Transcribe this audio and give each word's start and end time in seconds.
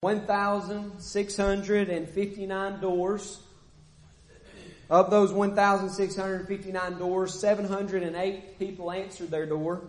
1,659 0.00 2.80
doors. 2.80 3.40
Of 4.88 5.10
those 5.10 5.32
1,659 5.32 6.98
doors, 6.98 7.40
708 7.40 8.60
people 8.60 8.92
answered 8.92 9.32
their 9.32 9.44
door. 9.44 9.82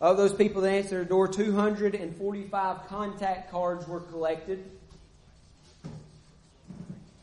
Of 0.00 0.16
those 0.16 0.32
people 0.32 0.62
that 0.62 0.70
answered 0.70 0.96
their 0.96 1.04
door, 1.04 1.26
245 1.26 2.86
contact 2.86 3.50
cards 3.50 3.88
were 3.88 3.98
collected. 3.98 4.64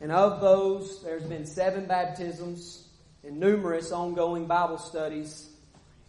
And 0.01 0.11
of 0.11 0.41
those, 0.41 1.01
there's 1.03 1.23
been 1.23 1.45
seven 1.45 1.85
baptisms 1.85 2.85
and 3.23 3.39
numerous 3.39 3.93
ongoing 3.93 4.45
Bible 4.45 4.77
studies 4.77 5.49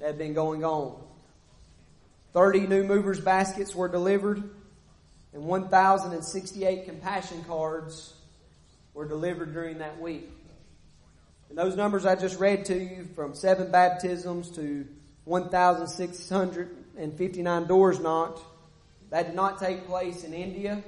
that 0.01 0.09
have 0.09 0.19
been 0.19 0.35
going 0.35 0.65
on. 0.65 1.01
30 2.33 2.67
new 2.67 2.83
movers 2.83 3.21
baskets 3.21 3.77
were 3.77 3.87
delivered 3.87 4.43
and 5.37 5.45
1,068 5.45 6.87
compassion 6.87 7.45
cards 7.45 8.15
were 8.95 9.07
delivered 9.07 9.53
during 9.53 9.77
that 9.79 10.01
week. 10.01 10.29
And 11.51 11.59
those 11.59 11.77
numbers 11.77 12.07
I 12.07 12.15
just 12.15 12.41
read 12.41 12.65
to 12.65 12.75
you 12.75 13.07
from 13.15 13.35
seven 13.35 13.71
baptisms 13.71 14.49
to 14.53 14.87
1,659 15.25 17.67
doors 17.67 18.01
knocked, 18.01 18.41
that 19.11 19.27
did 19.27 19.37
not 19.37 19.61
take 19.61 19.87
place 19.87 20.25
in 20.25 20.33
India. 20.33 20.83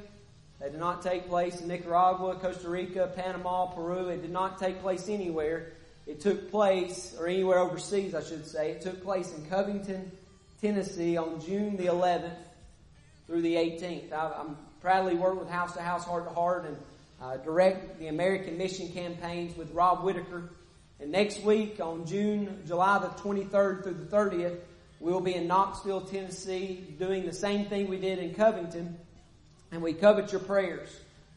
That 0.60 0.72
did 0.72 0.80
not 0.80 1.02
take 1.02 1.28
place 1.28 1.60
in 1.60 1.68
Nicaragua, 1.68 2.36
Costa 2.36 2.70
Rica, 2.70 3.12
Panama, 3.14 3.66
Peru. 3.66 4.08
It 4.08 4.22
did 4.22 4.32
not 4.32 4.58
take 4.58 4.80
place 4.80 5.10
anywhere. 5.10 5.72
It 6.06 6.22
took 6.22 6.50
place, 6.50 7.14
or 7.20 7.28
anywhere 7.28 7.58
overseas, 7.58 8.14
I 8.14 8.22
should 8.22 8.46
say. 8.46 8.70
It 8.70 8.80
took 8.80 9.04
place 9.04 9.30
in 9.34 9.44
Covington, 9.44 10.10
Tennessee 10.62 11.18
on 11.18 11.38
June 11.42 11.76
the 11.76 11.84
11th 11.84 12.47
through 13.28 13.42
the 13.42 13.56
18th. 13.56 14.10
I, 14.10 14.40
am 14.40 14.56
proudly 14.80 15.14
work 15.14 15.38
with 15.38 15.50
House 15.50 15.74
to 15.74 15.82
House, 15.82 16.02
Heart 16.02 16.28
to 16.28 16.34
Heart, 16.34 16.64
and 16.64 16.76
uh, 17.20 17.36
direct 17.36 17.98
the 17.98 18.08
American 18.08 18.56
Mission 18.56 18.88
campaigns 18.88 19.54
with 19.54 19.70
Rob 19.72 20.02
Whitaker. 20.02 20.50
And 20.98 21.12
next 21.12 21.42
week 21.42 21.78
on 21.78 22.06
June, 22.06 22.62
July 22.66 22.98
the 22.98 23.08
23rd 23.08 23.84
through 23.84 23.94
the 23.94 24.16
30th, 24.16 24.56
we'll 24.98 25.20
be 25.20 25.34
in 25.34 25.46
Knoxville, 25.46 26.00
Tennessee, 26.00 26.82
doing 26.98 27.26
the 27.26 27.32
same 27.32 27.66
thing 27.66 27.88
we 27.88 27.98
did 27.98 28.18
in 28.18 28.34
Covington. 28.34 28.96
And 29.72 29.82
we 29.82 29.92
covet 29.92 30.32
your 30.32 30.40
prayers. 30.40 30.88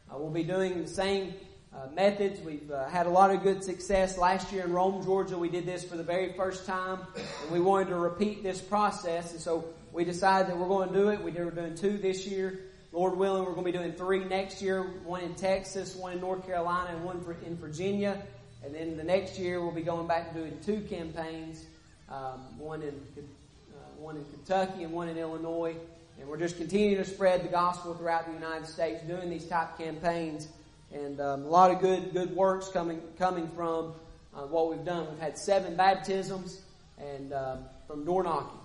Uh, 0.09 0.17
we'll 0.17 0.29
be 0.29 0.43
doing 0.43 0.81
the 0.81 0.87
same 0.87 1.33
uh, 1.75 1.87
methods. 1.93 2.39
We've 2.39 2.71
uh, 2.71 2.87
had 2.87 3.05
a 3.05 3.09
lot 3.09 3.31
of 3.31 3.43
good 3.43 3.65
success. 3.65 4.17
Last 4.17 4.53
year 4.53 4.63
in 4.63 4.71
Rome, 4.71 5.03
Georgia, 5.03 5.37
we 5.37 5.49
did 5.49 5.65
this 5.65 5.83
for 5.83 5.97
the 5.97 6.03
very 6.03 6.31
first 6.33 6.65
time, 6.65 6.99
and 7.17 7.51
we 7.51 7.59
wanted 7.59 7.89
to 7.89 7.95
repeat 7.95 8.43
this 8.43 8.61
process. 8.61 9.31
And 9.31 9.41
so 9.41 9.65
we 9.93 10.05
decided 10.05 10.47
that 10.49 10.57
we're 10.57 10.67
going 10.67 10.89
to 10.89 10.95
do 10.95 11.09
it. 11.09 11.21
We 11.21 11.31
were 11.31 11.51
doing 11.51 11.75
two 11.75 11.97
this 11.97 12.25
year. 12.25 12.59
Lord 12.93 13.17
willing, 13.17 13.45
we're 13.45 13.53
going 13.53 13.65
to 13.65 13.71
be 13.71 13.77
doing 13.77 13.93
three 13.93 14.23
next 14.23 14.61
year. 14.61 14.83
One 15.05 15.21
in 15.21 15.35
Texas, 15.35 15.95
one 15.95 16.13
in 16.13 16.19
North 16.19 16.45
Carolina, 16.45 16.95
and 16.95 17.03
one 17.03 17.23
in 17.45 17.55
Virginia. 17.55 18.21
And 18.63 18.75
then 18.75 18.97
the 18.97 19.03
next 19.03 19.39
year, 19.39 19.61
we'll 19.61 19.71
be 19.71 19.81
going 19.81 20.07
back 20.07 20.27
and 20.27 20.35
doing 20.35 20.57
two 20.63 20.85
campaigns. 20.87 21.65
Um, 22.09 22.59
one 22.59 22.81
in 22.81 22.93
uh, 23.17 23.77
one 23.97 24.17
in 24.17 24.25
Kentucky 24.25 24.83
and 24.83 24.91
one 24.91 25.07
in 25.07 25.17
Illinois. 25.17 25.75
And 26.19 26.27
we're 26.29 26.37
just 26.37 26.57
continuing 26.57 27.03
to 27.03 27.09
spread 27.09 27.43
the 27.43 27.47
gospel 27.47 27.93
throughout 27.93 28.27
the 28.27 28.33
United 28.33 28.67
States, 28.67 29.01
doing 29.03 29.29
these 29.29 29.47
type 29.47 29.77
campaigns, 29.77 30.47
and 30.93 31.19
um, 31.19 31.45
a 31.45 31.47
lot 31.47 31.71
of 31.71 31.79
good 31.79 32.13
good 32.13 32.35
works 32.35 32.67
coming 32.67 33.01
coming 33.17 33.47
from 33.49 33.93
uh, 34.35 34.41
what 34.41 34.69
we've 34.69 34.85
done. 34.85 35.07
We've 35.09 35.19
had 35.19 35.37
seven 35.37 35.75
baptisms, 35.75 36.61
and 36.99 37.33
um, 37.33 37.59
from 37.87 38.05
door 38.05 38.23
knocking. 38.23 38.60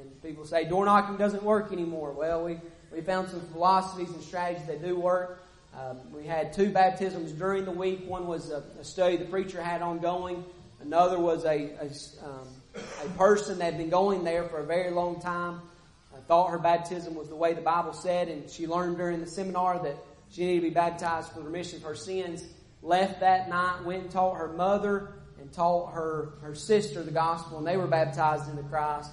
And 0.00 0.22
people 0.22 0.44
say 0.44 0.64
door 0.64 0.84
knocking 0.84 1.16
doesn't 1.16 1.42
work 1.42 1.72
anymore. 1.72 2.12
Well, 2.12 2.44
we 2.44 2.58
we 2.92 3.00
found 3.02 3.28
some 3.28 3.40
philosophies 3.52 4.10
and 4.10 4.22
strategies 4.22 4.66
that 4.66 4.82
do 4.82 4.98
work. 4.98 5.42
Um, 5.78 5.98
we 6.12 6.26
had 6.26 6.52
two 6.52 6.70
baptisms 6.70 7.32
during 7.32 7.64
the 7.64 7.70
week. 7.70 8.08
One 8.08 8.26
was 8.26 8.50
a, 8.50 8.64
a 8.80 8.84
study 8.84 9.16
the 9.16 9.24
preacher 9.26 9.62
had 9.62 9.82
ongoing. 9.82 10.44
Another 10.80 11.18
was 11.18 11.44
a 11.44 11.70
a, 11.80 12.26
um, 12.26 12.48
a 13.04 13.08
person 13.16 13.58
that 13.58 13.64
had 13.64 13.78
been 13.78 13.90
going 13.90 14.24
there 14.24 14.44
for 14.44 14.58
a 14.58 14.64
very 14.64 14.90
long 14.90 15.20
time 15.20 15.60
I 16.20 16.20
thought 16.20 16.50
her 16.50 16.58
baptism 16.58 17.14
was 17.14 17.28
the 17.28 17.36
way 17.36 17.54
the 17.54 17.60
Bible 17.60 17.92
said, 17.92 18.28
and 18.28 18.48
she 18.50 18.66
learned 18.66 18.96
during 18.96 19.20
the 19.20 19.26
seminar 19.26 19.82
that 19.82 19.96
she 20.30 20.44
needed 20.44 20.60
to 20.60 20.68
be 20.68 20.74
baptized 20.74 21.32
for 21.32 21.40
the 21.40 21.46
remission 21.46 21.78
of 21.78 21.84
her 21.84 21.94
sins. 21.94 22.44
Left 22.82 23.20
that 23.20 23.48
night, 23.48 23.84
went 23.84 24.02
and 24.02 24.10
taught 24.10 24.36
her 24.36 24.48
mother 24.48 25.14
and 25.40 25.52
taught 25.52 25.92
her, 25.92 26.34
her 26.42 26.54
sister 26.54 27.02
the 27.02 27.10
gospel, 27.10 27.58
and 27.58 27.66
they 27.66 27.76
were 27.76 27.86
baptized 27.86 28.48
into 28.50 28.62
Christ. 28.64 29.10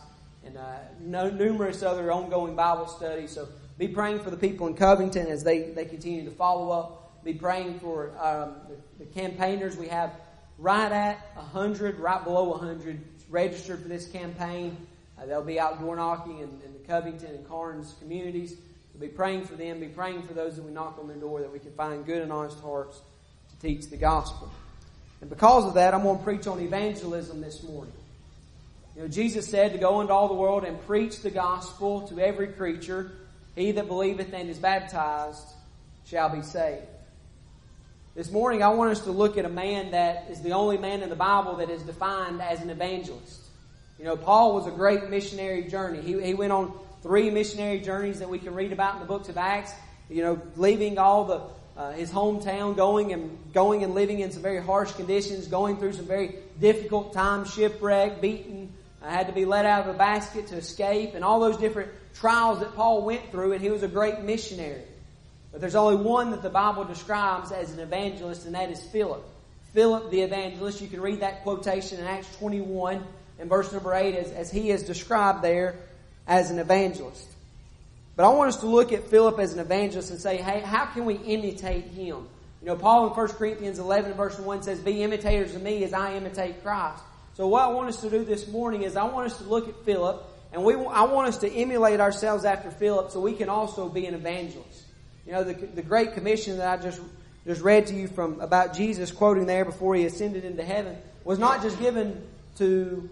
And 0.47 0.57
uh, 0.57 0.77
no, 1.01 1.29
numerous 1.29 1.83
other 1.83 2.09
ongoing 2.09 2.55
Bible 2.55 2.87
studies. 2.87 3.31
So 3.31 3.49
be 3.77 3.89
praying 3.89 4.21
for 4.21 4.29
the 4.29 4.37
people 4.37 4.67
in 4.67 4.75
Covington 4.75 5.27
as 5.27 5.43
they, 5.43 5.71
they 5.71 5.83
continue 5.83 6.23
to 6.23 6.31
follow 6.31 6.71
up. 6.71 7.23
Be 7.25 7.33
praying 7.33 7.79
for 7.81 8.17
um, 8.17 8.55
the, 8.69 9.03
the 9.03 9.11
campaigners. 9.11 9.75
We 9.75 9.89
have 9.89 10.13
right 10.57 10.89
at 10.89 11.35
100, 11.35 11.99
right 11.99 12.23
below 12.23 12.45
100 12.51 13.03
registered 13.29 13.81
for 13.81 13.89
this 13.89 14.07
campaign. 14.07 14.77
Uh, 15.19 15.25
they'll 15.25 15.43
be 15.43 15.59
out 15.59 15.81
door 15.81 15.97
knocking 15.97 16.37
in, 16.37 16.49
in, 16.65 16.71
the 16.71 16.87
Covington 16.87 17.35
and 17.35 17.45
Carnes 17.45 17.95
communities. 17.99 18.55
We'll 18.93 19.09
be 19.09 19.13
praying 19.13 19.47
for 19.47 19.55
them, 19.55 19.81
be 19.81 19.87
praying 19.87 20.23
for 20.23 20.33
those 20.33 20.55
that 20.55 20.63
we 20.63 20.71
knock 20.71 20.97
on 20.97 21.09
their 21.09 21.17
door 21.17 21.41
that 21.41 21.51
we 21.51 21.59
can 21.59 21.73
find 21.73 22.05
good 22.05 22.21
and 22.21 22.31
honest 22.31 22.61
hearts 22.61 23.01
to 23.49 23.67
teach 23.67 23.89
the 23.89 23.97
gospel. 23.97 24.49
And 25.19 25.29
because 25.29 25.65
of 25.65 25.73
that, 25.73 25.93
I'm 25.93 26.03
going 26.03 26.19
to 26.19 26.23
preach 26.23 26.47
on 26.47 26.61
evangelism 26.61 27.41
this 27.41 27.63
morning. 27.63 27.96
You 28.97 29.03
know, 29.03 29.09
Jesus 29.09 29.47
said 29.47 29.73
to 29.73 29.77
go 29.77 30.01
into 30.01 30.11
all 30.11 30.27
the 30.27 30.33
world 30.33 30.63
and 30.63 30.83
preach 30.87 31.21
the 31.21 31.29
gospel 31.29 32.07
to 32.07 32.19
every 32.19 32.47
creature. 32.47 33.11
He 33.55 33.71
that 33.73 33.87
believeth 33.87 34.33
and 34.33 34.49
is 34.49 34.57
baptized 34.57 35.47
shall 36.07 36.29
be 36.29 36.41
saved. 36.41 36.81
This 38.15 38.31
morning, 38.31 38.63
I 38.63 38.69
want 38.69 38.89
us 38.89 39.01
to 39.01 39.11
look 39.11 39.37
at 39.37 39.45
a 39.45 39.49
man 39.49 39.91
that 39.91 40.25
is 40.31 40.41
the 40.41 40.53
only 40.53 40.79
man 40.79 41.03
in 41.03 41.09
the 41.09 41.15
Bible 41.15 41.57
that 41.57 41.69
is 41.69 41.83
defined 41.83 42.41
as 42.41 42.61
an 42.61 42.71
evangelist. 42.71 43.39
You 43.99 44.05
know, 44.05 44.17
Paul 44.17 44.55
was 44.55 44.65
a 44.65 44.71
great 44.71 45.11
missionary 45.11 45.65
journey. 45.65 46.01
He, 46.01 46.19
he 46.19 46.33
went 46.33 46.51
on 46.51 46.73
three 47.03 47.29
missionary 47.29 47.79
journeys 47.79 48.17
that 48.17 48.29
we 48.29 48.39
can 48.39 48.55
read 48.55 48.73
about 48.73 48.95
in 48.95 49.01
the 49.01 49.05
books 49.05 49.29
of 49.29 49.37
Acts. 49.37 49.73
You 50.09 50.23
know, 50.23 50.41
leaving 50.55 50.97
all 50.97 51.25
the 51.25 51.41
uh, 51.79 51.91
his 51.91 52.09
hometown, 52.09 52.75
going 52.75 53.13
and 53.13 53.37
going 53.53 53.83
and 53.83 53.93
living 53.93 54.21
in 54.21 54.31
some 54.31 54.41
very 54.41 54.59
harsh 54.59 54.91
conditions, 54.93 55.45
going 55.45 55.77
through 55.77 55.93
some 55.93 56.07
very 56.07 56.33
difficult 56.59 57.13
times, 57.13 57.53
shipwreck, 57.53 58.19
beaten, 58.19 58.73
uh, 59.07 59.09
had 59.09 59.27
to 59.27 59.33
be 59.33 59.45
let 59.45 59.65
out 59.65 59.87
of 59.87 59.95
a 59.95 59.97
basket 59.97 60.47
to 60.47 60.57
escape, 60.57 61.15
and 61.15 61.23
all 61.23 61.39
those 61.39 61.57
different 61.57 61.89
trials 62.15 62.59
that 62.59 62.75
Paul 62.75 63.03
went 63.03 63.31
through. 63.31 63.53
And 63.53 63.61
he 63.61 63.69
was 63.69 63.83
a 63.83 63.87
great 63.87 64.19
missionary. 64.19 64.81
But 65.51 65.61
there's 65.61 65.75
only 65.75 65.95
one 65.95 66.31
that 66.31 66.41
the 66.41 66.49
Bible 66.49 66.83
describes 66.83 67.51
as 67.51 67.71
an 67.71 67.79
evangelist, 67.79 68.45
and 68.45 68.55
that 68.55 68.69
is 68.69 68.81
Philip. 68.83 69.23
Philip 69.73 70.11
the 70.11 70.21
evangelist. 70.21 70.81
You 70.81 70.87
can 70.87 71.01
read 71.01 71.21
that 71.21 71.43
quotation 71.43 71.99
in 71.99 72.05
Acts 72.05 72.35
21 72.37 73.03
in 73.39 73.47
verse 73.47 73.71
number 73.71 73.93
8 73.93 74.15
as, 74.15 74.31
as 74.31 74.51
he 74.51 74.71
is 74.71 74.83
described 74.83 75.41
there 75.41 75.75
as 76.27 76.51
an 76.51 76.59
evangelist. 76.59 77.27
But 78.15 78.25
I 78.25 78.29
want 78.29 78.49
us 78.49 78.57
to 78.57 78.65
look 78.65 78.91
at 78.91 79.07
Philip 79.07 79.39
as 79.39 79.53
an 79.53 79.59
evangelist 79.59 80.11
and 80.11 80.19
say, 80.19 80.37
hey, 80.37 80.59
how 80.59 80.87
can 80.87 81.05
we 81.05 81.15
imitate 81.15 81.85
him? 81.85 82.27
You 82.61 82.67
know, 82.67 82.75
Paul 82.75 83.07
in 83.07 83.13
1 83.13 83.27
Corinthians 83.29 83.79
11 83.79 84.13
verse 84.13 84.37
1 84.37 84.63
says, 84.63 84.79
be 84.79 85.03
imitators 85.03 85.55
of 85.55 85.61
me 85.61 85.83
as 85.83 85.93
I 85.93 86.15
imitate 86.15 86.63
Christ. 86.63 87.03
So 87.37 87.45
what 87.45 87.61
I 87.61 87.67
want 87.67 87.87
us 87.89 88.01
to 88.01 88.09
do 88.09 88.25
this 88.25 88.47
morning 88.47 88.81
is 88.81 88.95
I 88.95 89.03
want 89.03 89.31
us 89.31 89.37
to 89.37 89.43
look 89.43 89.69
at 89.69 89.75
Philip 89.85 90.23
and 90.51 90.63
we, 90.63 90.73
I 90.73 91.03
want 91.03 91.27
us 91.27 91.37
to 91.39 91.47
emulate 91.47 91.99
ourselves 91.99 92.45
after 92.45 92.71
Philip 92.71 93.11
so 93.11 93.19
we 93.19 93.33
can 93.33 93.47
also 93.47 93.87
be 93.89 94.07
an 94.07 94.15
evangelist. 94.15 94.83
You 95.27 95.33
know, 95.33 95.43
the, 95.43 95.53
the 95.53 95.83
Great 95.83 96.15
Commission 96.15 96.57
that 96.57 96.79
I 96.79 96.81
just, 96.81 96.99
just 97.45 97.61
read 97.61 97.85
to 97.87 97.93
you 97.95 98.07
from 98.07 98.41
about 98.41 98.73
Jesus 98.73 99.11
quoting 99.11 99.45
there 99.45 99.65
before 99.65 99.93
he 99.93 100.05
ascended 100.05 100.45
into 100.45 100.65
heaven 100.65 100.97
was 101.23 101.37
not 101.37 101.61
just 101.61 101.79
given 101.79 102.19
to 102.55 103.07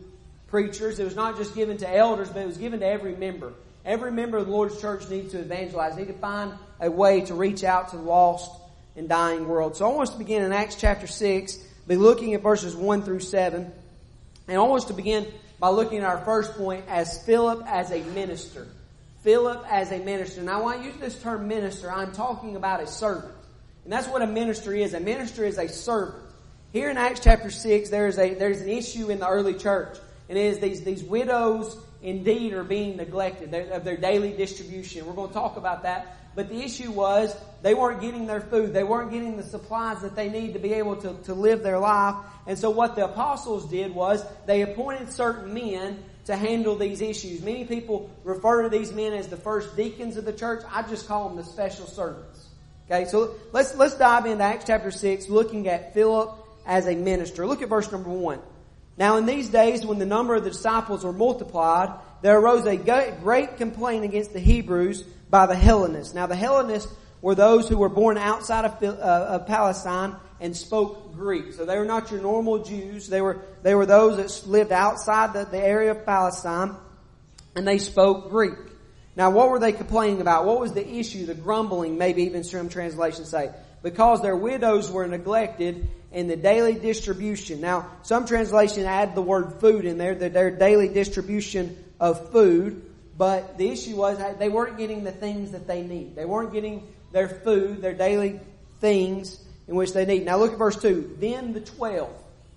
preachers. 0.47 0.99
It 0.99 1.03
was 1.03 1.15
not 1.15 1.37
just 1.37 1.53
given 1.53 1.77
to 1.77 1.95
elders, 1.95 2.29
but 2.29 2.41
it 2.41 2.47
was 2.47 2.57
given 2.57 2.79
to 2.79 2.87
every 2.87 3.15
member. 3.15 3.53
Every 3.85 4.11
member 4.11 4.39
of 4.39 4.47
the 4.47 4.51
Lord's 4.51 4.81
church 4.81 5.07
needs 5.07 5.33
to 5.33 5.39
evangelize, 5.39 5.97
They 5.97 6.01
need 6.01 6.07
to 6.07 6.13
find 6.17 6.51
a 6.79 6.89
way 6.89 7.21
to 7.21 7.35
reach 7.35 7.63
out 7.63 7.89
to 7.89 7.97
the 7.97 8.01
lost 8.01 8.49
and 8.95 9.07
dying 9.07 9.47
world. 9.47 9.77
So 9.77 9.87
I 9.87 9.93
want 9.93 10.09
us 10.09 10.13
to 10.15 10.17
begin 10.17 10.41
in 10.41 10.51
Acts 10.51 10.77
chapter 10.77 11.05
6, 11.05 11.59
be 11.87 11.95
looking 11.95 12.33
at 12.33 12.41
verses 12.41 12.75
1 12.75 13.03
through 13.03 13.19
7. 13.19 13.71
And 14.47 14.57
I 14.57 14.61
want 14.61 14.83
us 14.83 14.87
to 14.89 14.93
begin 14.93 15.27
by 15.59 15.69
looking 15.69 15.99
at 15.99 16.03
our 16.03 16.23
first 16.23 16.53
point 16.53 16.85
as 16.87 17.23
Philip 17.25 17.63
as 17.67 17.91
a 17.91 18.01
minister. 18.03 18.67
Philip 19.21 19.65
as 19.69 19.91
a 19.91 19.99
minister. 19.99 20.43
Now 20.43 20.65
when 20.65 20.79
I 20.79 20.83
use 20.85 20.95
this 20.97 21.19
term 21.21 21.47
minister, 21.47 21.91
I'm 21.91 22.11
talking 22.11 22.55
about 22.55 22.81
a 22.81 22.87
servant. 22.87 23.33
And 23.83 23.93
that's 23.93 24.07
what 24.07 24.21
a 24.21 24.27
minister 24.27 24.73
is. 24.73 24.93
A 24.93 24.99
minister 24.99 25.45
is 25.45 25.57
a 25.57 25.67
servant. 25.67 26.23
Here 26.73 26.89
in 26.89 26.97
Acts 26.97 27.21
chapter 27.23 27.49
6, 27.49 27.89
there 27.89 28.07
is 28.07 28.19
a, 28.19 28.33
there's 28.33 28.61
an 28.61 28.69
issue 28.69 29.09
in 29.09 29.19
the 29.19 29.27
early 29.27 29.53
church. 29.53 29.97
And 30.29 30.37
it 30.37 30.45
is 30.45 30.59
these, 30.59 30.83
these 30.83 31.03
widows 31.03 31.77
indeed 32.05 32.53
are 32.53 32.63
being 32.63 32.97
neglected 32.97 33.53
of 33.71 33.83
their 33.83 33.97
daily 33.97 34.31
distribution. 34.31 35.05
We're 35.05 35.13
going 35.13 35.29
to 35.29 35.33
talk 35.33 35.57
about 35.57 35.83
that. 35.83 36.17
But 36.35 36.49
the 36.49 36.61
issue 36.61 36.91
was 36.91 37.35
they 37.63 37.73
weren't 37.73 37.99
getting 37.99 38.27
their 38.27 38.41
food. 38.41 38.73
They 38.73 38.83
weren't 38.83 39.11
getting 39.11 39.37
the 39.37 39.43
supplies 39.43 40.01
that 40.01 40.15
they 40.15 40.29
need 40.29 40.53
to 40.53 40.59
be 40.59 40.73
able 40.73 40.97
to, 40.97 41.15
to 41.23 41.33
live 41.33 41.63
their 41.63 41.79
life. 41.79 42.15
And 42.45 42.59
so 42.59 42.69
what 42.69 42.95
the 42.95 43.05
apostles 43.05 43.67
did 43.69 43.95
was 43.95 44.23
they 44.45 44.61
appointed 44.61 45.11
certain 45.11 45.53
men 45.53 46.03
to 46.25 46.35
handle 46.35 46.75
these 46.75 47.01
issues. 47.01 47.41
Many 47.41 47.65
people 47.65 48.11
refer 48.23 48.63
to 48.63 48.69
these 48.69 48.91
men 48.91 49.13
as 49.13 49.27
the 49.27 49.37
first 49.37 49.75
deacons 49.75 50.17
of 50.17 50.25
the 50.25 50.33
church. 50.33 50.63
I 50.71 50.83
just 50.83 51.07
call 51.07 51.29
them 51.29 51.37
the 51.37 51.43
special 51.43 51.87
servants. 51.87 52.49
Okay, 52.89 53.05
so 53.05 53.35
let's, 53.51 53.75
let's 53.75 53.95
dive 53.95 54.27
into 54.27 54.43
Acts 54.43 54.65
chapter 54.67 54.91
6, 54.91 55.29
looking 55.29 55.67
at 55.67 55.95
Philip 55.95 56.37
as 56.67 56.85
a 56.85 56.95
minister. 56.95 57.47
Look 57.47 57.63
at 57.63 57.69
verse 57.69 57.91
number 57.91 58.09
1. 58.09 58.39
Now 58.97 59.17
in 59.17 59.25
these 59.25 59.49
days 59.49 59.85
when 59.85 59.99
the 59.99 60.05
number 60.05 60.35
of 60.35 60.43
the 60.43 60.51
disciples 60.51 61.03
were 61.03 61.13
multiplied, 61.13 61.89
there 62.21 62.39
arose 62.39 62.65
a 62.65 62.77
great 62.77 63.57
complaint 63.57 64.05
against 64.05 64.33
the 64.33 64.39
Hebrews 64.39 65.03
by 65.29 65.45
the 65.45 65.55
Hellenists. 65.55 66.13
Now 66.13 66.27
the 66.27 66.35
Hellenists 66.35 66.91
were 67.21 67.35
those 67.35 67.67
who 67.67 67.77
were 67.77 67.89
born 67.89 68.17
outside 68.17 68.65
of, 68.65 68.83
uh, 68.83 69.01
of 69.01 69.47
Palestine 69.47 70.15
and 70.39 70.55
spoke 70.55 71.13
Greek. 71.15 71.53
So 71.53 71.65
they 71.65 71.77
were 71.77 71.85
not 71.85 72.11
your 72.11 72.21
normal 72.21 72.63
Jews. 72.63 73.07
They 73.07 73.21
were, 73.21 73.41
they 73.63 73.75
were 73.75 73.85
those 73.85 74.17
that 74.17 74.49
lived 74.49 74.71
outside 74.71 75.33
the, 75.33 75.45
the 75.45 75.57
area 75.57 75.91
of 75.91 76.05
Palestine 76.05 76.75
and 77.55 77.67
they 77.67 77.77
spoke 77.77 78.29
Greek. 78.29 78.53
Now 79.15 79.29
what 79.29 79.49
were 79.49 79.59
they 79.59 79.71
complaining 79.71 80.21
about? 80.21 80.45
What 80.45 80.59
was 80.59 80.73
the 80.73 80.87
issue, 80.87 81.25
the 81.25 81.33
grumbling, 81.33 81.97
maybe 81.97 82.23
even 82.23 82.43
some 82.43 82.69
translations 82.69 83.29
say? 83.29 83.51
Because 83.81 84.21
their 84.21 84.35
widows 84.35 84.91
were 84.91 85.07
neglected 85.07 85.87
in 86.15 86.27
the 86.27 86.37
daily 86.37 86.75
distribution. 86.75 87.59
Now, 87.59 87.91
some 88.03 88.25
translation 88.25 88.85
add 88.85 89.15
the 89.15 89.21
word 89.21 89.59
food 89.59 89.83
in 89.83 89.97
there, 89.97 90.15
their 90.15 90.49
daily 90.49 90.87
distribution 90.87 91.77
of 91.99 92.31
food, 92.31 92.81
but 93.17 93.57
the 93.57 93.69
issue 93.69 93.97
was 93.97 94.17
they 94.39 94.47
weren't 94.47 94.77
getting 94.77 95.03
the 95.03 95.11
things 95.11 95.51
that 95.51 95.67
they 95.67 95.83
need. 95.83 96.15
They 96.15 96.23
weren't 96.23 96.53
getting 96.53 96.87
their 97.11 97.27
food, 97.27 97.81
their 97.81 97.93
daily 97.93 98.39
things 98.79 99.43
in 99.67 99.75
which 99.75 99.91
they 99.91 100.05
need. 100.05 100.23
Now 100.23 100.37
look 100.37 100.53
at 100.53 100.57
verse 100.57 100.81
2. 100.81 101.17
Then 101.19 101.51
the 101.51 101.59
12. 101.59 102.09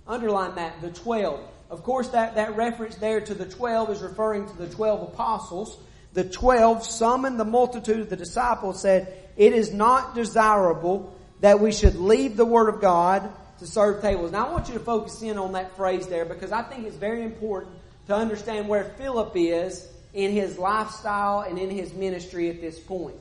Underline 0.06 0.54
that, 0.54 0.80
the 0.80 0.90
12. 0.90 1.40
Of 1.68 1.82
course, 1.82 2.08
that, 2.10 2.36
that 2.36 2.56
reference 2.56 2.94
there 2.94 3.20
to 3.20 3.34
the 3.34 3.44
12 3.44 3.90
is 3.90 4.02
referring 4.02 4.48
to 4.48 4.56
the 4.56 4.68
12 4.68 5.14
apostles. 5.14 5.76
The 6.12 6.24
12 6.24 6.86
summoned 6.86 7.40
the 7.40 7.44
multitude 7.44 7.98
of 7.98 8.08
the 8.08 8.16
disciples, 8.16 8.80
said, 8.80 9.12
It 9.36 9.52
is 9.52 9.72
not 9.72 10.14
desirable 10.14 11.12
that 11.40 11.58
we 11.58 11.72
should 11.72 11.96
leave 11.96 12.36
the 12.36 12.46
Word 12.46 12.68
of 12.68 12.80
God 12.80 13.28
to 13.58 13.66
serve 13.66 14.00
tables. 14.00 14.32
Now 14.32 14.48
I 14.48 14.52
want 14.52 14.68
you 14.68 14.74
to 14.74 14.80
focus 14.80 15.22
in 15.22 15.38
on 15.38 15.52
that 15.52 15.76
phrase 15.76 16.06
there 16.06 16.24
because 16.24 16.52
I 16.52 16.62
think 16.62 16.86
it's 16.86 16.96
very 16.96 17.22
important 17.22 17.74
to 18.06 18.14
understand 18.14 18.68
where 18.68 18.84
Philip 18.84 19.32
is 19.34 19.88
in 20.14 20.32
his 20.32 20.58
lifestyle 20.58 21.40
and 21.40 21.58
in 21.58 21.70
his 21.70 21.92
ministry 21.92 22.48
at 22.50 22.60
this 22.60 22.78
point. 22.78 23.16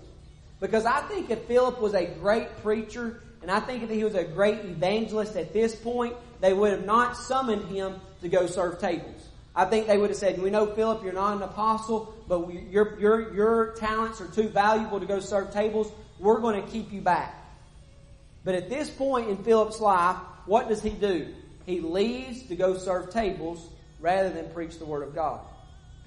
Because 0.59 0.85
I 0.85 1.01
think 1.01 1.29
if 1.29 1.39
Philip 1.43 1.79
was 1.79 1.93
a 1.93 2.05
great 2.05 2.63
preacher, 2.63 3.21
and 3.41 3.51
I 3.51 3.59
think 3.59 3.83
if 3.83 3.89
he 3.89 4.03
was 4.03 4.15
a 4.15 4.23
great 4.23 4.59
evangelist 4.59 5.35
at 5.35 5.53
this 5.53 5.75
point, 5.75 6.15
they 6.41 6.53
would 6.53 6.71
have 6.71 6.85
not 6.85 7.15
summoned 7.15 7.65
him 7.65 7.95
to 8.21 8.29
go 8.29 8.47
serve 8.47 8.79
tables. 8.79 9.27
I 9.55 9.65
think 9.65 9.87
they 9.87 9.97
would 9.97 10.09
have 10.09 10.17
said, 10.17 10.41
we 10.41 10.49
know 10.49 10.67
Philip, 10.67 11.03
you're 11.03 11.13
not 11.13 11.35
an 11.35 11.41
apostle, 11.41 12.13
but 12.27 12.47
your, 12.71 12.99
your, 12.99 13.33
your 13.33 13.71
talents 13.73 14.21
are 14.21 14.27
too 14.27 14.49
valuable 14.49 14.99
to 14.99 15.05
go 15.05 15.19
serve 15.19 15.51
tables. 15.51 15.91
We're 16.19 16.39
going 16.39 16.63
to 16.63 16.67
keep 16.69 16.91
you 16.91 17.01
back. 17.01 17.35
But 18.47 18.55
at 18.55 18.69
this 18.69 18.89
point 18.89 19.27
in 19.27 19.35
Philip's 19.43 19.81
life, 19.81 20.15
what 20.45 20.69
does 20.69 20.81
he 20.81 20.91
do? 20.91 21.33
He 21.65 21.81
leaves 21.81 22.43
to 22.43 22.55
go 22.55 22.77
serve 22.77 23.09
tables 23.09 23.61
rather 23.99 24.29
than 24.29 24.49
preach 24.51 24.79
the 24.79 24.85
Word 24.85 25.03
of 25.05 25.13
God. 25.13 25.41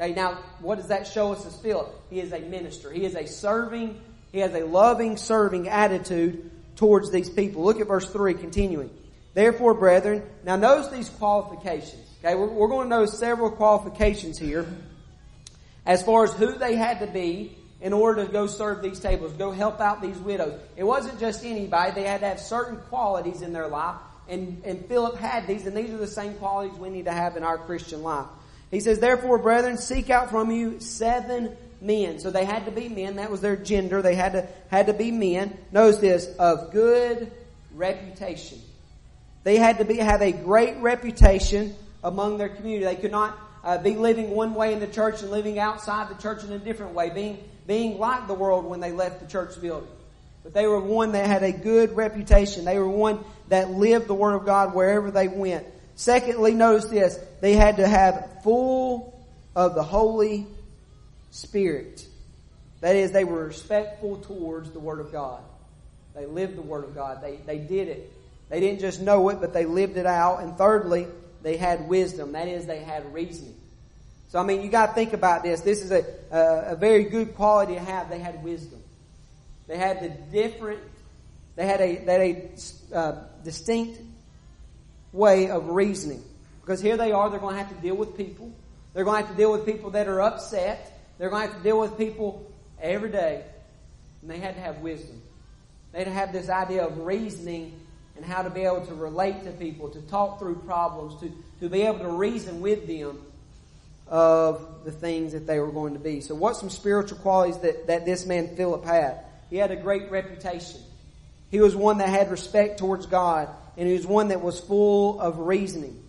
Okay, 0.00 0.14
now 0.14 0.38
what 0.60 0.76
does 0.76 0.86
that 0.86 1.06
show 1.06 1.34
us 1.34 1.44
as 1.44 1.54
Philip? 1.56 1.94
He 2.08 2.18
is 2.18 2.32
a 2.32 2.38
minister. 2.38 2.90
He 2.90 3.04
is 3.04 3.14
a 3.14 3.26
serving, 3.26 4.00
he 4.32 4.38
has 4.38 4.54
a 4.54 4.64
loving, 4.64 5.18
serving 5.18 5.68
attitude 5.68 6.50
towards 6.76 7.10
these 7.10 7.28
people. 7.28 7.62
Look 7.62 7.78
at 7.78 7.88
verse 7.88 8.10
3, 8.10 8.32
continuing. 8.32 8.88
Therefore, 9.34 9.74
brethren, 9.74 10.22
now 10.42 10.56
notice 10.56 10.88
these 10.88 11.10
qualifications. 11.10 12.08
Okay, 12.24 12.36
we're, 12.36 12.48
we're 12.48 12.68
going 12.68 12.88
to 12.88 12.96
know 12.96 13.04
several 13.04 13.50
qualifications 13.50 14.38
here 14.38 14.64
as 15.84 16.02
far 16.02 16.24
as 16.24 16.32
who 16.32 16.52
they 16.52 16.74
had 16.74 17.00
to 17.00 17.06
be 17.06 17.54
in 17.80 17.92
order 17.92 18.26
to 18.26 18.30
go 18.30 18.46
serve 18.46 18.82
these 18.82 19.00
tables, 19.00 19.32
go 19.32 19.50
help 19.50 19.80
out 19.80 20.02
these 20.02 20.18
widows. 20.18 20.60
It 20.76 20.84
wasn't 20.84 21.18
just 21.18 21.44
anybody. 21.44 21.92
They 21.92 22.06
had 22.06 22.20
to 22.20 22.28
have 22.28 22.40
certain 22.40 22.76
qualities 22.76 23.42
in 23.42 23.52
their 23.52 23.68
life. 23.68 23.96
And, 24.28 24.62
and 24.64 24.84
Philip 24.86 25.16
had 25.16 25.46
these, 25.46 25.66
and 25.66 25.76
these 25.76 25.90
are 25.90 25.96
the 25.96 26.06
same 26.06 26.34
qualities 26.34 26.78
we 26.78 26.90
need 26.90 27.06
to 27.06 27.12
have 27.12 27.36
in 27.36 27.42
our 27.42 27.58
Christian 27.58 28.02
life. 28.02 28.26
He 28.70 28.80
says, 28.80 29.00
therefore, 29.00 29.38
brethren, 29.38 29.78
seek 29.78 30.10
out 30.10 30.30
from 30.30 30.50
you 30.50 30.78
seven 30.78 31.56
men. 31.80 32.20
So 32.20 32.30
they 32.30 32.44
had 32.44 32.66
to 32.66 32.70
be 32.70 32.88
men. 32.88 33.16
That 33.16 33.30
was 33.30 33.40
their 33.40 33.56
gender. 33.56 34.02
They 34.02 34.14
had 34.14 34.32
to, 34.32 34.48
had 34.70 34.86
to 34.86 34.92
be 34.92 35.10
men. 35.10 35.56
Notice 35.72 35.98
this, 35.98 36.26
of 36.38 36.70
good 36.70 37.32
reputation. 37.74 38.60
They 39.42 39.56
had 39.56 39.78
to 39.78 39.84
be, 39.84 39.96
have 39.96 40.22
a 40.22 40.32
great 40.32 40.76
reputation 40.76 41.74
among 42.04 42.38
their 42.38 42.50
community. 42.50 42.84
They 42.84 43.00
could 43.00 43.10
not 43.10 43.36
uh, 43.64 43.78
be 43.78 43.94
living 43.96 44.30
one 44.30 44.54
way 44.54 44.72
in 44.72 44.80
the 44.80 44.86
church 44.86 45.22
and 45.22 45.30
living 45.30 45.58
outside 45.58 46.08
the 46.08 46.20
church 46.22 46.44
in 46.44 46.52
a 46.52 46.58
different 46.58 46.94
way, 46.94 47.10
being, 47.10 47.38
being 47.66 47.98
like 47.98 48.26
the 48.26 48.34
world 48.34 48.64
when 48.64 48.80
they 48.80 48.92
left 48.92 49.20
the 49.20 49.26
church 49.26 49.60
building. 49.60 49.88
But 50.42 50.54
they 50.54 50.66
were 50.66 50.80
one 50.80 51.12
that 51.12 51.26
had 51.26 51.42
a 51.42 51.52
good 51.52 51.94
reputation. 51.94 52.64
They 52.64 52.78
were 52.78 52.88
one 52.88 53.22
that 53.48 53.70
lived 53.70 54.06
the 54.06 54.14
Word 54.14 54.34
of 54.34 54.46
God 54.46 54.74
wherever 54.74 55.10
they 55.10 55.28
went. 55.28 55.66
Secondly, 55.96 56.54
notice 56.54 56.86
this. 56.86 57.18
They 57.40 57.54
had 57.54 57.76
to 57.76 57.86
have 57.86 58.42
full 58.42 59.18
of 59.54 59.74
the 59.74 59.82
Holy 59.82 60.46
Spirit. 61.30 62.06
That 62.80 62.96
is, 62.96 63.12
they 63.12 63.24
were 63.24 63.44
respectful 63.44 64.16
towards 64.16 64.70
the 64.70 64.80
Word 64.80 65.00
of 65.00 65.12
God. 65.12 65.42
They 66.14 66.24
lived 66.24 66.56
the 66.56 66.62
Word 66.62 66.84
of 66.84 66.94
God. 66.94 67.22
They, 67.22 67.36
they 67.36 67.58
did 67.58 67.88
it. 67.88 68.10
They 68.48 68.60
didn't 68.60 68.80
just 68.80 69.00
know 69.00 69.28
it, 69.28 69.40
but 69.40 69.52
they 69.52 69.66
lived 69.66 69.98
it 69.98 70.06
out. 70.06 70.42
And 70.42 70.56
thirdly, 70.56 71.06
they 71.42 71.56
had 71.56 71.88
wisdom. 71.88 72.32
That 72.32 72.48
is, 72.48 72.66
they 72.66 72.80
had 72.80 73.12
reasoning. 73.12 73.59
So, 74.30 74.38
I 74.38 74.44
mean, 74.44 74.62
you 74.62 74.68
got 74.68 74.86
to 74.86 74.92
think 74.92 75.12
about 75.12 75.42
this. 75.42 75.60
This 75.62 75.82
is 75.82 75.90
a, 75.90 76.04
a, 76.30 76.72
a 76.72 76.76
very 76.76 77.02
good 77.02 77.34
quality 77.34 77.74
to 77.74 77.80
have. 77.80 78.08
They 78.08 78.20
had 78.20 78.44
wisdom. 78.44 78.80
They 79.66 79.76
had 79.76 80.00
the 80.00 80.08
different, 80.08 80.80
they 81.56 81.66
had 81.66 81.80
a, 81.80 81.96
they 81.96 82.12
had 82.12 82.20
a 82.20 82.96
uh, 82.96 83.24
distinct 83.42 84.00
way 85.12 85.50
of 85.50 85.70
reasoning. 85.70 86.22
Because 86.60 86.80
here 86.80 86.96
they 86.96 87.10
are, 87.10 87.28
they're 87.28 87.40
going 87.40 87.56
to 87.56 87.58
have 87.60 87.74
to 87.74 87.82
deal 87.82 87.96
with 87.96 88.16
people. 88.16 88.52
They're 88.94 89.02
going 89.02 89.20
to 89.20 89.26
have 89.26 89.36
to 89.36 89.36
deal 89.36 89.50
with 89.50 89.66
people 89.66 89.90
that 89.90 90.06
are 90.06 90.20
upset. 90.20 90.96
They're 91.18 91.30
going 91.30 91.48
to 91.48 91.52
have 91.52 91.62
to 91.62 91.68
deal 91.68 91.80
with 91.80 91.98
people 91.98 92.52
every 92.80 93.10
day. 93.10 93.42
And 94.22 94.30
they 94.30 94.38
had 94.38 94.54
to 94.54 94.60
have 94.60 94.78
wisdom. 94.78 95.20
They 95.90 95.98
had 95.98 96.06
to 96.06 96.12
have 96.12 96.32
this 96.32 96.48
idea 96.48 96.86
of 96.86 96.98
reasoning 96.98 97.80
and 98.14 98.24
how 98.24 98.42
to 98.42 98.50
be 98.50 98.60
able 98.60 98.86
to 98.86 98.94
relate 98.94 99.42
to 99.42 99.50
people, 99.50 99.88
to 99.88 100.00
talk 100.02 100.38
through 100.38 100.56
problems, 100.66 101.20
to, 101.20 101.32
to 101.58 101.68
be 101.68 101.82
able 101.82 101.98
to 101.98 102.10
reason 102.10 102.60
with 102.60 102.86
them 102.86 103.24
of 104.10 104.84
the 104.84 104.90
things 104.90 105.32
that 105.32 105.46
they 105.46 105.60
were 105.60 105.70
going 105.70 105.94
to 105.94 106.00
be. 106.00 106.20
So 106.20 106.34
what's 106.34 106.58
some 106.58 106.68
spiritual 106.68 107.18
qualities 107.18 107.58
that, 107.58 107.86
that 107.86 108.04
this 108.04 108.26
man 108.26 108.56
Philip 108.56 108.84
had? 108.84 109.20
He 109.48 109.56
had 109.56 109.70
a 109.70 109.76
great 109.76 110.10
reputation. 110.10 110.80
He 111.50 111.60
was 111.60 111.74
one 111.74 111.98
that 111.98 112.08
had 112.08 112.30
respect 112.30 112.78
towards 112.78 113.06
God, 113.06 113.48
and 113.76 113.86
he 113.86 113.94
was 113.94 114.06
one 114.06 114.28
that 114.28 114.42
was 114.42 114.60
full 114.60 115.20
of 115.20 115.38
reasoning. 115.38 116.02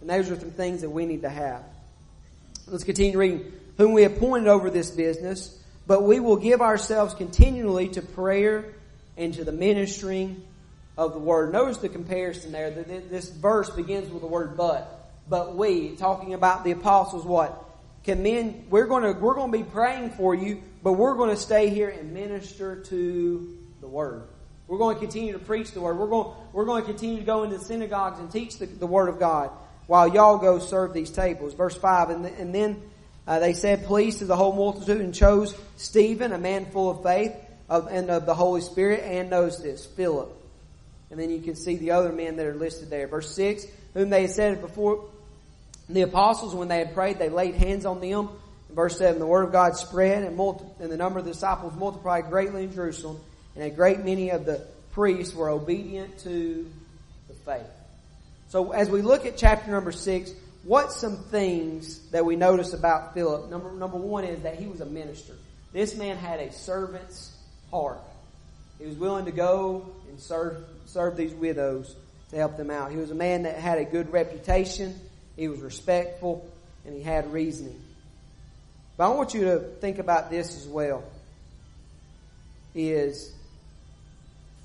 And 0.00 0.10
those 0.10 0.30
are 0.30 0.38
some 0.38 0.50
things 0.50 0.82
that 0.82 0.90
we 0.90 1.06
need 1.06 1.22
to 1.22 1.30
have. 1.30 1.62
Let's 2.66 2.84
continue 2.84 3.18
reading. 3.18 3.52
Whom 3.78 3.92
we 3.92 4.04
appointed 4.04 4.48
over 4.48 4.70
this 4.70 4.90
business, 4.90 5.58
but 5.86 6.02
we 6.02 6.20
will 6.20 6.36
give 6.36 6.60
ourselves 6.60 7.14
continually 7.14 7.88
to 7.88 8.02
prayer 8.02 8.66
and 9.16 9.34
to 9.34 9.44
the 9.44 9.52
ministering 9.52 10.42
of 10.96 11.12
the 11.12 11.18
word. 11.18 11.52
Notice 11.52 11.78
the 11.78 11.88
comparison 11.88 12.52
there. 12.52 12.70
This 12.70 13.30
verse 13.30 13.70
begins 13.70 14.10
with 14.10 14.22
the 14.22 14.28
word 14.28 14.56
but. 14.56 15.03
But 15.28 15.56
we, 15.56 15.96
talking 15.96 16.34
about 16.34 16.64
the 16.64 16.72
apostles, 16.72 17.24
what? 17.24 17.60
Can 18.04 18.22
men, 18.22 18.66
we're 18.68 18.86
going 18.86 19.02
to, 19.02 19.18
we're 19.18 19.34
going 19.34 19.50
to 19.50 19.58
be 19.58 19.64
praying 19.64 20.10
for 20.10 20.34
you, 20.34 20.62
but 20.82 20.92
we're 20.92 21.14
going 21.14 21.30
to 21.30 21.36
stay 21.36 21.70
here 21.70 21.88
and 21.88 22.12
minister 22.12 22.76
to 22.76 23.58
the 23.80 23.88
word. 23.88 24.24
We're 24.66 24.78
going 24.78 24.96
to 24.96 25.00
continue 25.00 25.32
to 25.32 25.38
preach 25.38 25.72
the 25.72 25.80
word. 25.80 25.98
We're 25.98 26.08
going, 26.08 26.36
we're 26.52 26.66
going 26.66 26.82
to 26.82 26.86
continue 26.86 27.18
to 27.18 27.24
go 27.24 27.42
into 27.44 27.58
synagogues 27.58 28.18
and 28.18 28.30
teach 28.30 28.58
the, 28.58 28.66
the 28.66 28.86
word 28.86 29.08
of 29.08 29.18
God 29.18 29.50
while 29.86 30.08
y'all 30.08 30.38
go 30.38 30.58
serve 30.58 30.92
these 30.92 31.10
tables. 31.10 31.54
Verse 31.54 31.76
5, 31.76 32.10
and, 32.10 32.26
and 32.26 32.54
then 32.54 32.82
uh, 33.26 33.38
they 33.38 33.54
said 33.54 33.84
please 33.84 34.18
to 34.18 34.26
the 34.26 34.36
whole 34.36 34.52
multitude 34.52 35.00
and 35.00 35.14
chose 35.14 35.54
Stephen, 35.76 36.32
a 36.32 36.38
man 36.38 36.66
full 36.66 36.90
of 36.90 37.02
faith 37.02 37.34
of, 37.68 37.88
and 37.90 38.10
of 38.10 38.26
the 38.26 38.34
Holy 38.34 38.60
Spirit, 38.60 39.00
and 39.04 39.30
knows 39.30 39.62
this, 39.62 39.86
Philip 39.86 40.40
and 41.14 41.22
then 41.22 41.30
you 41.30 41.40
can 41.40 41.54
see 41.54 41.76
the 41.76 41.92
other 41.92 42.10
men 42.10 42.34
that 42.34 42.44
are 42.44 42.56
listed 42.56 42.90
there. 42.90 43.06
Verse 43.06 43.32
6, 43.36 43.66
whom 43.94 44.10
they 44.10 44.22
had 44.22 44.32
said 44.32 44.60
before 44.60 45.08
the 45.88 46.02
apostles, 46.02 46.54
when 46.54 46.68
they 46.68 46.78
had 46.78 46.94
prayed, 46.94 47.18
they 47.18 47.28
laid 47.28 47.54
hands 47.54 47.84
on 47.84 48.00
them. 48.00 48.28
In 48.68 48.74
verse 48.74 48.98
7, 48.98 49.18
the 49.18 49.26
word 49.26 49.44
of 49.44 49.52
God 49.52 49.76
spread 49.76 50.24
and, 50.24 50.36
multi- 50.36 50.64
and 50.80 50.90
the 50.90 50.96
number 50.96 51.18
of 51.18 51.24
the 51.24 51.32
disciples 51.32 51.74
multiplied 51.74 52.30
greatly 52.30 52.64
in 52.64 52.72
Jerusalem, 52.72 53.20
and 53.54 53.64
a 53.64 53.70
great 53.70 54.04
many 54.04 54.30
of 54.30 54.46
the 54.46 54.66
priests 54.92 55.34
were 55.34 55.50
obedient 55.50 56.18
to 56.20 56.70
the 57.28 57.34
faith. 57.34 57.66
So 58.48 58.72
as 58.72 58.88
we 58.88 59.02
look 59.02 59.26
at 59.26 59.36
chapter 59.36 59.70
number 59.70 59.92
6, 59.92 60.32
what's 60.62 60.96
some 60.96 61.16
things 61.16 61.98
that 62.10 62.24
we 62.24 62.36
notice 62.36 62.72
about 62.72 63.14
Philip? 63.14 63.50
Number, 63.50 63.72
number 63.72 63.98
one 63.98 64.24
is 64.24 64.42
that 64.42 64.58
he 64.58 64.66
was 64.66 64.80
a 64.80 64.86
minister. 64.86 65.34
This 65.72 65.96
man 65.96 66.16
had 66.16 66.40
a 66.40 66.52
servant's 66.52 67.36
heart. 67.70 68.00
He 68.78 68.86
was 68.86 68.96
willing 68.96 69.24
to 69.26 69.32
go 69.32 69.90
and 70.08 70.20
serve 70.20 70.64
serve 70.86 71.16
these 71.16 71.34
widows 71.34 71.94
to 72.30 72.36
help 72.36 72.56
them 72.56 72.70
out. 72.70 72.90
He 72.90 72.96
was 72.96 73.10
a 73.10 73.14
man 73.14 73.42
that 73.44 73.56
had 73.56 73.78
a 73.78 73.84
good 73.84 74.12
reputation. 74.12 74.94
He 75.36 75.48
was 75.48 75.60
respectful. 75.60 76.48
and 76.86 76.94
he 76.94 77.02
had 77.02 77.32
reasoning. 77.32 77.80
But 78.96 79.06
I 79.10 79.14
want 79.14 79.32
you 79.34 79.44
to 79.44 79.58
think 79.58 79.98
about 79.98 80.30
this 80.30 80.56
as 80.56 80.66
well. 80.66 81.02
Is 82.74 83.32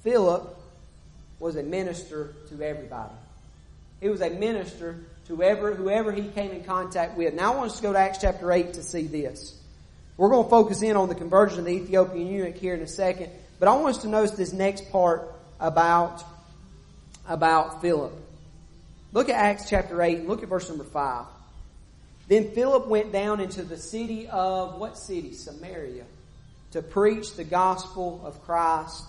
Philip 0.03 0.55
was 1.39 1.55
a 1.55 1.63
minister 1.63 2.33
to 2.49 2.61
everybody. 2.61 3.13
He 4.01 4.09
was 4.09 4.21
a 4.21 4.29
minister 4.29 4.97
to 5.27 5.35
whoever, 5.35 5.73
whoever 5.73 6.11
he 6.11 6.23
came 6.23 6.51
in 6.51 6.63
contact 6.63 7.17
with. 7.17 7.33
Now 7.33 7.53
I 7.53 7.55
want 7.55 7.71
us 7.71 7.77
to 7.77 7.83
go 7.83 7.93
to 7.93 7.99
Acts 7.99 8.19
chapter 8.19 8.51
8 8.51 8.73
to 8.73 8.83
see 8.83 9.03
this. 9.03 9.55
We're 10.17 10.29
going 10.29 10.43
to 10.43 10.49
focus 10.49 10.81
in 10.81 10.97
on 10.97 11.07
the 11.07 11.15
conversion 11.15 11.59
of 11.59 11.65
the 11.65 11.71
Ethiopian 11.71 12.27
eunuch 12.27 12.57
here 12.57 12.73
in 12.73 12.81
a 12.81 12.87
second, 12.87 13.31
but 13.57 13.69
I 13.69 13.75
want 13.75 13.95
us 13.95 14.01
to 14.01 14.09
notice 14.09 14.31
this 14.31 14.51
next 14.51 14.91
part 14.91 15.31
about, 15.59 16.23
about 17.27 17.81
Philip. 17.81 18.11
Look 19.11 19.29
at 19.29 19.35
Acts 19.35 19.69
chapter 19.69 20.01
8 20.01 20.19
and 20.19 20.27
look 20.27 20.43
at 20.43 20.49
verse 20.49 20.69
number 20.69 20.83
5. 20.83 21.25
Then 22.27 22.51
Philip 22.51 22.87
went 22.87 23.11
down 23.11 23.39
into 23.39 23.63
the 23.63 23.77
city 23.77 24.27
of, 24.27 24.79
what 24.79 24.97
city? 24.97 25.33
Samaria. 25.33 26.05
To 26.71 26.83
preach 26.83 27.33
the 27.33 27.43
gospel 27.43 28.21
of 28.23 28.43
Christ 28.43 29.03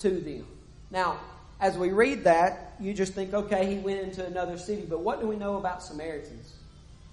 to 0.00 0.10
them. 0.10 0.46
Now, 0.90 1.18
as 1.58 1.78
we 1.78 1.90
read 1.90 2.24
that, 2.24 2.74
you 2.78 2.92
just 2.92 3.14
think, 3.14 3.32
okay, 3.32 3.64
he 3.74 3.78
went 3.78 4.00
into 4.00 4.24
another 4.24 4.58
city. 4.58 4.84
But 4.86 5.00
what 5.00 5.20
do 5.20 5.26
we 5.26 5.36
know 5.36 5.56
about 5.56 5.82
Samaritans? 5.82 6.52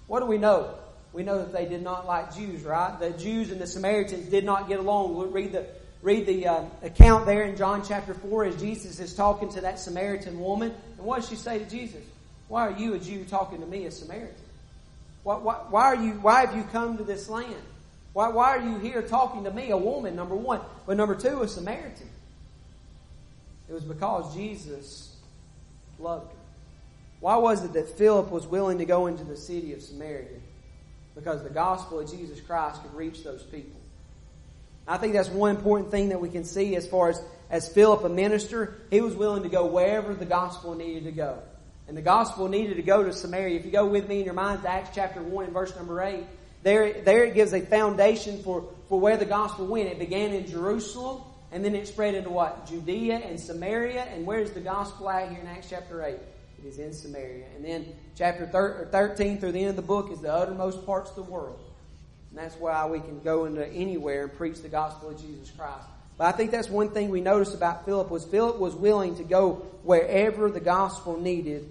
What 0.06 0.20
do 0.20 0.26
we 0.26 0.36
know? 0.36 0.74
We 1.14 1.22
know 1.22 1.38
that 1.38 1.52
they 1.54 1.64
did 1.64 1.82
not 1.82 2.06
like 2.06 2.36
Jews, 2.36 2.62
right? 2.62 2.98
The 3.00 3.10
Jews 3.10 3.50
and 3.50 3.58
the 3.58 3.66
Samaritans 3.66 4.28
did 4.28 4.44
not 4.44 4.68
get 4.68 4.80
along. 4.80 5.14
We'll 5.14 5.28
read 5.28 5.52
the 5.52 5.66
read 6.04 6.26
the 6.26 6.46
uh, 6.46 6.64
account 6.82 7.24
there 7.24 7.44
in 7.44 7.56
John 7.56 7.82
chapter 7.82 8.12
four 8.12 8.44
as 8.44 8.60
Jesus 8.60 9.00
is 9.00 9.14
talking 9.14 9.48
to 9.52 9.62
that 9.62 9.80
Samaritan 9.80 10.38
woman. 10.38 10.72
And 10.98 11.06
what 11.06 11.22
does 11.22 11.30
she 11.30 11.36
say 11.36 11.58
to 11.58 11.64
Jesus? 11.64 12.02
Why 12.48 12.68
are 12.68 12.78
you 12.78 12.92
a 12.92 12.98
Jew 12.98 13.24
talking 13.24 13.60
to 13.60 13.66
me, 13.66 13.86
a 13.86 13.90
Samaritan? 13.90 14.34
Why, 15.22 15.36
why, 15.36 15.54
why 15.70 15.84
are 15.84 15.96
you? 15.96 16.12
Why 16.12 16.44
have 16.44 16.54
you 16.54 16.62
come 16.64 16.98
to 16.98 17.04
this 17.04 17.30
land? 17.30 17.56
Why, 18.12 18.28
why 18.28 18.50
are 18.50 18.60
you 18.60 18.78
here 18.78 19.00
talking 19.00 19.44
to 19.44 19.50
me, 19.50 19.70
a 19.70 19.76
woman? 19.78 20.14
Number 20.14 20.36
one, 20.36 20.60
but 20.86 20.98
number 20.98 21.14
two, 21.14 21.42
a 21.42 21.48
Samaritan. 21.48 22.10
It 23.66 23.72
was 23.72 23.84
because 23.84 24.34
Jesus 24.34 25.16
loved 25.98 26.30
her. 26.30 26.38
Why 27.20 27.36
was 27.36 27.64
it 27.64 27.72
that 27.72 27.88
Philip 27.88 28.30
was 28.30 28.46
willing 28.46 28.76
to 28.76 28.84
go 28.84 29.06
into 29.06 29.24
the 29.24 29.38
city 29.38 29.72
of 29.72 29.80
Samaria? 29.80 30.28
Because 31.14 31.42
the 31.42 31.48
gospel 31.48 32.00
of 32.00 32.10
Jesus 32.10 32.42
Christ 32.42 32.82
could 32.82 32.94
reach 32.94 33.24
those 33.24 33.42
people. 33.42 33.80
I 34.86 34.98
think 34.98 35.14
that's 35.14 35.28
one 35.28 35.56
important 35.56 35.90
thing 35.90 36.10
that 36.10 36.20
we 36.20 36.28
can 36.28 36.44
see 36.44 36.76
as 36.76 36.86
far 36.86 37.08
as, 37.08 37.20
as 37.50 37.68
Philip, 37.68 38.04
a 38.04 38.08
minister, 38.08 38.76
he 38.90 39.00
was 39.00 39.14
willing 39.14 39.44
to 39.44 39.48
go 39.48 39.66
wherever 39.66 40.14
the 40.14 40.26
gospel 40.26 40.74
needed 40.74 41.04
to 41.04 41.12
go. 41.12 41.42
And 41.88 41.96
the 41.96 42.02
gospel 42.02 42.48
needed 42.48 42.76
to 42.76 42.82
go 42.82 43.02
to 43.02 43.12
Samaria. 43.12 43.58
If 43.58 43.64
you 43.64 43.70
go 43.70 43.86
with 43.86 44.08
me 44.08 44.20
in 44.20 44.24
your 44.24 44.34
minds 44.34 44.62
to 44.62 44.70
Acts 44.70 44.90
chapter 44.94 45.22
1 45.22 45.44
and 45.44 45.52
verse 45.52 45.74
number 45.76 46.02
8, 46.02 46.24
there, 46.62 47.02
there 47.02 47.24
it 47.24 47.34
gives 47.34 47.52
a 47.52 47.60
foundation 47.60 48.42
for, 48.42 48.70
for 48.88 48.98
where 48.98 49.16
the 49.16 49.26
gospel 49.26 49.66
went. 49.66 49.88
It 49.88 49.98
began 49.98 50.32
in 50.32 50.46
Jerusalem, 50.46 51.22
and 51.52 51.64
then 51.64 51.74
it 51.74 51.86
spread 51.86 52.14
into 52.14 52.30
what? 52.30 52.66
Judea 52.66 53.16
and 53.16 53.38
Samaria. 53.38 54.02
And 54.02 54.26
where's 54.26 54.52
the 54.52 54.60
gospel 54.60 55.10
at 55.10 55.30
here 55.30 55.40
in 55.40 55.46
Acts 55.46 55.68
chapter 55.70 56.02
8? 56.02 56.14
It 56.14 56.66
is 56.66 56.78
in 56.78 56.92
Samaria. 56.94 57.46
And 57.54 57.64
then 57.64 57.86
chapter 58.16 58.46
13 58.90 59.38
through 59.38 59.52
the 59.52 59.60
end 59.60 59.70
of 59.70 59.76
the 59.76 59.82
book 59.82 60.10
is 60.10 60.20
the 60.20 60.32
uttermost 60.32 60.86
parts 60.86 61.10
of 61.10 61.16
the 61.16 61.22
world. 61.22 61.60
And 62.34 62.44
that's 62.44 62.56
why 62.56 62.86
we 62.86 62.98
can 62.98 63.20
go 63.20 63.44
into 63.44 63.66
anywhere 63.68 64.24
and 64.24 64.36
preach 64.36 64.60
the 64.60 64.68
gospel 64.68 65.10
of 65.10 65.20
Jesus 65.20 65.50
Christ. 65.56 65.86
But 66.18 66.26
I 66.26 66.32
think 66.32 66.50
that's 66.50 66.68
one 66.68 66.90
thing 66.90 67.10
we 67.10 67.20
notice 67.20 67.54
about 67.54 67.84
Philip 67.84 68.10
was 68.10 68.24
Philip 68.24 68.58
was 68.58 68.74
willing 68.74 69.16
to 69.16 69.24
go 69.24 69.66
wherever 69.82 70.50
the 70.50 70.60
gospel 70.60 71.20
needed 71.20 71.68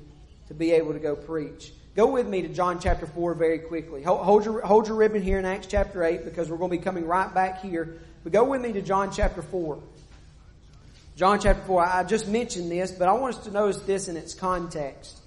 to 0.47 0.53
be 0.53 0.71
able 0.71 0.93
to 0.93 0.99
go 0.99 1.15
preach. 1.15 1.71
Go 1.95 2.11
with 2.11 2.27
me 2.27 2.41
to 2.41 2.47
John 2.47 2.79
chapter 2.79 3.05
4 3.05 3.35
very 3.35 3.59
quickly. 3.59 4.03
Hold 4.03 4.45
your, 4.45 4.61
hold 4.61 4.87
your 4.87 4.97
ribbon 4.97 5.21
here 5.21 5.37
in 5.37 5.45
Acts 5.45 5.67
chapter 5.67 6.03
8 6.03 6.25
because 6.25 6.49
we're 6.49 6.57
going 6.57 6.71
to 6.71 6.77
be 6.77 6.83
coming 6.83 7.05
right 7.05 7.31
back 7.33 7.61
here 7.61 7.99
but 8.23 8.31
go 8.31 8.45
with 8.45 8.61
me 8.61 8.71
to 8.73 8.81
John 8.81 9.11
chapter 9.11 9.41
4. 9.41 9.79
John 11.17 11.39
chapter 11.39 11.61
4. 11.63 11.85
I 11.85 12.03
just 12.03 12.27
mentioned 12.27 12.71
this, 12.71 12.91
but 12.91 13.07
I 13.07 13.13
want 13.13 13.35
us 13.35 13.43
to 13.43 13.51
notice 13.51 13.81
this 13.81 14.07
in 14.07 14.15
its 14.15 14.33
context. 14.33 15.19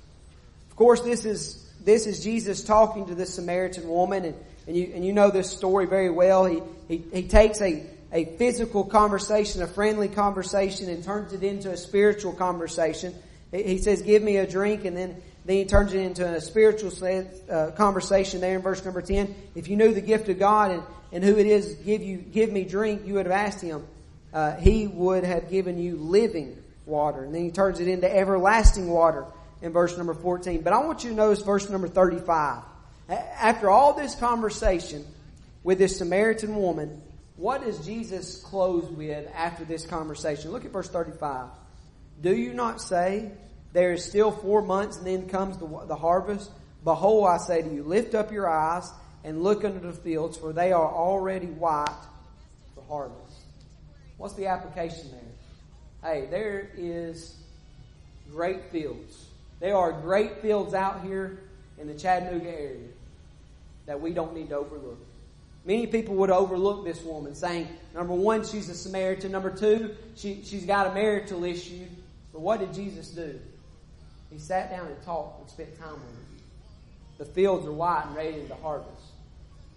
Of 0.71 0.76
course, 0.76 1.02
this 1.02 1.25
is, 1.26 1.71
this 1.85 2.07
is 2.07 2.25
Jesus 2.25 2.64
talking 2.64 3.07
to 3.07 3.14
this 3.14 3.35
Samaritan 3.35 3.87
woman, 3.87 4.25
and, 4.25 4.35
and 4.66 4.76
you, 4.76 4.92
and 4.94 5.04
you 5.04 5.12
know 5.12 5.30
this 5.30 5.50
story 5.50 5.87
very 5.87 6.11
well. 6.11 6.44
He, 6.44 6.61
he, 6.88 7.04
he 7.12 7.28
takes 7.28 7.61
a, 7.61 7.87
a 8.12 8.25
physical 8.37 8.85
conversation, 8.85 9.62
a 9.62 9.66
friendly 9.66 10.08
conversation, 10.08 10.88
and 10.88 11.04
turns 11.04 11.32
it 11.32 11.42
into 11.42 11.70
a 11.70 11.76
spiritual 11.76 12.32
conversation. 12.32 13.14
He 13.52 13.78
says, 13.78 14.02
give 14.02 14.23
me 14.23 14.38
a 14.38 14.46
drink, 14.46 14.85
and 14.85 14.96
then, 14.96 15.23
then 15.44 15.56
he 15.56 15.64
turns 15.64 15.94
it 15.94 16.00
into 16.00 16.26
a 16.26 16.40
spiritual 16.40 16.92
uh, 17.50 17.70
conversation 17.73 18.40
there 18.40 18.56
in 18.56 18.62
verse 18.62 18.85
number 18.85 19.02
10. 19.02 19.35
If 19.54 19.68
you 19.68 19.76
knew 19.76 19.94
the 19.94 20.00
gift 20.00 20.28
of 20.28 20.38
God 20.38 20.73
and, 20.73 20.82
and 21.12 21.25
who 21.25 21.37
it 21.37 21.46
is 21.46 21.75
give 21.76 22.02
you 22.02 22.18
give 22.18 22.50
me 22.50 22.64
drink, 22.64 23.02
you 23.06 23.14
would 23.14 23.26
have 23.26 23.35
asked 23.35 23.62
him. 23.62 23.87
Uh, 24.32 24.56
he 24.56 24.87
would 24.87 25.25
have 25.25 25.49
given 25.49 25.78
you 25.78 25.96
living 25.96 26.62
water, 26.85 27.25
and 27.25 27.35
then 27.35 27.44
he 27.44 27.50
turns 27.50 27.80
it 27.80 27.88
into 27.88 28.12
everlasting 28.12 28.88
water 28.88 29.25
in 29.62 29.73
verse 29.73 29.96
number 29.96 30.14
fourteen. 30.14 30.62
But 30.62 30.73
I 30.73 30.78
want 30.78 31.04
you 31.04 31.11
to 31.11 31.16
notice 31.16 31.40
verse 31.42 31.70
number 31.70 31.88
thirty-five. 31.88 32.62
After 33.08 33.70
all 33.70 33.92
this 33.92 34.14
conversation 34.14 35.04
with 35.62 35.78
this 35.78 35.98
Samaritan 35.98 36.56
woman, 36.56 37.02
what 37.36 37.64
does 37.64 37.84
Jesus 37.84 38.40
close 38.42 38.84
with 38.90 39.28
after 39.34 39.64
this 39.64 39.86
conversation? 39.86 40.50
Look 40.50 40.64
at 40.64 40.72
verse 40.72 40.88
thirty-five. 40.88 41.48
Do 42.20 42.34
you 42.34 42.54
not 42.54 42.80
say 42.80 43.30
there 43.72 43.92
is 43.92 44.04
still 44.04 44.30
four 44.30 44.62
months, 44.62 44.96
and 44.96 45.06
then 45.06 45.28
comes 45.28 45.58
the, 45.58 45.66
the 45.86 45.96
harvest? 45.96 46.50
Behold, 46.82 47.28
I 47.28 47.36
say 47.36 47.62
to 47.62 47.68
you, 47.68 47.82
lift 47.82 48.14
up 48.14 48.32
your 48.32 48.48
eyes 48.48 48.90
and 49.22 49.42
look 49.42 49.64
into 49.64 49.80
the 49.80 49.92
fields, 49.92 50.38
for 50.38 50.52
they 50.52 50.72
are 50.72 50.88
already 50.88 51.46
white 51.46 51.86
for 52.75 52.82
harvest. 52.88 53.38
What's 54.16 54.34
the 54.34 54.46
application 54.46 55.10
there? 55.10 56.10
Hey, 56.12 56.26
there 56.30 56.70
is 56.76 57.36
great 58.30 58.70
fields. 58.70 59.26
There 59.60 59.76
are 59.76 59.92
great 59.92 60.40
fields 60.40 60.75
out 60.75 61.02
here 61.02 61.40
in 61.78 61.86
the 61.86 61.94
Chattanooga 61.94 62.48
area 62.48 62.88
that 63.87 64.00
we 64.00 64.12
don't 64.12 64.35
need 64.35 64.50
to 64.50 64.57
overlook. 64.57 64.99
Many 65.64 65.88
people 65.88 66.14
would 66.16 66.31
overlook 66.31 66.85
this 66.85 67.02
woman, 67.02 67.35
saying, 67.35 67.69
number 67.93 68.14
one, 68.14 68.45
she's 68.45 68.69
a 68.69 68.75
Samaritan. 68.75 69.33
Number 69.33 69.50
two, 69.50 69.97
she, 70.14 70.43
she's 70.45 70.64
got 70.64 70.87
a 70.87 70.95
marital 70.95 71.43
issue. 71.45 71.87
But 72.33 72.40
what 72.40 72.61
did 72.61 72.73
Jesus 72.73 73.09
do? 73.09 73.40
He 74.31 74.38
sat 74.38 74.71
down 74.71 74.87
and 74.87 75.02
talked 75.02 75.40
and 75.40 75.50
spent 75.50 75.78
time 75.78 75.95
with 75.95 76.02
her. 76.02 76.26
The 77.19 77.25
fields 77.25 77.66
are 77.66 77.73
white 77.73 78.05
and 78.07 78.14
ready 78.14 78.47
to 78.47 78.55
harvest. 78.57 78.90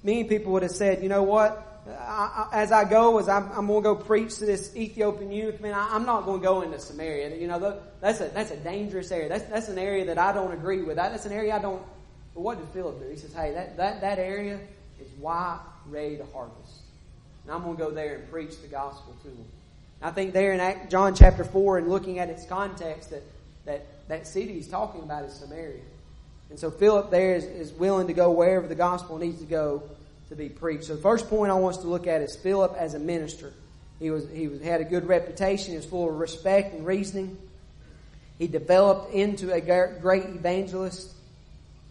Many 0.04 0.26
people 0.26 0.52
would 0.54 0.64
have 0.64 0.72
said, 0.72 1.02
you 1.02 1.10
know 1.10 1.24
what? 1.24 1.66
I, 1.88 2.50
I, 2.52 2.62
as 2.62 2.72
I 2.72 2.84
go, 2.84 3.18
as 3.20 3.28
I'm, 3.28 3.52
I'm, 3.52 3.68
going 3.68 3.84
to 3.84 3.90
go 3.90 3.96
preach 3.96 4.36
to 4.38 4.46
this 4.46 4.76
Ethiopian 4.76 5.32
youth, 5.32 5.60
man, 5.60 5.74
I, 5.74 5.96
am 5.96 6.06
not 6.06 6.26
going 6.26 6.40
to 6.40 6.44
go 6.44 6.62
into 6.62 6.78
Samaria. 6.80 7.36
You 7.36 7.48
know, 7.48 7.82
that's 8.00 8.22
a, 8.22 8.26
that's 8.26 8.52
a 8.52 8.58
dangerous 8.58 9.12
area. 9.12 9.30
That's, 9.30 9.46
that's 9.46 9.70
an 9.70 9.78
area 9.78 10.06
that 10.06 10.18
I 10.18 10.34
don't 10.34 10.52
agree 10.52 10.84
with. 10.84 10.98
That's 10.98 11.26
an 11.26 11.32
area 11.32 11.56
I 11.56 11.60
don't, 11.60 11.82
but 12.40 12.44
what 12.46 12.58
did 12.58 12.70
Philip 12.70 13.02
do? 13.02 13.10
He 13.10 13.18
says, 13.18 13.34
hey, 13.34 13.52
that, 13.52 13.76
that, 13.76 14.00
that 14.00 14.18
area 14.18 14.62
is 15.02 15.08
white, 15.20 15.60
ready 15.90 16.16
to 16.16 16.26
harvest. 16.28 16.84
And 17.44 17.54
I'm 17.54 17.64
going 17.64 17.76
to 17.76 17.84
go 17.84 17.92
there 17.92 18.16
and 18.16 18.32
preach 18.32 18.62
the 18.62 18.70
gospel 18.70 19.14
to 19.24 19.28
them. 19.28 19.46
I 20.02 20.12
think 20.12 20.32
there 20.32 20.54
in 20.54 20.90
John 20.90 21.14
chapter 21.16 21.44
4 21.44 21.80
and 21.80 21.90
looking 21.90 22.18
at 22.18 22.30
its 22.30 22.46
context 22.46 23.10
that, 23.10 23.24
that, 23.66 23.86
that 24.08 24.26
city 24.26 24.54
he's 24.54 24.70
talking 24.70 25.04
about 25.04 25.26
is 25.26 25.34
Samaria. 25.34 25.82
And 26.50 26.58
so 26.58 26.72
Philip 26.72 27.12
there 27.12 27.36
is, 27.36 27.44
is 27.44 27.74
willing 27.74 28.08
to 28.08 28.14
go 28.14 28.32
wherever 28.32 28.68
the 28.68 28.74
gospel 28.76 29.18
needs 29.18 29.40
to 29.40 29.46
go 29.46 29.84
to 30.30 30.36
be 30.36 30.48
preached. 30.48 30.86
So 30.86 30.96
the 30.96 31.02
first 31.02 31.30
point 31.30 31.52
I 31.52 31.56
want 31.56 31.76
us 31.76 31.82
to 31.82 31.90
look 31.90 32.08
at 32.08 32.22
is 32.22 32.38
Philip 32.38 32.74
as 32.78 32.94
a 32.94 33.00
minister. 33.00 33.52
He 34.00 34.12
was 34.12 34.30
he 34.30 34.48
was, 34.48 34.62
had 34.62 34.80
a 34.80 34.86
good 34.86 35.10
reputation. 35.10 35.72
He 35.72 35.76
was 35.76 35.86
full 35.86 36.08
of 36.08 36.18
respect 36.18 36.74
and 36.74 36.86
reasoning. 36.86 37.38
He 38.38 38.48
developed 38.48 39.14
into 39.14 39.52
a 39.52 39.60
great 39.60 40.24
evangelist, 40.24 41.14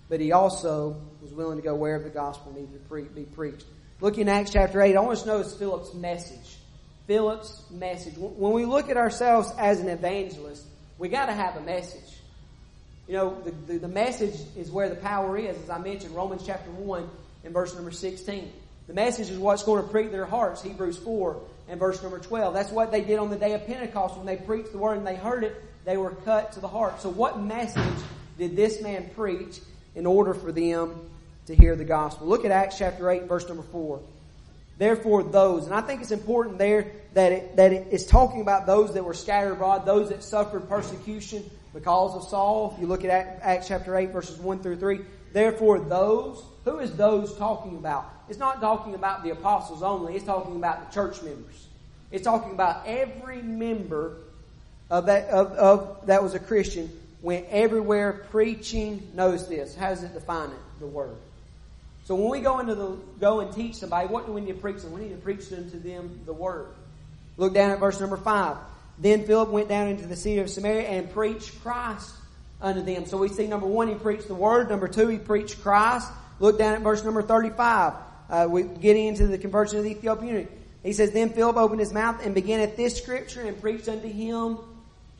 but 0.08 0.20
he 0.20 0.32
also 0.32 1.00
was 1.20 1.32
willing 1.32 1.58
to 1.58 1.62
go 1.62 1.74
wherever 1.74 2.04
the 2.04 2.10
gospel 2.10 2.52
needed 2.52 2.72
to 2.72 2.88
pre- 2.88 3.02
be 3.02 3.24
preached. 3.24 3.64
Looking 4.00 4.22
in 4.22 4.28
Acts 4.28 4.52
chapter 4.52 4.80
8, 4.80 4.96
I 4.96 5.00
want 5.00 5.18
us 5.18 5.22
to 5.22 5.28
notice 5.28 5.54
Philip's 5.54 5.92
message. 5.94 6.58
Philip's 7.06 7.64
message. 7.70 8.14
When 8.16 8.52
we 8.52 8.64
look 8.64 8.90
at 8.90 8.96
ourselves 8.96 9.50
as 9.58 9.80
an 9.80 9.88
evangelist, 9.88 10.64
we 10.98 11.08
got 11.08 11.26
to 11.26 11.32
have 11.32 11.56
a 11.56 11.62
message. 11.62 12.18
You 13.06 13.14
know, 13.14 13.40
the, 13.42 13.50
the, 13.50 13.78
the, 13.78 13.88
message 13.88 14.34
is 14.56 14.70
where 14.70 14.90
the 14.90 14.96
power 14.96 15.38
is, 15.38 15.56
as 15.62 15.70
I 15.70 15.78
mentioned, 15.78 16.14
Romans 16.14 16.42
chapter 16.44 16.70
1 16.70 17.08
and 17.44 17.54
verse 17.54 17.74
number 17.74 17.90
16. 17.90 18.52
The 18.86 18.94
message 18.94 19.30
is 19.30 19.38
what's 19.38 19.62
going 19.62 19.82
to 19.82 19.88
prick 19.88 20.10
their 20.10 20.26
hearts, 20.26 20.62
Hebrews 20.62 20.98
4 20.98 21.40
and 21.68 21.80
verse 21.80 22.02
number 22.02 22.18
12. 22.18 22.52
That's 22.54 22.70
what 22.70 22.90
they 22.90 23.00
did 23.00 23.18
on 23.18 23.30
the 23.30 23.36
day 23.36 23.54
of 23.54 23.66
Pentecost 23.66 24.16
when 24.16 24.26
they 24.26 24.36
preached 24.36 24.72
the 24.72 24.78
word 24.78 24.98
and 24.98 25.06
they 25.06 25.16
heard 25.16 25.44
it, 25.44 25.56
they 25.84 25.96
were 25.96 26.10
cut 26.10 26.52
to 26.52 26.60
the 26.60 26.68
heart. 26.68 27.00
So 27.00 27.08
what 27.08 27.40
message 27.40 27.82
did 28.36 28.56
this 28.56 28.82
man 28.82 29.10
preach 29.14 29.60
in 29.94 30.06
order 30.06 30.34
for 30.34 30.52
them 30.52 30.94
to 31.46 31.54
hear 31.54 31.76
the 31.76 31.84
gospel? 31.84 32.26
Look 32.26 32.44
at 32.44 32.50
Acts 32.50 32.78
chapter 32.78 33.10
8 33.10 33.24
verse 33.24 33.46
number 33.48 33.62
4. 33.64 34.00
Therefore 34.78 35.22
those, 35.22 35.66
and 35.66 35.74
I 35.74 35.80
think 35.80 36.02
it's 36.02 36.12
important 36.12 36.58
there 36.58 36.92
that 37.14 37.32
it, 37.32 37.56
that 37.56 37.72
it 37.72 37.88
is 37.90 38.06
talking 38.06 38.40
about 38.40 38.66
those 38.66 38.94
that 38.94 39.04
were 39.04 39.14
scattered 39.14 39.52
abroad, 39.52 39.84
those 39.84 40.10
that 40.10 40.22
suffered 40.22 40.68
persecution, 40.68 41.48
because 41.74 42.14
of 42.14 42.28
Saul. 42.28 42.72
If 42.74 42.80
you 42.80 42.86
look 42.86 43.04
at 43.04 43.10
Acts 43.10 43.68
chapter 43.68 43.96
8 43.96 44.10
verses 44.10 44.38
1 44.38 44.62
through 44.62 44.76
3, 44.76 45.00
Therefore, 45.32 45.78
those, 45.78 46.42
who 46.64 46.78
is 46.78 46.92
those 46.96 47.34
talking 47.36 47.76
about? 47.76 48.10
It's 48.28 48.38
not 48.38 48.60
talking 48.60 48.94
about 48.94 49.22
the 49.22 49.30
apostles 49.30 49.82
only, 49.82 50.14
it's 50.14 50.24
talking 50.24 50.56
about 50.56 50.88
the 50.88 50.94
church 50.94 51.22
members. 51.22 51.66
It's 52.10 52.24
talking 52.24 52.52
about 52.52 52.86
every 52.86 53.42
member 53.42 54.16
of 54.90 55.06
that, 55.06 55.28
of, 55.28 55.52
of 55.52 56.06
that 56.06 56.22
was 56.22 56.34
a 56.34 56.38
Christian 56.38 56.90
went 57.22 57.46
everywhere 57.50 58.26
preaching. 58.30 59.10
knows 59.14 59.48
this. 59.48 59.74
How 59.74 59.90
does 59.90 60.02
it 60.02 60.14
define 60.14 60.50
it? 60.50 60.80
The 60.80 60.86
word. 60.86 61.16
So 62.04 62.14
when 62.14 62.30
we 62.30 62.40
go 62.40 62.58
into 62.58 62.74
the 62.74 62.96
go 63.20 63.40
and 63.40 63.52
teach 63.52 63.76
somebody, 63.76 64.08
what 64.08 64.26
do 64.26 64.32
we 64.32 64.40
need 64.40 64.52
to 64.52 64.58
preach 64.58 64.82
them? 64.82 64.92
We 64.92 65.02
need 65.02 65.10
to 65.10 65.16
preach 65.16 65.48
them 65.48 65.70
to 65.70 65.76
them 65.76 66.20
the 66.24 66.32
word. 66.32 66.68
Look 67.36 67.54
down 67.54 67.70
at 67.70 67.80
verse 67.80 68.00
number 68.00 68.16
five. 68.16 68.56
Then 68.98 69.24
Philip 69.26 69.50
went 69.50 69.68
down 69.68 69.88
into 69.88 70.06
the 70.06 70.16
city 70.16 70.38
of 70.38 70.50
Samaria 70.50 70.88
and 70.88 71.10
preached 71.10 71.60
Christ 71.62 72.10
unto 72.60 72.82
them. 72.82 73.06
So 73.06 73.18
we 73.18 73.28
see 73.28 73.46
number 73.46 73.66
one, 73.66 73.88
he 73.88 73.94
preached 73.94 74.26
the 74.26 74.34
word. 74.34 74.68
Number 74.68 74.88
two, 74.88 75.08
he 75.08 75.18
preached 75.18 75.62
Christ. 75.62 76.10
Look 76.40 76.58
down 76.58 76.74
at 76.74 76.80
verse 76.80 77.04
number 77.04 77.22
35. 77.22 77.92
Uh, 78.30 78.46
we 78.48 78.62
getting 78.62 79.06
into 79.06 79.26
the 79.26 79.38
conversion 79.38 79.78
of 79.78 79.84
the 79.84 79.90
Ethiopian. 79.90 80.48
He 80.82 80.92
says, 80.92 81.12
Then 81.12 81.30
Philip 81.30 81.56
opened 81.56 81.80
his 81.80 81.92
mouth 81.92 82.24
and 82.24 82.34
began 82.34 82.60
at 82.60 82.76
this 82.76 82.96
scripture 82.96 83.42
and 83.42 83.60
preached 83.60 83.88
unto 83.88 84.08
him 84.08 84.58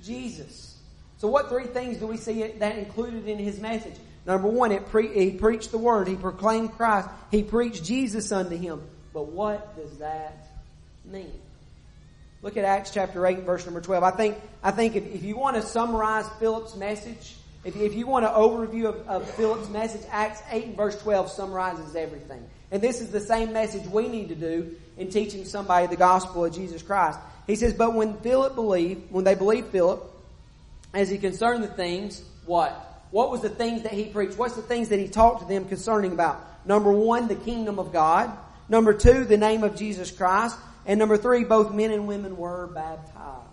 Jesus. 0.03 0.78
So 1.19 1.29
what 1.29 1.49
three 1.49 1.67
things 1.67 1.99
do 1.99 2.07
we 2.07 2.17
see 2.17 2.47
that 2.47 2.79
included 2.79 3.29
in 3.29 3.39
his 3.39 3.61
message? 3.61 3.95
Number 4.25 4.49
one, 4.49 4.79
pre- 4.85 5.13
he 5.13 5.37
preached 5.37 5.71
the 5.71 5.79
word. 5.79 6.07
He 6.07 6.15
proclaimed 6.15 6.73
Christ. 6.73 7.09
He 7.31 7.43
preached 7.43 7.85
Jesus 7.85 8.31
unto 8.31 8.57
him. 8.57 8.83
But 9.13 9.27
what 9.27 9.77
does 9.77 9.99
that 9.99 10.49
mean? 11.05 11.33
Look 12.43 12.57
at 12.57 12.65
Acts 12.65 12.93
chapter 12.93 13.27
8 13.27 13.41
verse 13.41 13.65
number 13.65 13.81
12. 13.81 14.05
I 14.05 14.11
think, 14.13 14.37
I 14.63 14.71
think 14.71 14.95
if, 14.95 15.07
if 15.07 15.25
you 15.25 15.37
want 15.37 15.57
to 15.57 15.63
summarize 15.63 16.27
Philip's 16.39 16.77
message, 16.77 17.35
if, 17.65 17.75
if 17.75 17.95
you 17.95 18.07
want 18.07 18.25
an 18.25 18.31
overview 18.33 18.87
of, 18.87 19.09
of 19.09 19.31
Philip's 19.31 19.69
message, 19.71 20.03
Acts 20.11 20.41
8 20.51 20.65
and 20.67 20.77
verse 20.77 21.01
12 21.03 21.31
summarizes 21.31 21.97
everything. 21.97 22.47
And 22.71 22.81
this 22.81 23.01
is 23.01 23.11
the 23.11 23.21
same 23.21 23.53
message 23.53 23.87
we 23.89 24.09
need 24.09 24.29
to 24.29 24.37
do 24.37 24.77
in 24.97 25.11
teaching 25.11 25.45
somebody 25.47 25.89
the 25.89 25.97
gospel 25.97 26.45
of 26.45 26.55
Jesus 26.55 26.83
Christ. 26.83 27.19
He 27.47 27.57
says, 27.57 27.73
but 27.73 27.95
when 27.95 28.19
Philip 28.19 28.55
believed, 28.55 29.11
when 29.11 29.25
they 29.25 29.35
believed 29.35 29.69
Philip, 29.69 30.05
as 30.95 31.09
he 31.09 31.19
concerned 31.19 31.63
the 31.63 31.69
things, 31.69 32.23
what? 32.47 32.85
What 33.11 33.31
was 33.31 33.41
the 33.41 33.49
things 33.49 33.83
that 33.83 33.93
he 33.93 34.07
preached? 34.07 34.39
What's 34.39 34.57
the 34.57 34.63
things 34.63 34.91
that 34.91 34.99
he 34.99 35.09
talked 35.09 35.41
to 35.41 35.49
them 35.49 35.67
concerning 35.67 36.13
about? 36.13 36.67
Number 36.67 36.93
one, 36.93 37.29
the 37.29 37.35
kingdom 37.35 37.79
of 37.79 37.93
God. 37.93 38.31
Number 38.69 38.93
two, 38.93 39.25
the 39.25 39.37
name 39.37 39.65
of 39.65 39.77
Jesus 39.77 40.11
Christ. 40.11 40.57
And 40.85 40.99
number 40.99 41.17
three, 41.17 41.45
both 41.45 41.73
men 41.73 41.91
and 41.91 42.07
women 42.07 42.37
were 42.37 42.67
baptized. 42.69 43.45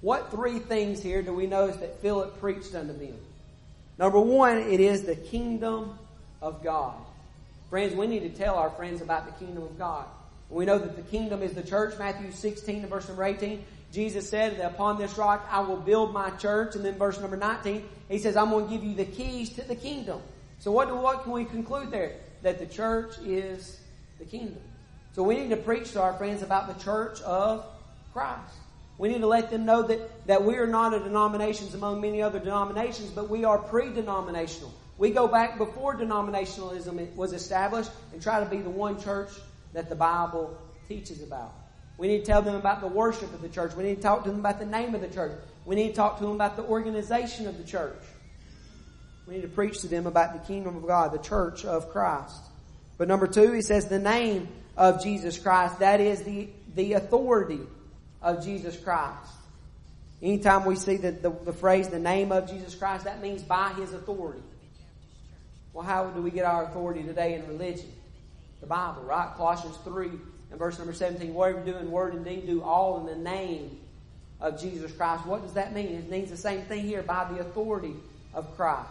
What 0.00 0.30
three 0.30 0.60
things 0.60 1.02
here 1.02 1.22
do 1.22 1.32
we 1.32 1.46
notice 1.46 1.76
that 1.78 2.00
Philip 2.00 2.38
preached 2.40 2.74
unto 2.74 2.92
them? 2.92 3.16
Number 3.98 4.20
one, 4.20 4.58
it 4.58 4.78
is 4.78 5.02
the 5.02 5.16
kingdom 5.16 5.98
of 6.40 6.62
God. 6.62 6.94
Friends, 7.68 7.94
we 7.94 8.06
need 8.06 8.20
to 8.20 8.30
tell 8.30 8.54
our 8.54 8.70
friends 8.70 9.02
about 9.02 9.26
the 9.26 9.44
kingdom 9.44 9.64
of 9.64 9.76
God. 9.76 10.06
We 10.50 10.64
know 10.64 10.78
that 10.78 10.96
the 10.96 11.02
kingdom 11.02 11.42
is 11.42 11.52
the 11.52 11.62
church. 11.62 11.98
Matthew 11.98 12.30
16 12.30 12.80
and 12.80 12.88
verse 12.88 13.08
number 13.08 13.24
18. 13.24 13.64
Jesus 13.92 14.28
said 14.28 14.58
that 14.58 14.72
upon 14.72 14.98
this 14.98 15.16
rock 15.16 15.48
I 15.50 15.60
will 15.60 15.76
build 15.76 16.12
my 16.12 16.30
church. 16.30 16.74
And 16.74 16.84
then 16.84 16.94
verse 16.94 17.20
number 17.20 17.36
19, 17.36 17.88
he 18.08 18.18
says, 18.18 18.36
I'm 18.36 18.50
going 18.50 18.66
to 18.66 18.70
give 18.70 18.84
you 18.84 18.94
the 18.94 19.04
keys 19.04 19.50
to 19.50 19.62
the 19.62 19.76
kingdom. 19.76 20.20
So 20.58 20.72
what, 20.72 20.88
do, 20.88 20.96
what 20.96 21.22
can 21.22 21.32
we 21.32 21.44
conclude 21.44 21.90
there? 21.90 22.16
That 22.42 22.58
the 22.58 22.66
church 22.66 23.18
is 23.24 23.80
the 24.18 24.24
kingdom. 24.24 24.60
So 25.12 25.22
we 25.22 25.36
need 25.36 25.50
to 25.50 25.56
preach 25.56 25.92
to 25.92 26.02
our 26.02 26.12
friends 26.14 26.42
about 26.42 26.68
the 26.68 26.84
church 26.84 27.20
of 27.22 27.64
Christ. 28.12 28.54
We 28.98 29.08
need 29.08 29.20
to 29.20 29.26
let 29.26 29.50
them 29.50 29.64
know 29.64 29.82
that, 29.82 30.26
that 30.26 30.44
we 30.44 30.56
are 30.56 30.66
not 30.66 30.92
a 30.92 30.98
denomination 30.98 31.68
among 31.72 32.00
many 32.00 32.20
other 32.20 32.40
denominations, 32.40 33.10
but 33.10 33.30
we 33.30 33.44
are 33.44 33.58
pre-denominational. 33.58 34.74
We 34.98 35.12
go 35.12 35.28
back 35.28 35.56
before 35.56 35.96
denominationalism 35.96 37.14
was 37.14 37.32
established 37.32 37.90
and 38.12 38.20
try 38.20 38.40
to 38.40 38.46
be 38.46 38.58
the 38.58 38.70
one 38.70 39.00
church 39.00 39.30
that 39.72 39.88
the 39.88 39.94
Bible 39.94 40.58
teaches 40.88 41.22
about. 41.22 41.54
We 41.98 42.06
need 42.06 42.20
to 42.20 42.24
tell 42.24 42.42
them 42.42 42.54
about 42.54 42.80
the 42.80 42.86
worship 42.86 43.34
of 43.34 43.42
the 43.42 43.48
church. 43.48 43.74
We 43.74 43.82
need 43.82 43.96
to 43.96 44.02
talk 44.02 44.22
to 44.22 44.30
them 44.30 44.38
about 44.38 44.60
the 44.60 44.66
name 44.66 44.94
of 44.94 45.00
the 45.00 45.08
church. 45.08 45.32
We 45.64 45.74
need 45.74 45.88
to 45.88 45.94
talk 45.94 46.18
to 46.18 46.24
them 46.24 46.32
about 46.32 46.56
the 46.56 46.62
organization 46.62 47.48
of 47.48 47.58
the 47.58 47.64
church. 47.64 47.98
We 49.26 49.34
need 49.34 49.42
to 49.42 49.48
preach 49.48 49.80
to 49.80 49.88
them 49.88 50.06
about 50.06 50.32
the 50.32 50.38
kingdom 50.46 50.76
of 50.76 50.86
God, 50.86 51.12
the 51.12 51.18
church 51.18 51.64
of 51.64 51.90
Christ. 51.90 52.40
But 52.96 53.08
number 53.08 53.26
two, 53.26 53.52
he 53.52 53.62
says 53.62 53.86
the 53.86 53.98
name 53.98 54.48
of 54.76 55.02
Jesus 55.02 55.38
Christ. 55.38 55.80
That 55.80 56.00
is 56.00 56.22
the, 56.22 56.48
the 56.74 56.94
authority 56.94 57.60
of 58.22 58.44
Jesus 58.44 58.76
Christ. 58.76 59.32
Anytime 60.22 60.64
we 60.64 60.76
see 60.76 60.96
the, 60.96 61.10
the, 61.10 61.30
the, 61.30 61.52
phrase 61.52 61.88
the 61.88 61.98
name 61.98 62.32
of 62.32 62.48
Jesus 62.48 62.74
Christ, 62.74 63.04
that 63.04 63.20
means 63.20 63.42
by 63.42 63.72
his 63.74 63.92
authority. 63.92 64.42
Well, 65.72 65.84
how 65.84 66.06
do 66.06 66.22
we 66.22 66.30
get 66.30 66.44
our 66.44 66.64
authority 66.64 67.02
today 67.02 67.34
in 67.34 67.46
religion? 67.46 67.92
The 68.60 68.66
Bible, 68.66 69.02
right? 69.02 69.32
Colossians 69.36 69.76
3 69.84 70.10
and 70.50 70.58
verse 70.58 70.78
number 70.78 70.92
17. 70.92 71.34
Whatever 71.34 71.58
you 71.58 71.72
do 71.72 71.78
in 71.78 71.90
word 71.90 72.14
and 72.14 72.24
deed, 72.24 72.46
do 72.46 72.62
all 72.62 73.00
in 73.00 73.06
the 73.06 73.30
name 73.30 73.78
of 74.40 74.60
Jesus 74.60 74.92
Christ. 74.92 75.26
What 75.26 75.42
does 75.42 75.54
that 75.54 75.72
mean? 75.74 75.88
It 75.88 76.10
means 76.10 76.30
the 76.30 76.36
same 76.36 76.62
thing 76.62 76.82
here 76.82 77.02
by 77.02 77.30
the 77.32 77.40
authority 77.40 77.94
of 78.34 78.56
Christ. 78.56 78.88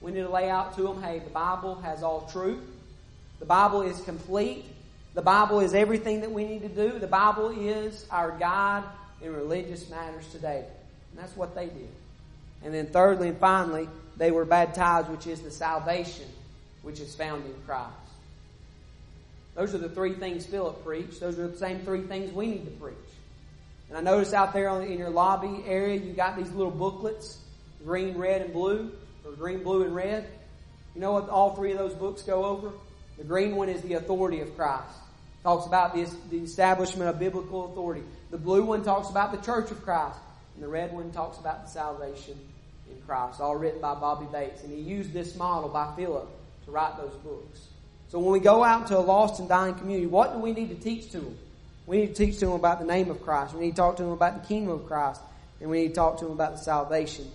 We 0.00 0.12
need 0.12 0.22
to 0.22 0.28
lay 0.28 0.50
out 0.50 0.76
to 0.76 0.82
them, 0.82 1.02
hey, 1.02 1.20
the 1.20 1.30
Bible 1.30 1.76
has 1.76 2.02
all 2.02 2.28
truth. 2.30 2.62
The 3.38 3.46
Bible 3.46 3.82
is 3.82 4.00
complete. 4.02 4.64
The 5.14 5.22
Bible 5.22 5.60
is 5.60 5.74
everything 5.74 6.20
that 6.20 6.30
we 6.30 6.44
need 6.44 6.62
to 6.62 6.68
do. 6.68 6.98
The 6.98 7.06
Bible 7.06 7.50
is 7.50 8.04
our 8.10 8.36
guide 8.36 8.84
in 9.22 9.32
religious 9.32 9.88
matters 9.88 10.26
today. 10.30 10.64
And 11.10 11.18
that's 11.18 11.36
what 11.36 11.54
they 11.54 11.66
did. 11.66 11.88
And 12.62 12.74
then 12.74 12.86
thirdly 12.86 13.28
and 13.28 13.38
finally, 13.38 13.88
they 14.16 14.30
were 14.30 14.44
baptized, 14.44 15.08
which 15.08 15.26
is 15.26 15.40
the 15.40 15.50
salvation 15.50 16.26
which 16.82 17.00
is 17.00 17.14
found 17.14 17.44
in 17.46 17.54
Christ. 17.66 17.90
Those 19.54 19.74
are 19.74 19.78
the 19.78 19.88
three 19.88 20.14
things 20.14 20.44
Philip 20.44 20.84
preached. 20.84 21.20
Those 21.20 21.38
are 21.38 21.48
the 21.48 21.56
same 21.56 21.80
three 21.80 22.02
things 22.02 22.32
we 22.32 22.46
need 22.46 22.64
to 22.64 22.70
preach. 22.72 22.96
And 23.88 23.96
I 23.98 24.00
notice 24.00 24.32
out 24.32 24.52
there 24.52 24.80
in 24.82 24.98
your 24.98 25.10
lobby 25.10 25.62
area, 25.66 26.00
you 26.00 26.12
got 26.12 26.36
these 26.36 26.50
little 26.50 26.72
booklets, 26.72 27.38
green, 27.84 28.16
red, 28.16 28.42
and 28.42 28.52
blue, 28.52 28.90
or 29.24 29.32
green, 29.32 29.62
blue, 29.62 29.84
and 29.84 29.94
red. 29.94 30.26
You 30.94 31.00
know 31.00 31.12
what 31.12 31.28
all 31.28 31.54
three 31.54 31.72
of 31.72 31.78
those 31.78 31.94
books 31.94 32.22
go 32.22 32.44
over? 32.44 32.72
The 33.18 33.24
green 33.24 33.54
one 33.54 33.68
is 33.68 33.80
the 33.82 33.94
authority 33.94 34.40
of 34.40 34.56
Christ. 34.56 34.94
Talks 35.42 35.66
about 35.66 35.94
the 35.94 36.08
establishment 36.32 37.08
of 37.10 37.18
biblical 37.18 37.70
authority. 37.70 38.02
The 38.30 38.38
blue 38.38 38.64
one 38.64 38.82
talks 38.82 39.10
about 39.10 39.30
the 39.30 39.38
church 39.38 39.70
of 39.70 39.82
Christ. 39.82 40.18
And 40.54 40.62
the 40.62 40.68
red 40.68 40.92
one 40.92 41.10
talks 41.12 41.38
about 41.38 41.64
the 41.64 41.70
salvation 41.70 42.38
in 42.90 43.00
Christ, 43.06 43.40
all 43.40 43.56
written 43.56 43.80
by 43.80 43.94
Bobby 43.94 44.26
Bates. 44.32 44.62
And 44.62 44.72
he 44.72 44.80
used 44.80 45.12
this 45.12 45.36
model 45.36 45.68
by 45.68 45.94
Philip 45.94 46.28
to 46.64 46.70
write 46.70 46.96
those 46.96 47.14
books. 47.22 47.68
So 48.14 48.20
when 48.20 48.30
we 48.30 48.38
go 48.38 48.62
out 48.62 48.86
to 48.86 48.96
a 48.96 49.00
lost 49.00 49.40
and 49.40 49.48
dying 49.48 49.74
community, 49.74 50.06
what 50.06 50.32
do 50.32 50.38
we 50.38 50.52
need 50.52 50.68
to 50.68 50.76
teach 50.76 51.10
to 51.10 51.18
them? 51.18 51.36
We 51.84 51.96
need 51.96 52.14
to 52.14 52.26
teach 52.26 52.38
to 52.38 52.46
them 52.46 52.54
about 52.54 52.78
the 52.78 52.86
name 52.86 53.10
of 53.10 53.20
Christ. 53.24 53.54
We 53.54 53.62
need 53.62 53.72
to 53.72 53.76
talk 53.76 53.96
to 53.96 54.04
them 54.04 54.12
about 54.12 54.40
the 54.40 54.46
kingdom 54.46 54.72
of 54.72 54.86
Christ. 54.86 55.20
And 55.60 55.68
we 55.68 55.80
need 55.80 55.88
to 55.88 55.94
talk 55.94 56.18
to 56.18 56.26
them 56.26 56.32
about 56.32 56.52
the 56.52 56.58
salvation 56.58 57.28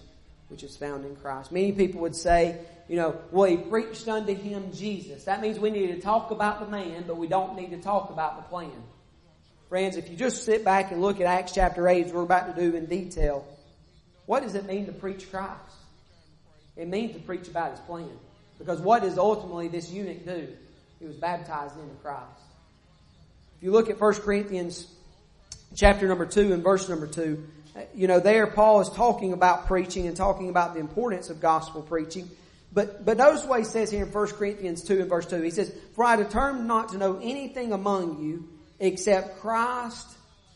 which 0.47 0.63
is 0.63 0.77
found 0.77 1.03
in 1.03 1.17
Christ. 1.17 1.51
Many 1.51 1.73
people 1.73 1.99
would 1.99 2.15
say, 2.15 2.61
you 2.87 2.95
know, 2.95 3.17
well, 3.29 3.49
he 3.49 3.57
preached 3.57 4.07
unto 4.07 4.33
him 4.33 4.71
Jesus. 4.71 5.25
That 5.25 5.41
means 5.41 5.59
we 5.59 5.69
need 5.69 5.87
to 5.87 5.99
talk 5.99 6.31
about 6.31 6.61
the 6.61 6.67
man, 6.67 7.03
but 7.05 7.17
we 7.17 7.27
don't 7.27 7.57
need 7.57 7.71
to 7.71 7.81
talk 7.81 8.09
about 8.09 8.37
the 8.37 8.43
plan. 8.43 8.71
Friends, 9.67 9.97
if 9.97 10.09
you 10.09 10.15
just 10.15 10.45
sit 10.45 10.63
back 10.63 10.93
and 10.93 11.01
look 11.01 11.19
at 11.19 11.27
Acts 11.27 11.51
chapter 11.51 11.89
8, 11.89 12.05
as 12.05 12.13
we're 12.13 12.23
about 12.23 12.55
to 12.55 12.61
do 12.69 12.77
in 12.77 12.85
detail, 12.85 13.45
what 14.27 14.43
does 14.43 14.55
it 14.55 14.65
mean 14.65 14.85
to 14.85 14.93
preach 14.93 15.29
Christ? 15.29 15.59
It 16.77 16.87
means 16.87 17.15
to 17.15 17.19
preach 17.19 17.49
about 17.49 17.71
his 17.71 17.81
plan. 17.81 18.17
Because 18.57 18.79
what 18.79 19.01
does 19.01 19.17
ultimately 19.17 19.67
this 19.67 19.91
eunuch 19.91 20.25
do? 20.25 20.47
He 20.99 21.05
was 21.05 21.15
baptized 21.15 21.77
into 21.79 21.95
Christ. 21.95 22.23
If 23.57 23.63
you 23.63 23.71
look 23.71 23.89
at 23.89 23.99
1 23.99 24.13
Corinthians 24.15 24.87
chapter 25.75 26.07
number 26.07 26.25
2 26.25 26.53
and 26.53 26.63
verse 26.63 26.89
number 26.89 27.07
2, 27.07 27.47
you 27.95 28.07
know, 28.07 28.19
there 28.19 28.47
Paul 28.47 28.81
is 28.81 28.89
talking 28.89 29.33
about 29.33 29.67
preaching 29.67 30.07
and 30.07 30.15
talking 30.15 30.49
about 30.49 30.73
the 30.73 30.79
importance 30.79 31.29
of 31.29 31.39
gospel 31.39 31.81
preaching. 31.81 32.29
But, 32.73 33.05
but 33.05 33.17
notice 33.17 33.45
what 33.45 33.59
he 33.59 33.65
says 33.65 33.89
here 33.89 34.05
in 34.05 34.11
1 34.11 34.27
Corinthians 34.27 34.83
2 34.83 35.01
and 35.01 35.09
verse 35.09 35.25
2. 35.25 35.41
He 35.41 35.49
says, 35.49 35.73
For 35.95 36.03
I 36.03 36.15
determined 36.15 36.67
not 36.67 36.89
to 36.89 36.97
know 36.97 37.19
anything 37.21 37.73
among 37.73 38.23
you 38.23 38.47
except 38.79 39.39
Christ 39.39 40.07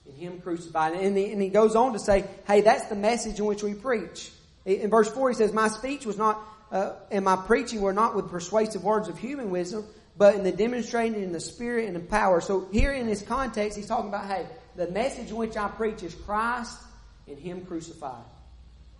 and 0.05 0.15
Him 0.17 0.41
crucified. 0.41 0.93
And 0.93 1.17
he, 1.17 1.31
and 1.31 1.41
he 1.41 1.49
goes 1.49 1.75
on 1.75 1.93
to 1.93 1.99
say, 1.99 2.25
hey, 2.47 2.61
that's 2.61 2.85
the 2.85 2.95
message 2.95 3.39
in 3.39 3.45
which 3.45 3.63
we 3.63 3.73
preach. 3.73 4.31
In 4.65 4.89
verse 4.89 5.09
4 5.09 5.29
he 5.29 5.35
says, 5.35 5.51
My 5.51 5.67
speech 5.67 6.05
was 6.05 6.17
not, 6.17 6.41
uh, 6.71 6.93
and 7.11 7.25
my 7.25 7.35
preaching 7.35 7.81
were 7.81 7.93
not 7.93 8.15
with 8.15 8.29
persuasive 8.29 8.83
words 8.83 9.09
of 9.09 9.17
human 9.17 9.49
wisdom, 9.49 9.85
but 10.17 10.35
in 10.35 10.43
the 10.43 10.51
demonstrating 10.51 11.21
in 11.21 11.31
the 11.31 11.39
spirit 11.39 11.87
and 11.87 11.95
the 11.95 11.99
power. 11.99 12.41
So 12.41 12.67
here 12.71 12.91
in 12.91 13.07
this 13.07 13.21
context, 13.21 13.77
he's 13.77 13.87
talking 13.87 14.09
about, 14.09 14.27
hey, 14.27 14.45
the 14.75 14.87
message 14.89 15.31
which 15.31 15.57
I 15.57 15.67
preach 15.67 16.03
is 16.03 16.13
Christ 16.13 16.77
and 17.27 17.37
Him 17.37 17.65
crucified. 17.65 18.23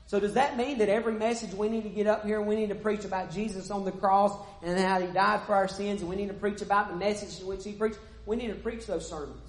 So 0.05 0.19
does 0.19 0.33
that 0.33 0.57
mean 0.57 0.79
that 0.79 0.89
every 0.89 1.13
message 1.13 1.53
we 1.53 1.69
need 1.69 1.83
to 1.83 1.89
get 1.89 2.07
up 2.07 2.25
here 2.25 2.41
we 2.41 2.55
need 2.55 2.69
to 2.69 2.75
preach 2.75 3.05
about 3.05 3.31
Jesus 3.31 3.71
on 3.71 3.85
the 3.85 3.91
cross 3.91 4.37
and 4.61 4.77
how 4.77 4.99
He 4.99 5.07
died 5.07 5.41
for 5.45 5.55
our 5.55 5.67
sins 5.67 6.01
and 6.01 6.09
we 6.09 6.15
need 6.15 6.27
to 6.27 6.33
preach 6.33 6.61
about 6.61 6.89
the 6.89 6.95
message 6.95 7.39
in 7.39 7.47
which 7.47 7.63
He 7.63 7.73
preached? 7.73 7.99
We 8.25 8.35
need 8.35 8.47
to 8.47 8.55
preach 8.55 8.85
those 8.85 9.07
sermons. 9.07 9.39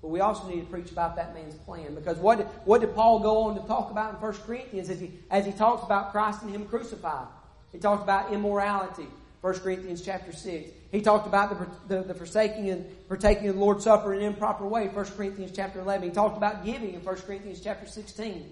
But 0.00 0.08
we 0.08 0.20
also 0.20 0.48
need 0.48 0.60
to 0.60 0.66
preach 0.66 0.90
about 0.90 1.14
that 1.16 1.32
man's 1.32 1.54
plan. 1.54 1.94
Because 1.94 2.18
what 2.18 2.38
did, 2.38 2.46
what 2.64 2.80
did 2.80 2.92
Paul 2.94 3.20
go 3.20 3.44
on 3.44 3.54
to 3.54 3.66
talk 3.68 3.90
about 3.92 4.14
in 4.14 4.20
1 4.20 4.32
Corinthians 4.44 4.90
as 4.90 4.98
he, 4.98 5.12
as 5.30 5.46
he 5.46 5.52
talks 5.52 5.84
about 5.84 6.10
Christ 6.10 6.42
and 6.42 6.50
Him 6.50 6.66
crucified? 6.66 7.28
He 7.70 7.78
talks 7.78 8.02
about 8.02 8.32
immorality. 8.32 9.06
1 9.42 9.54
Corinthians 9.58 10.02
chapter 10.02 10.32
6. 10.32 10.70
He 10.92 11.02
talked 11.02 11.26
about 11.26 11.50
the, 11.88 11.96
the, 11.96 12.02
the, 12.04 12.14
forsaking 12.14 12.70
and 12.70 13.08
partaking 13.08 13.48
of 13.48 13.56
the 13.56 13.60
Lord's 13.60 13.82
Supper 13.82 14.14
in 14.14 14.20
an 14.20 14.26
improper 14.26 14.64
way, 14.64 14.86
1 14.86 15.04
Corinthians 15.04 15.50
chapter 15.54 15.80
11. 15.80 16.08
He 16.08 16.14
talked 16.14 16.36
about 16.36 16.64
giving 16.64 16.94
in 16.94 17.04
1 17.04 17.16
Corinthians 17.16 17.60
chapter 17.60 17.86
16. 17.86 18.34
He 18.34 18.44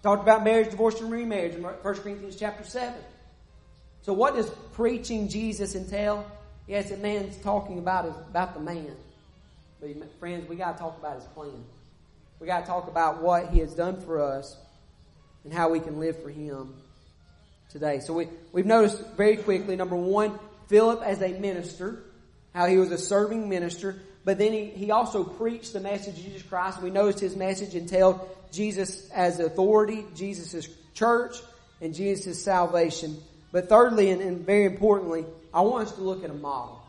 talked 0.00 0.22
about 0.22 0.44
marriage, 0.44 0.70
divorce, 0.70 1.00
and 1.00 1.10
remarriage 1.10 1.56
in 1.56 1.62
1 1.64 1.74
Corinthians 1.82 2.36
chapter 2.36 2.62
7. 2.62 2.94
So 4.02 4.12
what 4.12 4.36
does 4.36 4.48
preaching 4.74 5.28
Jesus 5.28 5.74
entail? 5.74 6.24
Yes, 6.68 6.92
a 6.92 6.96
man's 6.98 7.36
talking 7.38 7.80
about 7.80 8.06
is 8.06 8.14
about 8.30 8.54
the 8.54 8.60
man. 8.60 8.94
But 9.80 9.90
friends, 10.20 10.48
we 10.48 10.54
got 10.54 10.76
to 10.76 10.78
talk 10.78 10.98
about 10.98 11.16
his 11.16 11.24
plan. 11.24 11.64
We 12.38 12.46
got 12.46 12.60
to 12.60 12.66
talk 12.66 12.86
about 12.86 13.22
what 13.22 13.48
he 13.48 13.58
has 13.58 13.74
done 13.74 14.00
for 14.00 14.22
us 14.22 14.56
and 15.42 15.52
how 15.52 15.70
we 15.70 15.80
can 15.80 15.98
live 15.98 16.22
for 16.22 16.30
him 16.30 16.74
today. 17.70 18.00
So 18.00 18.14
we, 18.14 18.28
we've 18.52 18.66
noticed 18.66 19.02
very 19.16 19.36
quickly, 19.36 19.76
number 19.76 19.96
one, 19.96 20.38
Philip 20.68 21.02
as 21.02 21.22
a 21.22 21.38
minister, 21.38 22.02
how 22.54 22.66
he 22.66 22.78
was 22.78 22.90
a 22.90 22.98
serving 22.98 23.48
minister, 23.48 24.00
but 24.24 24.38
then 24.38 24.52
he, 24.52 24.66
he 24.66 24.90
also 24.90 25.24
preached 25.24 25.72
the 25.72 25.80
message 25.80 26.18
of 26.18 26.24
Jesus 26.24 26.42
Christ. 26.42 26.82
We 26.82 26.90
noticed 26.90 27.20
his 27.20 27.36
message 27.36 27.74
entailed 27.74 28.20
Jesus 28.52 29.10
as 29.10 29.40
authority, 29.40 30.04
Jesus' 30.14 30.68
church, 30.94 31.36
and 31.80 31.94
Jesus' 31.94 32.42
salvation. 32.42 33.16
But 33.52 33.68
thirdly, 33.68 34.10
and, 34.10 34.20
and 34.20 34.44
very 34.44 34.64
importantly, 34.64 35.24
I 35.52 35.62
want 35.62 35.88
us 35.88 35.94
to 35.94 36.02
look 36.02 36.24
at 36.24 36.30
a 36.30 36.34
model. 36.34 36.82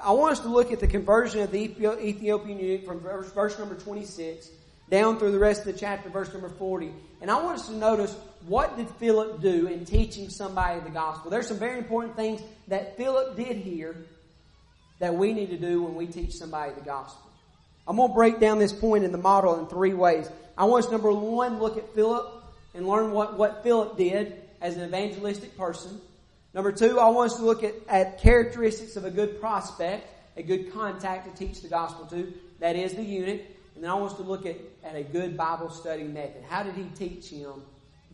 I 0.00 0.12
want 0.12 0.32
us 0.32 0.40
to 0.40 0.48
look 0.48 0.72
at 0.72 0.80
the 0.80 0.86
conversion 0.86 1.42
of 1.42 1.50
the 1.50 1.58
Ethiopian 1.58 2.58
eunuch 2.58 2.84
from 2.84 3.00
verse, 3.00 3.30
verse 3.32 3.58
number 3.58 3.74
26 3.74 4.48
down 4.90 5.18
through 5.18 5.32
the 5.32 5.38
rest 5.38 5.60
of 5.60 5.66
the 5.66 5.72
chapter, 5.72 6.10
verse 6.10 6.30
number 6.32 6.50
40. 6.50 6.92
And 7.22 7.30
I 7.30 7.42
want 7.42 7.60
us 7.60 7.68
to 7.68 7.74
notice 7.74 8.14
what 8.46 8.76
did 8.76 8.88
Philip 8.90 9.40
do 9.40 9.66
in 9.66 9.84
teaching 9.84 10.28
somebody 10.28 10.80
the 10.80 10.90
gospel. 10.90 11.30
There's 11.30 11.48
some 11.48 11.58
very 11.58 11.78
important 11.78 12.16
things 12.16 12.40
that 12.68 12.96
Philip 12.96 13.36
did 13.36 13.56
here 13.56 13.96
that 14.98 15.14
we 15.14 15.32
need 15.32 15.50
to 15.50 15.58
do 15.58 15.82
when 15.82 15.94
we 15.94 16.06
teach 16.06 16.32
somebody 16.34 16.72
the 16.72 16.80
gospel. 16.80 17.30
I'm 17.86 17.96
going 17.96 18.08
to 18.08 18.14
break 18.14 18.38
down 18.38 18.58
this 18.58 18.72
point 18.72 19.04
in 19.04 19.12
the 19.12 19.18
model 19.18 19.58
in 19.58 19.66
three 19.66 19.94
ways. 19.94 20.30
I 20.56 20.64
want 20.64 20.84
us, 20.84 20.90
number 20.90 21.12
one, 21.12 21.58
look 21.58 21.76
at 21.76 21.94
Philip 21.94 22.44
and 22.74 22.86
learn 22.86 23.10
what, 23.12 23.36
what 23.36 23.62
Philip 23.62 23.96
did 23.96 24.40
as 24.60 24.76
an 24.76 24.84
evangelistic 24.84 25.56
person. 25.56 26.00
Number 26.54 26.70
two, 26.70 27.00
I 27.00 27.08
want 27.08 27.32
us 27.32 27.38
to 27.38 27.44
look 27.44 27.64
at, 27.64 27.74
at 27.88 28.20
characteristics 28.20 28.96
of 28.96 29.04
a 29.04 29.10
good 29.10 29.40
prospect, 29.40 30.06
a 30.36 30.42
good 30.42 30.72
contact 30.72 31.36
to 31.36 31.46
teach 31.46 31.62
the 31.62 31.68
gospel 31.68 32.06
to. 32.06 32.32
That 32.60 32.76
is 32.76 32.92
the 32.94 33.02
eunuch. 33.02 33.40
And 33.74 33.82
then 33.82 33.90
I 33.90 33.94
want 33.94 34.12
us 34.12 34.18
to 34.18 34.24
look 34.24 34.46
at, 34.46 34.56
at 34.84 34.94
a 34.94 35.02
good 35.02 35.36
Bible 35.36 35.70
study 35.70 36.04
method. 36.04 36.44
How 36.48 36.62
did 36.62 36.74
he 36.74 36.84
teach 36.94 37.28
him 37.28 37.62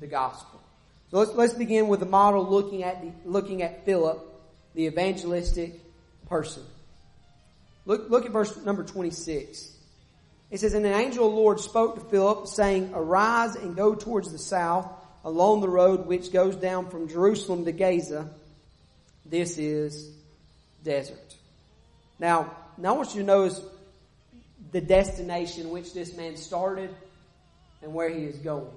the 0.01 0.07
gospel? 0.07 0.61
So 1.11 1.19
let's, 1.19 1.33
let's 1.33 1.55
begin 1.55 1.89
with 1.89 2.01
the 2.01 2.07
model 2.07 2.47
looking 2.49 2.83
at 2.83 3.01
the, 3.03 3.13
looking 3.25 3.63
at 3.63 3.85
Philip, 3.85 4.21
the 4.75 4.87
evangelistic 4.87 5.81
person. 6.29 6.63
Look, 7.87 8.11
look 8.11 8.27
at 8.27 8.33
verse 8.33 8.57
number 8.65 8.85
26. 8.85 9.73
It 10.51 10.61
says, 10.61 10.75
And 10.75 10.85
an 10.85 10.93
angel 10.93 11.27
of 11.27 11.33
the 11.33 11.39
Lord 11.39 11.61
spoke 11.61 11.95
to 11.95 12.01
Philip, 12.11 12.47
saying, 12.47 12.93
Arise 12.95 13.57
and 13.57 13.75
go 13.75 13.95
towards 13.95 14.31
the 14.31 14.39
south 14.39 14.91
along 15.25 15.61
the 15.61 15.69
road 15.69 16.07
which 16.07 16.33
goes 16.33 16.57
down 16.57 16.89
from 16.91 17.09
Jerusalem 17.09 17.65
to 17.65 17.73
Gaza. 17.73 18.29
This 19.25 19.59
is 19.59 20.11
desert. 20.85 21.35
Now, 22.19 22.55
now 22.77 22.95
I 22.95 22.97
want 22.97 23.15
you 23.15 23.21
to 23.21 23.27
notice 23.27 23.61
the 24.73 24.81
destination 24.81 25.71
which 25.71 25.95
this 25.95 26.17
man 26.17 26.37
started 26.37 26.95
and 27.83 27.95
where 27.95 28.11
he 28.11 28.25
is 28.25 28.37
going. 28.39 28.71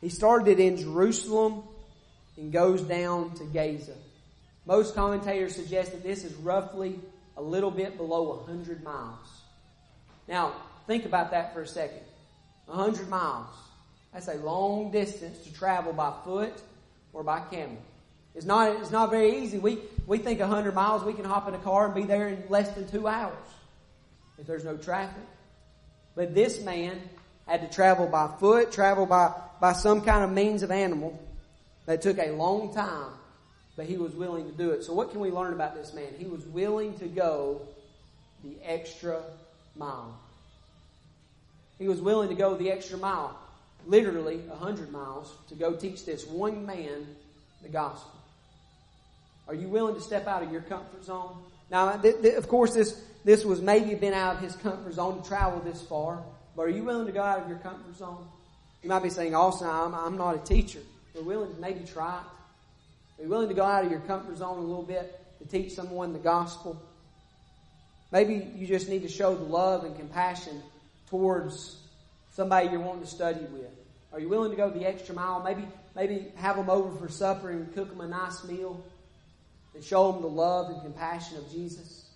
He 0.00 0.08
started 0.08 0.48
it 0.48 0.60
in 0.60 0.76
Jerusalem 0.76 1.62
and 2.36 2.52
goes 2.52 2.82
down 2.82 3.34
to 3.36 3.44
Gaza. 3.44 3.94
Most 4.66 4.94
commentators 4.94 5.56
suggest 5.56 5.92
that 5.92 6.02
this 6.02 6.24
is 6.24 6.34
roughly 6.34 7.00
a 7.36 7.42
little 7.42 7.70
bit 7.70 7.96
below 7.96 8.36
100 8.46 8.82
miles. 8.84 9.42
Now, 10.28 10.52
think 10.86 11.04
about 11.04 11.30
that 11.30 11.54
for 11.54 11.62
a 11.62 11.66
second. 11.66 12.02
100 12.66 13.08
miles. 13.08 13.48
That's 14.12 14.28
a 14.28 14.34
long 14.34 14.90
distance 14.90 15.38
to 15.44 15.52
travel 15.52 15.92
by 15.92 16.12
foot 16.24 16.54
or 17.12 17.22
by 17.22 17.40
camel. 17.50 17.78
It's 18.34 18.46
not, 18.46 18.76
it's 18.80 18.90
not 18.90 19.10
very 19.10 19.38
easy. 19.38 19.58
We, 19.58 19.78
we 20.06 20.18
think 20.18 20.40
100 20.40 20.74
miles, 20.74 21.02
we 21.02 21.12
can 21.12 21.24
hop 21.24 21.48
in 21.48 21.54
a 21.54 21.58
car 21.58 21.86
and 21.86 21.94
be 21.94 22.04
there 22.04 22.28
in 22.28 22.44
less 22.48 22.70
than 22.72 22.88
two 22.88 23.08
hours 23.08 23.34
if 24.38 24.46
there's 24.46 24.64
no 24.64 24.76
traffic. 24.76 25.24
But 26.14 26.34
this 26.34 26.60
man 26.60 27.00
had 27.46 27.62
to 27.62 27.74
travel 27.74 28.06
by 28.06 28.28
foot, 28.38 28.70
travel 28.70 29.06
by, 29.06 29.32
by 29.60 29.72
some 29.72 30.02
kind 30.02 30.24
of 30.24 30.30
means 30.30 30.62
of 30.62 30.70
animal 30.70 31.18
that 31.86 32.02
took 32.02 32.18
a 32.18 32.30
long 32.32 32.74
time, 32.74 33.10
but 33.76 33.86
he 33.86 33.96
was 33.96 34.12
willing 34.12 34.46
to 34.46 34.52
do 34.56 34.70
it. 34.70 34.84
So 34.84 34.92
what 34.92 35.10
can 35.10 35.20
we 35.20 35.30
learn 35.30 35.52
about 35.52 35.74
this 35.74 35.94
man? 35.94 36.08
He 36.18 36.26
was 36.26 36.44
willing 36.46 36.98
to 36.98 37.06
go 37.06 37.62
the 38.44 38.56
extra 38.64 39.22
mile. 39.76 40.18
He 41.78 41.88
was 41.88 42.00
willing 42.00 42.28
to 42.28 42.34
go 42.34 42.56
the 42.56 42.70
extra 42.70 42.98
mile 42.98 43.38
literally 43.86 44.40
a 44.50 44.56
hundred 44.56 44.90
miles 44.90 45.32
to 45.48 45.54
go 45.54 45.74
teach 45.74 46.04
this 46.04 46.26
one 46.26 46.66
man 46.66 47.06
the 47.62 47.68
gospel. 47.68 48.12
Are 49.48 49.54
you 49.54 49.68
willing 49.68 49.94
to 49.94 50.00
step 50.00 50.26
out 50.26 50.42
of 50.42 50.52
your 50.52 50.60
comfort 50.60 51.04
zone? 51.04 51.36
Now, 51.70 51.92
th- 51.96 52.20
th- 52.20 52.34
of 52.34 52.48
course, 52.48 52.74
this 52.74 53.02
this 53.24 53.44
was 53.44 53.60
maybe 53.60 53.94
been 53.94 54.14
out 54.14 54.36
of 54.36 54.42
his 54.42 54.54
comfort 54.56 54.94
zone 54.94 55.22
to 55.22 55.28
travel 55.28 55.60
this 55.60 55.82
far, 55.82 56.22
but 56.54 56.62
are 56.62 56.70
you 56.70 56.84
willing 56.84 57.06
to 57.06 57.12
go 57.12 57.22
out 57.22 57.40
of 57.40 57.48
your 57.48 57.58
comfort 57.58 57.96
zone? 57.96 58.26
You 58.82 58.88
might 58.88 59.02
be 59.02 59.10
saying, 59.10 59.34
"Also, 59.34 59.64
I'm, 59.64 59.94
I'm 59.94 60.16
not 60.16 60.34
a 60.34 60.38
teacher." 60.38 60.80
We're 61.14 61.22
willing 61.22 61.54
to 61.54 61.60
maybe 61.60 61.84
try 61.84 62.18
it. 62.18 63.22
You 63.22 63.28
willing 63.28 63.48
to 63.48 63.54
go 63.54 63.64
out 63.64 63.84
of 63.84 63.90
your 63.90 64.00
comfort 64.00 64.36
zone 64.36 64.58
a 64.58 64.60
little 64.60 64.84
bit 64.84 65.20
to 65.40 65.48
teach 65.48 65.72
someone 65.72 66.12
the 66.12 66.20
gospel? 66.20 66.80
Maybe 68.12 68.52
you 68.54 68.66
just 68.66 68.88
need 68.88 69.02
to 69.02 69.08
show 69.08 69.34
the 69.34 69.44
love 69.44 69.84
and 69.84 69.96
compassion 69.96 70.62
towards 71.10 71.78
somebody 72.30 72.68
you're 72.68 72.80
wanting 72.80 73.02
to 73.02 73.08
study 73.08 73.40
with? 73.52 73.70
Are 74.12 74.20
you 74.20 74.28
willing 74.28 74.50
to 74.52 74.56
go 74.56 74.70
the 74.70 74.86
extra 74.86 75.14
mile? 75.14 75.42
Maybe, 75.42 75.66
maybe 75.96 76.28
have 76.36 76.56
them 76.56 76.70
over 76.70 76.96
for 76.96 77.08
supper 77.08 77.50
and 77.50 77.74
cook 77.74 77.90
them 77.90 78.00
a 78.00 78.06
nice 78.06 78.44
meal 78.44 78.82
and 79.74 79.82
show 79.82 80.12
them 80.12 80.22
the 80.22 80.28
love 80.28 80.70
and 80.70 80.80
compassion 80.82 81.36
of 81.38 81.50
Jesus? 81.50 82.08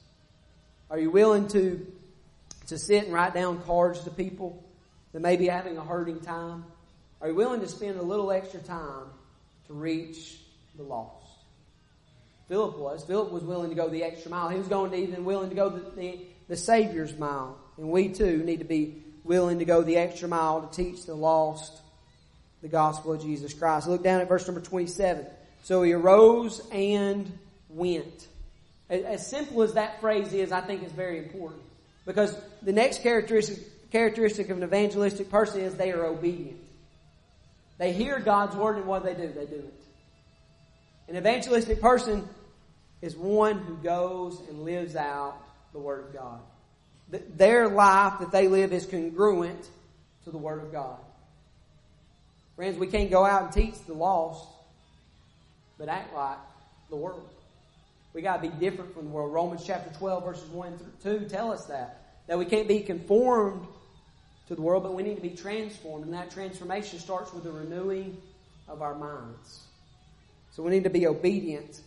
Are 0.91 0.99
you 0.99 1.11
willing 1.11 1.49
to, 1.49 1.85
to 2.69 2.79
sit 2.79 3.05
and 3.05 3.13
write 3.13 3.35
down 3.35 3.63
cards 3.63 4.05
to 4.05 4.11
people 4.11 4.63
that 5.13 5.21
may 5.21 5.37
be 5.37 5.47
having 5.47 5.77
a 5.77 5.85
hurting 5.85 6.21
time? 6.21 6.65
Are 7.21 7.29
you 7.29 7.35
willing 7.35 7.61
to 7.61 7.69
spend 7.69 7.99
a 7.99 8.03
little 8.03 8.33
extra 8.33 8.61
time 8.61 9.07
to 9.67 9.73
reach 9.75 10.39
the 10.77 10.83
lost? 10.83 11.33
Philip 12.49 12.79
was. 12.79 13.05
Philip 13.05 13.31
was 13.31 13.45
willing 13.45 13.71
to 13.71 13.77
go 13.77 13.89
the 13.89 14.03
extra 14.03 14.31
mile. 14.31 14.49
He 14.49 14.59
was 14.59 14.69
going 14.69 14.91
to 14.91 14.97
even 14.97 15.25
willing 15.25 15.51
to 15.51 15.57
go 15.57 15.69
the, 15.69 15.91
the, 15.97 16.19
the 16.49 16.57
Savior's 16.57 17.17
mile. 17.17 17.57
And 17.79 17.91
we 17.91 18.09
too 18.09 18.43
need 18.45 18.59
to 18.59 18.65
be 18.65 19.03
willing 19.25 19.61
to 19.61 19.65
go 19.65 19.83
the 19.83 19.97
extra 19.97 20.29
mile 20.29 20.67
to 20.67 20.77
teach 20.77 21.07
the 21.07 21.15
lost 21.15 21.83
the 22.63 22.69
gospel 22.69 23.13
of 23.13 23.23
Jesus 23.23 23.53
Christ. 23.53 23.89
Look 23.89 24.03
down 24.03 24.21
at 24.21 24.29
verse 24.29 24.47
number 24.47 24.61
27. 24.61 25.27
So 25.65 25.83
he 25.83 25.93
arose 25.93 26.61
and 26.71 27.31
went. 27.69 28.29
As 28.89 29.27
simple 29.27 29.63
as 29.63 29.75
that 29.75 30.01
phrase 30.01 30.33
is, 30.33 30.53
I 30.53 30.61
think 30.61 30.85
is 30.85 30.93
very 30.93 31.19
important. 31.19 31.63
Because 32.07 32.37
the 32.63 32.73
next 32.73 33.03
characteristic, 33.03 33.59
characteristic 33.93 34.49
of 34.49 34.57
an 34.57 34.65
evangelistic 34.65 35.31
person 35.31 35.61
is 35.61 35.75
they 35.75 35.93
are 35.93 36.05
obedient. 36.05 36.59
They 37.79 37.93
hear 37.93 38.19
God's 38.19 38.57
word 38.57 38.77
and 38.77 38.87
what 38.87 39.05
they 39.05 39.15
do, 39.15 39.29
they 39.29 39.47
do 39.47 39.57
it. 39.57 39.75
An 41.09 41.17
evangelistic 41.17 41.81
person 41.81 42.29
is 43.01 43.17
one 43.17 43.59
who 43.59 43.77
goes 43.77 44.41
and 44.49 44.65
lives 44.65 44.97
out 44.97 45.37
the 45.73 45.79
word 45.79 46.07
of 46.07 46.13
God 46.13 46.41
their 47.37 47.69
life 47.69 48.21
that 48.21 48.33
they 48.33 48.49
live 48.49 48.73
is 48.73 48.87
congruent 48.87 49.69
to 50.25 50.31
the 50.31 50.39
Word 50.39 50.63
of 50.63 50.73
God. 50.73 50.99
Friends, 52.57 52.79
we 52.79 52.87
can't 52.87 53.11
go 53.11 53.25
out 53.25 53.43
and 53.43 53.53
teach 53.53 53.75
the 53.87 53.95
lost, 53.95 54.47
but 55.79 55.89
act 55.89 56.15
like 56.15 56.39
the 56.91 56.97
world. 56.97 57.29
We 58.15 58.23
got 58.23 58.43
to 58.43 58.49
be 58.49 58.55
different 58.57 58.95
from 58.95 59.05
the 59.05 59.11
world. 59.11 59.33
Romans 59.33 59.65
chapter 59.67 59.91
12, 59.99 60.25
verses 60.25 60.49
1 60.51 60.79
through 61.01 61.19
2 61.21 61.29
tell 61.29 61.53
us 61.53 61.67
that. 61.67 61.99
That 62.29 62.39
we 62.39 62.45
can't 62.45 62.69
be 62.69 62.81
conformed 62.81 63.67
to 64.53 64.57
the 64.57 64.63
world, 64.63 64.83
but 64.83 64.95
we 64.95 65.03
need 65.03 65.17
to 65.17 65.23
be 65.23 65.31
transformed. 65.31 66.05
And 66.05 66.13
that 66.13 66.31
transformation 66.31 66.99
starts 66.99 67.33
with 67.33 67.45
the 67.45 67.51
renewing 67.51 68.19
of 68.69 68.83
our 68.83 68.95
minds. 68.95 69.67
So 70.53 70.63
we 70.63 70.71
need 70.71 70.85
to 70.85 70.91
be 70.91 71.07
obedient, 71.07 71.81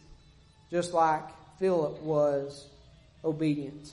just 0.71 0.91
like 0.93 1.23
Philip 1.59 2.01
was 2.01 2.67
obedient. 3.23 3.91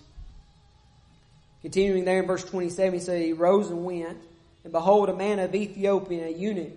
Continuing 1.61 2.07
there 2.07 2.21
in 2.21 2.27
verse 2.27 2.45
27, 2.45 2.95
he 2.95 3.01
said, 3.01 3.23
He 3.23 3.35
rose 3.35 3.69
and 3.69 3.85
went, 3.85 4.19
and 4.65 4.73
behold, 4.73 5.11
a 5.11 5.15
man 5.15 5.39
of 5.39 5.55
Ethiopia, 5.55 6.27
a 6.27 6.31
eunuch, 6.31 6.73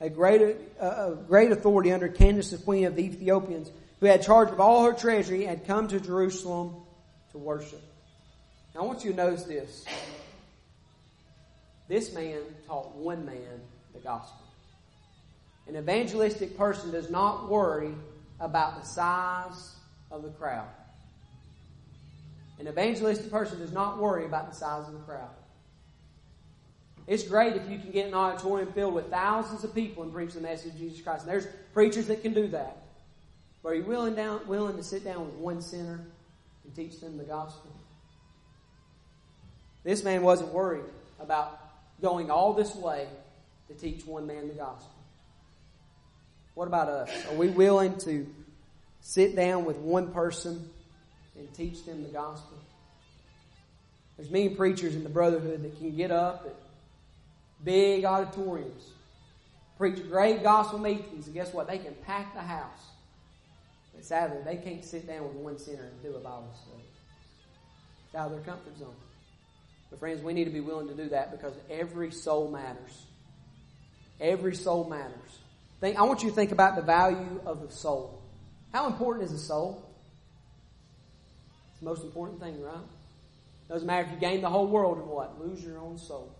a 0.00 0.08
great, 0.08 0.56
uh, 0.80 1.12
a 1.12 1.14
great 1.28 1.52
authority 1.52 1.92
under 1.92 2.08
Candace, 2.08 2.50
the 2.50 2.58
queen 2.58 2.86
of 2.86 2.96
the 2.96 3.04
Ethiopians, 3.04 3.70
who 4.00 4.06
had 4.06 4.22
charge 4.22 4.50
of 4.50 4.60
all 4.60 4.84
her 4.84 4.94
treasury, 4.94 5.44
had 5.44 5.66
come 5.66 5.88
to 5.88 6.00
Jerusalem 6.00 6.74
to 7.32 7.38
worship. 7.38 7.82
Now 8.74 8.80
I 8.80 8.84
want 8.84 9.04
you 9.04 9.10
to 9.10 9.16
notice 9.16 9.44
this. 9.44 9.84
This 11.88 12.12
man 12.14 12.40
taught 12.66 12.94
one 12.96 13.26
man 13.26 13.60
the 13.92 14.00
gospel. 14.00 14.40
An 15.66 15.76
evangelistic 15.76 16.56
person 16.56 16.90
does 16.90 17.10
not 17.10 17.48
worry 17.48 17.94
about 18.40 18.80
the 18.80 18.86
size 18.86 19.76
of 20.10 20.22
the 20.22 20.30
crowd. 20.30 20.68
An 22.58 22.68
evangelistic 22.68 23.30
person 23.30 23.58
does 23.58 23.72
not 23.72 23.98
worry 23.98 24.24
about 24.24 24.50
the 24.50 24.56
size 24.56 24.86
of 24.86 24.94
the 24.94 25.00
crowd. 25.00 25.30
It's 27.06 27.22
great 27.22 27.54
if 27.56 27.68
you 27.68 27.78
can 27.78 27.90
get 27.90 28.06
an 28.06 28.14
auditorium 28.14 28.72
filled 28.72 28.94
with 28.94 29.10
thousands 29.10 29.64
of 29.64 29.74
people 29.74 30.02
and 30.02 30.12
preach 30.12 30.32
the 30.32 30.40
message 30.40 30.72
of 30.72 30.78
Jesus 30.78 31.02
Christ. 31.02 31.24
And 31.24 31.32
there's 31.32 31.46
preachers 31.74 32.06
that 32.06 32.22
can 32.22 32.32
do 32.32 32.48
that. 32.48 32.78
But 33.62 33.70
are 33.70 33.74
you 33.74 33.84
willing, 33.84 34.14
down, 34.14 34.46
willing 34.46 34.76
to 34.76 34.82
sit 34.82 35.04
down 35.04 35.26
with 35.26 35.34
one 35.34 35.60
sinner 35.60 36.00
and 36.64 36.74
teach 36.74 37.00
them 37.00 37.18
the 37.18 37.24
gospel? 37.24 37.74
This 39.82 40.02
man 40.02 40.22
wasn't 40.22 40.52
worried 40.52 40.84
about 41.20 41.63
going 42.00 42.30
all 42.30 42.52
this 42.52 42.74
way 42.74 43.06
to 43.68 43.74
teach 43.74 44.04
one 44.06 44.26
man 44.26 44.48
the 44.48 44.54
gospel. 44.54 44.90
What 46.54 46.68
about 46.68 46.88
us? 46.88 47.10
Are 47.30 47.34
we 47.34 47.48
willing 47.48 47.96
to 47.98 48.26
sit 49.00 49.34
down 49.34 49.64
with 49.64 49.76
one 49.76 50.12
person 50.12 50.68
and 51.36 51.52
teach 51.54 51.84
them 51.84 52.02
the 52.02 52.10
gospel? 52.10 52.58
There's 54.16 54.30
many 54.30 54.50
preachers 54.50 54.94
in 54.94 55.02
the 55.02 55.10
brotherhood 55.10 55.64
that 55.64 55.76
can 55.78 55.96
get 55.96 56.12
up 56.12 56.44
at 56.46 56.54
big 57.64 58.04
auditoriums, 58.04 58.90
preach 59.76 60.08
great 60.08 60.42
gospel 60.42 60.78
meetings, 60.78 61.26
and 61.26 61.34
guess 61.34 61.52
what? 61.52 61.66
They 61.66 61.78
can 61.78 61.94
pack 62.06 62.34
the 62.34 62.40
house. 62.40 62.90
But 63.92 64.04
sadly, 64.04 64.38
they 64.44 64.56
can't 64.56 64.84
sit 64.84 65.06
down 65.06 65.24
with 65.24 65.34
one 65.34 65.58
sinner 65.58 65.82
and 65.82 66.02
do 66.02 66.16
a 66.16 66.20
Bible 66.20 66.54
study. 66.62 66.84
It's 68.06 68.14
out 68.14 68.26
of 68.26 68.32
their 68.32 68.40
comfort 68.42 68.78
zone. 68.78 68.94
But 69.94 70.00
friends, 70.00 70.22
we 70.22 70.32
need 70.32 70.46
to 70.46 70.50
be 70.50 70.58
willing 70.58 70.88
to 70.88 70.94
do 70.94 71.10
that 71.10 71.30
because 71.30 71.52
every 71.70 72.10
soul 72.10 72.50
matters. 72.50 73.06
Every 74.20 74.56
soul 74.56 74.88
matters. 74.88 75.38
Think, 75.80 75.96
I 75.96 76.02
want 76.02 76.24
you 76.24 76.30
to 76.30 76.34
think 76.34 76.50
about 76.50 76.74
the 76.74 76.82
value 76.82 77.40
of 77.46 77.62
the 77.62 77.72
soul. 77.72 78.20
How 78.72 78.88
important 78.88 79.26
is 79.26 79.30
the 79.30 79.38
soul? 79.38 79.88
It's 81.70 81.78
the 81.78 81.84
most 81.84 82.02
important 82.02 82.40
thing, 82.40 82.60
right? 82.60 82.74
Doesn't 83.68 83.86
matter 83.86 84.08
if 84.08 84.10
you 84.10 84.18
gain 84.18 84.40
the 84.40 84.50
whole 84.50 84.66
world 84.66 84.98
and 84.98 85.06
what? 85.06 85.40
Lose 85.40 85.64
your 85.64 85.78
own 85.78 85.96
soul. 85.96 86.34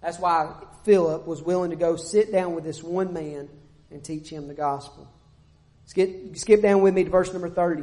That's 0.00 0.18
why 0.18 0.50
Philip 0.84 1.26
was 1.26 1.42
willing 1.42 1.72
to 1.72 1.76
go 1.76 1.96
sit 1.96 2.32
down 2.32 2.54
with 2.54 2.64
this 2.64 2.82
one 2.82 3.12
man 3.12 3.50
and 3.90 4.02
teach 4.02 4.30
him 4.30 4.48
the 4.48 4.54
gospel. 4.54 5.06
Skip, 5.84 6.34
skip 6.38 6.62
down 6.62 6.80
with 6.80 6.94
me 6.94 7.04
to 7.04 7.10
verse 7.10 7.30
number 7.30 7.50
30. 7.50 7.82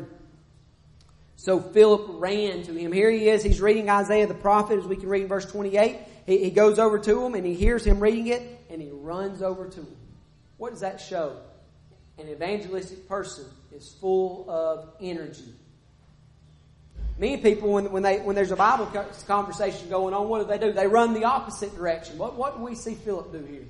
So 1.38 1.60
Philip 1.60 2.08
ran 2.20 2.64
to 2.64 2.74
him. 2.74 2.92
Here 2.92 3.12
he 3.12 3.30
is. 3.30 3.44
He's 3.44 3.62
reading 3.62 3.90
Isaiah 3.90 4.26
the 4.26 4.34
prophet, 4.34 4.80
as 4.80 4.86
we 4.86 4.96
can 4.96 5.08
read 5.08 5.22
in 5.22 5.28
verse 5.28 5.46
28. 5.46 5.98
He, 6.26 6.44
he 6.44 6.50
goes 6.50 6.80
over 6.80 6.98
to 7.00 7.24
him 7.24 7.36
and 7.36 7.46
he 7.46 7.54
hears 7.54 7.86
him 7.86 8.00
reading 8.00 8.28
it 8.28 8.60
and 8.70 8.82
he 8.82 8.90
runs 8.90 9.44
over 9.44 9.70
to 9.70 9.80
him. 9.80 9.96
What 10.58 10.72
does 10.72 10.82
that 10.82 11.00
show? 11.00 11.38
An 12.18 12.28
evangelistic 12.28 13.08
person 13.08 13.46
is 13.72 13.96
full 14.02 14.50
of 14.50 14.90
energy. 15.00 15.54
Many 17.20 17.38
people, 17.38 17.72
when, 17.72 17.92
when, 17.92 18.02
they, 18.02 18.20
when 18.20 18.36
there's 18.36 18.52
a 18.52 18.56
Bible 18.56 18.88
conversation 19.28 19.90
going 19.90 20.16
on, 20.16 20.28
what 20.30 20.40
do 20.40 20.48
they 20.48 20.58
do? 20.58 20.72
They 20.72 20.88
run 20.88 21.14
the 21.14 21.26
opposite 21.26 21.76
direction. 21.76 22.18
What, 22.18 22.36
what 22.36 22.58
do 22.58 22.64
we 22.64 22.74
see 22.74 22.96
Philip 22.96 23.32
do 23.32 23.44
here? 23.46 23.66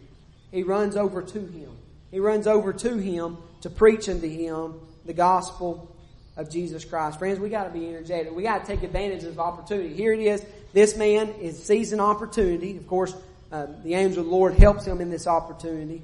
He 0.52 0.64
runs 0.64 0.96
over 0.96 1.22
to 1.22 1.40
him. 1.40 1.72
He 2.12 2.22
runs 2.22 2.48
over 2.48 2.72
to 2.72 2.98
him 2.98 3.38
to 3.62 3.70
preach 3.70 4.08
unto 4.08 4.28
him 4.28 4.76
the 5.06 5.14
gospel 5.14 5.94
of 6.38 6.50
Jesus 6.50 6.86
Christ. 6.86 7.20
Friends, 7.20 7.40
we 7.40 7.50
got 7.50 7.66
to 7.66 7.72
be 7.72 7.90
energetic. 7.90 8.34
We 8.34 8.44
got 8.44 8.66
to 8.66 8.68
take 8.68 8.84
advantage 8.84 9.24
of 9.24 9.40
opportunity. 9.40 9.94
Here 9.94 10.14
it 10.14 10.20
is. 10.20 10.46
This 10.72 10.96
man 10.96 11.30
is 11.42 11.62
seizing 11.62 12.00
opportunity. 12.00 12.78
Of 12.78 12.88
course, 12.88 13.14
uh, 13.52 13.66
the 13.84 13.96
angel 13.96 14.20
of 14.20 14.26
the 14.28 14.32
Lord 14.32 14.54
helps 14.54 14.86
him 14.86 15.02
in 15.02 15.10
this 15.10 15.26
opportunity. 15.26 16.04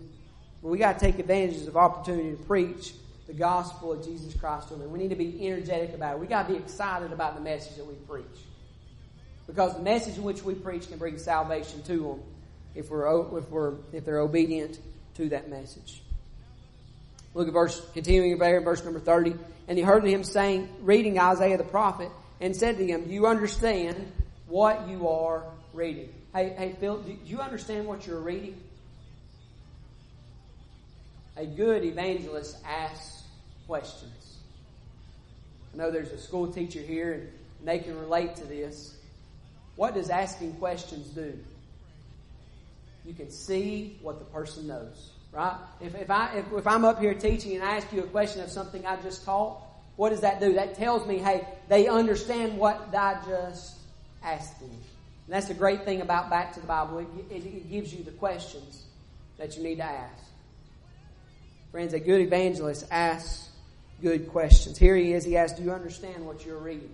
But 0.62 0.69
we 0.69 0.78
got 0.78 0.98
to 0.98 1.06
take 1.06 1.19
advantage 1.19 1.67
of 1.67 1.78
opportunity 1.78 2.32
to 2.32 2.43
preach 2.43 2.93
the 3.28 3.34
gospel 3.34 3.93
of 3.93 4.04
Jesus 4.04 4.34
Christ 4.34 4.69
to 4.69 4.76
them. 4.76 4.91
We 4.91 5.00
need 5.00 5.10
to 5.10 5.15
be 5.15 5.48
energetic 5.48 5.93
about 5.93 6.15
it. 6.15 6.19
We 6.19 6.28
got 6.28 6.48
to 6.48 6.54
be 6.54 6.60
excited 6.60 7.12
about 7.12 7.36
the 7.36 7.41
message 7.41 7.78
that 7.78 7.86
we 7.86 7.93
preach. 7.93 8.26
Because 9.48 9.76
the 9.76 9.82
message 9.82 10.17
in 10.17 10.24
which 10.24 10.43
we 10.43 10.56
preach 10.56 10.88
can 10.88 10.98
bring 10.98 11.17
salvation 11.17 11.84
to 11.84 11.98
them 11.98 12.19
if 12.76 12.89
we're, 12.89 13.38
if 13.38 13.50
we're, 13.50 13.74
if 13.91 14.06
they're 14.06 14.19
obedient 14.19 14.80
to 15.15 15.30
that 15.30 15.50
message. 15.50 16.03
Look 17.34 17.48
at 17.48 17.54
verse, 17.54 17.82
continuing 17.93 18.38
there, 18.38 18.62
verse 18.62 18.84
number 18.84 19.00
30. 19.00 19.36
And 19.67 19.78
he 19.78 19.84
heard 19.84 20.04
him 20.06 20.24
saying, 20.24 20.69
reading 20.82 21.17
Isaiah 21.17 21.58
the 21.58 21.63
prophet, 21.63 22.10
and 22.39 22.56
said 22.56 22.78
to 22.78 22.86
him, 22.86 23.06
Do 23.06 23.12
you 23.12 23.26
understand 23.28 24.12
what 24.48 24.88
you 24.88 25.08
are 25.08 25.43
reading? 25.74 26.13
Hey, 26.34 26.54
hey, 26.58 26.76
Phil, 26.80 26.98
do 27.00 27.17
you 27.26 27.39
understand 27.39 27.88
what 27.88 28.06
you're 28.06 28.19
reading? 28.19 28.62
A 31.38 31.46
good 31.46 31.84
evangelist 31.84 32.58
asks 32.65 33.24
questions. 33.67 34.38
I 35.74 35.78
know 35.78 35.89
there's 35.89 36.12
a 36.12 36.17
school 36.17 36.52
teacher 36.52 36.82
here, 36.82 37.13
and 37.60 37.67
they 37.67 37.80
can 37.80 37.98
relate 38.00 38.36
to 38.36 38.46
this. 38.46 38.96
What 39.76 39.96
does 39.96 40.10
asking 40.10 40.54
questions 40.54 41.08
do? 41.08 41.38
You 43.06 43.13
can 43.13 43.32
see 43.32 43.98
what 44.02 44.19
the 44.19 44.26
person 44.26 44.67
knows, 44.67 45.12
right? 45.34 45.58
If, 45.82 45.96
if, 45.96 46.10
I, 46.10 46.38
if, 46.38 46.52
if 46.54 46.67
I'm 46.67 46.86
up 46.86 47.00
here 47.00 47.13
teaching 47.13 47.56
and 47.56 47.63
I 47.63 47.78
ask 47.78 47.91
you 47.91 48.02
a 48.04 48.08
question 48.08 48.41
of 48.41 48.50
something 48.50 48.86
I 48.86 49.02
just 49.02 49.26
taught, 49.26 49.62
what 49.96 50.10
does 50.10 50.22
that 50.22 50.39
do? 50.39 50.54
That 50.54 50.76
tells 50.76 51.06
me, 51.08 51.17
hey, 51.17 51.48
they 51.67 51.88
understand 51.88 52.58
what 52.58 52.93
I 52.96 53.19
just 53.28 53.76
asked 54.24 54.60
them. 54.60 54.69
And 54.69 55.34
that's 55.34 55.48
the 55.48 55.54
great 55.54 55.86
thing 55.86 56.02
about 56.02 56.30
Back 56.30 56.54
to 56.54 56.60
the 56.60 56.67
Bible. 56.67 57.00
It, 57.00 57.08
it, 57.30 57.46
it 57.46 57.69
gives 57.69 57.93
you 57.93 58.04
the 58.04 58.12
questions 58.12 58.84
that 59.38 59.58
you 59.58 59.63
need 59.63 59.78
to 59.78 59.84
ask. 59.84 60.24
Friends, 61.72 61.93
a 61.93 62.00
good 62.00 62.22
evangelist 62.22 62.86
asks 62.91 63.50
good 64.02 64.30
questions. 64.30 64.78
Here 64.78 64.96
he 64.96 65.13
is. 65.13 65.24
He 65.24 65.38
asks, 65.38 65.58
Do 65.58 65.63
you 65.63 65.72
understand 65.72 66.26
what 66.26 66.46
you're 66.46 66.58
reading? 66.58 66.91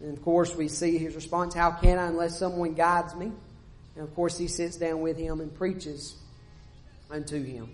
And 0.00 0.16
of 0.16 0.24
course, 0.24 0.54
we 0.54 0.68
see 0.68 0.98
his 0.98 1.14
response, 1.14 1.54
How 1.54 1.70
can 1.70 1.98
I 1.98 2.06
unless 2.06 2.38
someone 2.38 2.74
guides 2.74 3.14
me? 3.14 3.30
And 3.94 4.04
of 4.04 4.14
course, 4.14 4.38
he 4.38 4.48
sits 4.48 4.76
down 4.76 5.00
with 5.00 5.16
him 5.16 5.40
and 5.40 5.54
preaches 5.54 6.16
unto 7.10 7.42
him. 7.42 7.70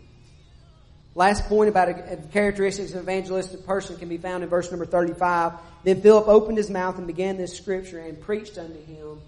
Last 1.15 1.49
point 1.49 1.69
about 1.69 1.89
a, 1.89 2.19
characteristics 2.33 2.91
of 2.91 2.97
an 2.97 3.03
evangelistic 3.03 3.65
person 3.65 3.97
can 3.97 4.09
be 4.09 4.19
found 4.19 4.43
in 4.43 4.49
verse 4.49 4.71
number 4.71 4.87
35. 4.87 5.53
Then 5.85 6.01
Philip 6.01 6.27
opened 6.27 6.59
his 6.59 6.71
mouth 6.71 6.99
and 6.99 7.07
began 7.07 7.37
this 7.37 7.57
scripture 7.57 8.01
and 8.01 8.21
preached 8.21 8.59
unto 8.59 8.83
him 8.85 9.21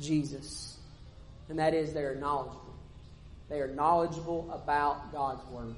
Jesus. 0.00 0.76
And 1.48 1.58
that 1.58 1.72
is, 1.74 1.92
they 1.92 2.02
are 2.02 2.16
knowledgeable. 2.16 2.74
They 3.48 3.60
are 3.60 3.68
knowledgeable 3.68 4.48
about 4.52 5.12
God's 5.12 5.44
Word. 5.50 5.74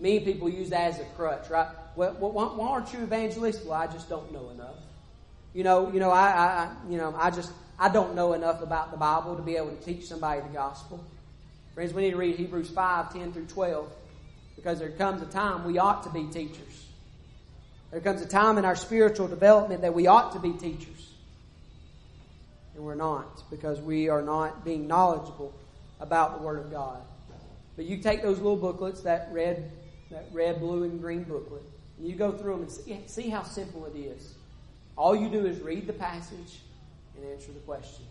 Many 0.00 0.20
people 0.20 0.48
use 0.48 0.70
that 0.70 0.94
as 0.94 0.98
a 0.98 1.04
crutch, 1.16 1.48
right? 1.50 1.68
Well, 1.94 2.12
why, 2.14 2.44
why 2.46 2.68
aren't 2.68 2.92
you 2.92 3.02
evangelistic? 3.02 3.68
Well, 3.68 3.80
I 3.80 3.86
just 3.86 4.08
don't 4.08 4.32
know 4.32 4.50
enough. 4.50 4.74
You 5.52 5.62
know, 5.62 5.92
you 5.92 6.00
know, 6.00 6.10
I, 6.10 6.30
I, 6.30 6.76
you 6.90 6.96
know, 6.96 7.14
I 7.16 7.30
just, 7.30 7.52
I 7.78 7.88
don't 7.88 8.16
know 8.16 8.32
enough 8.32 8.60
about 8.60 8.90
the 8.90 8.96
Bible 8.96 9.36
to 9.36 9.42
be 9.42 9.56
able 9.56 9.70
to 9.70 9.84
teach 9.84 10.06
somebody 10.06 10.40
the 10.40 10.48
gospel. 10.48 11.04
Friends, 11.74 11.92
we 11.92 12.02
need 12.02 12.12
to 12.12 12.16
read 12.16 12.36
Hebrews 12.36 12.70
5, 12.70 13.12
10 13.12 13.32
through 13.32 13.46
12. 13.46 13.92
Because 14.56 14.78
there 14.78 14.90
comes 14.90 15.22
a 15.22 15.26
time 15.26 15.64
we 15.64 15.78
ought 15.78 16.04
to 16.04 16.10
be 16.10 16.26
teachers. 16.26 16.86
There 17.90 18.00
comes 18.00 18.22
a 18.22 18.28
time 18.28 18.58
in 18.58 18.64
our 18.64 18.76
spiritual 18.76 19.28
development 19.28 19.82
that 19.82 19.92
we 19.92 20.06
ought 20.06 20.32
to 20.32 20.38
be 20.38 20.52
teachers. 20.52 21.12
And 22.74 22.84
we're 22.84 22.94
not, 22.94 23.48
because 23.50 23.80
we 23.80 24.08
are 24.08 24.22
not 24.22 24.64
being 24.64 24.86
knowledgeable 24.86 25.52
about 26.00 26.38
the 26.38 26.44
Word 26.44 26.58
of 26.58 26.70
God. 26.70 27.00
But 27.76 27.86
you 27.86 27.98
take 27.98 28.22
those 28.22 28.38
little 28.38 28.56
booklets, 28.56 29.00
that 29.02 29.28
red, 29.32 29.70
that 30.10 30.26
red, 30.32 30.60
blue, 30.60 30.84
and 30.84 31.00
green 31.00 31.24
booklet, 31.24 31.62
and 31.98 32.08
you 32.08 32.14
go 32.14 32.32
through 32.32 32.52
them 32.52 32.62
and 32.62 32.70
see, 32.70 33.00
see 33.06 33.28
how 33.28 33.42
simple 33.42 33.86
it 33.86 33.96
is. 33.96 34.34
All 34.96 35.14
you 35.14 35.28
do 35.28 35.46
is 35.46 35.60
read 35.60 35.86
the 35.86 35.92
passage 35.92 36.60
and 37.16 37.24
answer 37.32 37.52
the 37.52 37.60
question. 37.60 38.04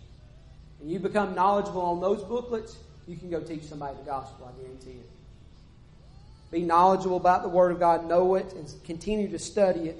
And 0.81 0.91
you 0.91 0.99
become 0.99 1.33
knowledgeable 1.35 1.81
on 1.81 2.01
those 2.01 2.23
booklets, 2.23 2.77
you 3.07 3.17
can 3.17 3.29
go 3.29 3.39
teach 3.39 3.63
somebody 3.63 3.97
the 3.97 4.03
gospel, 4.03 4.51
I 4.51 4.61
guarantee 4.61 4.91
it. 4.91 5.09
Be 6.51 6.61
knowledgeable 6.61 7.17
about 7.17 7.41
the 7.41 7.49
Word 7.49 7.71
of 7.71 7.79
God, 7.79 8.07
know 8.07 8.35
it, 8.35 8.53
and 8.53 8.71
continue 8.85 9.29
to 9.29 9.39
study 9.39 9.89
it. 9.89 9.97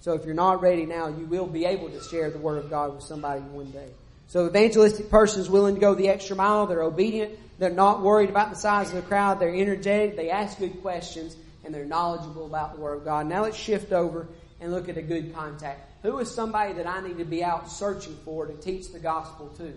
So 0.00 0.14
if 0.14 0.24
you're 0.24 0.34
not 0.34 0.60
ready 0.60 0.84
now, 0.84 1.06
you 1.06 1.26
will 1.26 1.46
be 1.46 1.64
able 1.64 1.88
to 1.90 2.02
share 2.02 2.28
the 2.30 2.38
Word 2.38 2.64
of 2.64 2.68
God 2.68 2.94
with 2.94 3.04
somebody 3.04 3.40
one 3.40 3.70
day. 3.70 3.88
So 4.26 4.46
evangelistic 4.46 5.10
person 5.10 5.40
is 5.40 5.48
willing 5.48 5.76
to 5.76 5.80
go 5.80 5.94
the 5.94 6.08
extra 6.08 6.34
mile. 6.34 6.66
They're 6.66 6.82
obedient. 6.82 7.38
They're 7.58 7.70
not 7.70 8.02
worried 8.02 8.30
about 8.30 8.50
the 8.50 8.56
size 8.56 8.88
of 8.88 8.96
the 8.96 9.02
crowd. 9.02 9.38
They're 9.38 9.54
energetic. 9.54 10.16
They 10.16 10.30
ask 10.30 10.58
good 10.58 10.82
questions 10.82 11.36
and 11.64 11.72
they're 11.72 11.84
knowledgeable 11.84 12.46
about 12.46 12.74
the 12.74 12.80
Word 12.80 12.96
of 12.96 13.04
God. 13.04 13.26
Now 13.26 13.42
let's 13.42 13.56
shift 13.56 13.92
over 13.92 14.26
and 14.60 14.72
look 14.72 14.88
at 14.88 14.96
a 14.96 15.02
good 15.02 15.34
contact. 15.34 15.88
Who 16.02 16.18
is 16.18 16.28
somebody 16.28 16.72
that 16.72 16.86
I 16.86 17.00
need 17.00 17.18
to 17.18 17.24
be 17.24 17.44
out 17.44 17.70
searching 17.70 18.16
for 18.24 18.46
to 18.46 18.54
teach 18.54 18.90
the 18.90 18.98
gospel 18.98 19.48
to? 19.58 19.72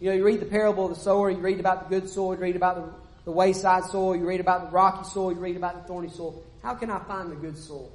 You 0.00 0.10
know, 0.10 0.16
you 0.16 0.24
read 0.24 0.40
the 0.40 0.46
parable 0.46 0.86
of 0.86 0.94
the 0.94 1.00
sower, 1.00 1.30
you 1.30 1.38
read 1.38 1.60
about 1.60 1.88
the 1.88 2.00
good 2.00 2.08
soil, 2.08 2.34
you 2.34 2.40
read 2.40 2.56
about 2.56 2.76
the, 2.76 2.92
the 3.24 3.30
wayside 3.30 3.84
soil, 3.84 4.14
you 4.14 4.26
read 4.26 4.40
about 4.40 4.66
the 4.66 4.70
rocky 4.70 5.04
soil, 5.08 5.32
you 5.32 5.38
read 5.38 5.56
about 5.56 5.82
the 5.82 5.88
thorny 5.88 6.10
soil. 6.10 6.42
How 6.62 6.74
can 6.74 6.90
I 6.90 6.98
find 6.98 7.30
the 7.30 7.36
good 7.36 7.56
soil? 7.56 7.90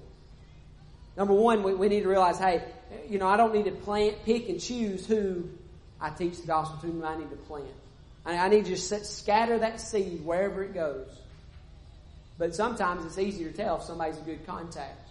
Number 1.16 1.34
one, 1.34 1.62
we, 1.62 1.74
we 1.74 1.90
need 1.90 2.02
to 2.02 2.10
realize, 2.10 2.40
hey, 2.40 2.64
you 3.10 3.20
know, 3.20 3.28
I 3.28 3.38
don't 3.38 3.54
need 3.54 3.66
to 3.66 3.72
plant, 3.72 4.24
pick 4.26 4.50
and 4.50 4.60
choose 4.60 5.06
who 5.06 5.48
I 6.00 6.10
teach 6.10 6.40
the 6.42 6.48
gospel 6.48 6.80
to, 6.90 7.06
I 7.06 7.18
need 7.18 7.30
to 7.30 7.36
plant. 7.36 7.68
I, 8.26 8.38
I 8.38 8.48
need 8.48 8.66
to 8.66 8.72
just 8.72 9.18
scatter 9.18 9.60
that 9.60 9.80
seed 9.80 10.26
wherever 10.26 10.64
it 10.64 10.74
goes. 10.74 11.08
But 12.40 12.56
sometimes 12.56 13.06
it's 13.06 13.20
easy 13.20 13.44
to 13.44 13.52
tell 13.52 13.78
if 13.78 13.84
somebody's 13.84 14.18
a 14.18 14.22
good 14.22 14.48
contact. 14.48 15.10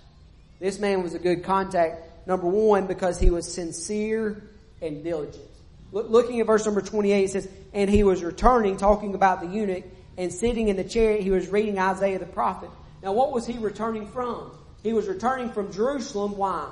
This 0.59 0.81
man 0.81 1.03
was 1.03 1.15
a 1.15 1.19
good 1.19 1.45
contact, 1.45 2.27
number 2.27 2.47
one, 2.47 2.87
because 2.87 3.21
he 3.21 3.31
was 3.31 3.51
sincere 3.51 4.43
and 4.83 5.05
diligent. 5.05 5.50
Looking 5.93 6.41
at 6.41 6.47
verse 6.47 6.65
number 6.65 6.83
28, 6.83 7.25
it 7.25 7.31
says, 7.31 7.49
And 7.73 7.91
he 7.91 8.05
was 8.05 8.23
returning, 8.23 8.77
talking 8.77 9.15
about 9.15 9.41
the 9.41 9.49
eunuch, 9.49 9.85
and 10.17 10.33
sitting 10.33 10.69
in 10.69 10.77
the 10.77 10.85
chariot, 10.85 11.23
he 11.23 11.31
was 11.31 11.49
reading 11.49 11.79
Isaiah 11.79 12.19
the 12.19 12.27
prophet. 12.27 12.71
Now, 13.03 13.13
what 13.13 13.33
was 13.33 13.47
he 13.47 13.59
returning 13.59 14.07
from? 14.07 14.53
He 14.83 14.93
was 14.93 15.09
returning 15.09 15.51
from 15.51 15.73
Jerusalem. 15.73 16.37
Why? 16.37 16.69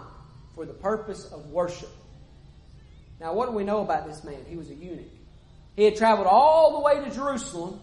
For 0.55 0.65
the 0.65 0.73
purpose 0.73 1.25
of 1.33 1.51
worship. 1.51 1.91
Now, 3.21 3.35
what 3.35 3.47
do 3.47 3.53
we 3.53 3.65
know 3.65 3.81
about 3.83 4.07
this 4.07 4.23
man? 4.23 4.39
He 4.49 4.57
was 4.57 4.71
a 4.71 4.75
eunuch. 4.75 5.07
He 5.75 5.85
had 5.85 5.97
traveled 5.97 6.27
all 6.27 6.79
the 6.79 6.81
way 6.81 7.05
to 7.05 7.15
Jerusalem 7.15 7.81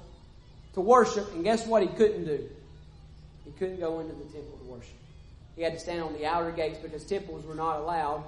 to 0.74 0.82
worship, 0.82 1.34
and 1.34 1.43
guess 1.43 1.65
what 1.65 1.82
he 1.82 1.88
couldn't 1.88 2.26
do? 2.26 2.50
He 3.45 3.52
couldn't 3.52 3.80
go 3.80 4.00
into 4.00 4.13
the 4.13 4.24
temple 4.26 4.58
to 4.63 4.71
worship. 4.71 4.93
He 5.56 5.62
had 5.62 5.74
to 5.74 5.80
stand 5.80 6.02
on 6.04 6.13
the 6.13 6.26
outer 6.26 6.52
gates 6.52 6.78
because 6.80 7.04
temples 7.06 7.45
were 7.45 7.56
not 7.56 7.80
allowed, 7.80 8.24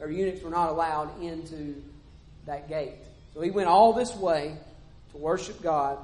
or 0.00 0.10
eunuchs 0.10 0.42
were 0.42 0.50
not 0.50 0.70
allowed 0.70 1.20
into 1.22 1.82
that 2.46 2.68
gate. 2.68 2.94
So 3.34 3.40
he 3.40 3.50
went 3.50 3.68
all 3.68 3.92
this 3.92 4.14
way 4.14 4.56
to 5.12 5.16
worship 5.16 5.62
God, 5.62 5.98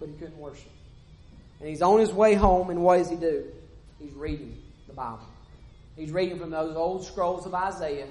but 0.00 0.08
he 0.08 0.14
couldn't 0.14 0.38
worship. 0.38 0.70
And 1.60 1.68
he's 1.68 1.82
on 1.82 2.00
his 2.00 2.12
way 2.12 2.34
home, 2.34 2.70
and 2.70 2.82
what 2.82 2.98
does 2.98 3.10
he 3.10 3.16
do? 3.16 3.44
He's 4.00 4.12
reading 4.12 4.60
the 4.86 4.92
Bible. 4.92 5.20
He's 5.96 6.10
reading 6.10 6.38
from 6.38 6.50
those 6.50 6.76
old 6.76 7.04
scrolls 7.04 7.46
of 7.46 7.54
Isaiah, 7.54 8.08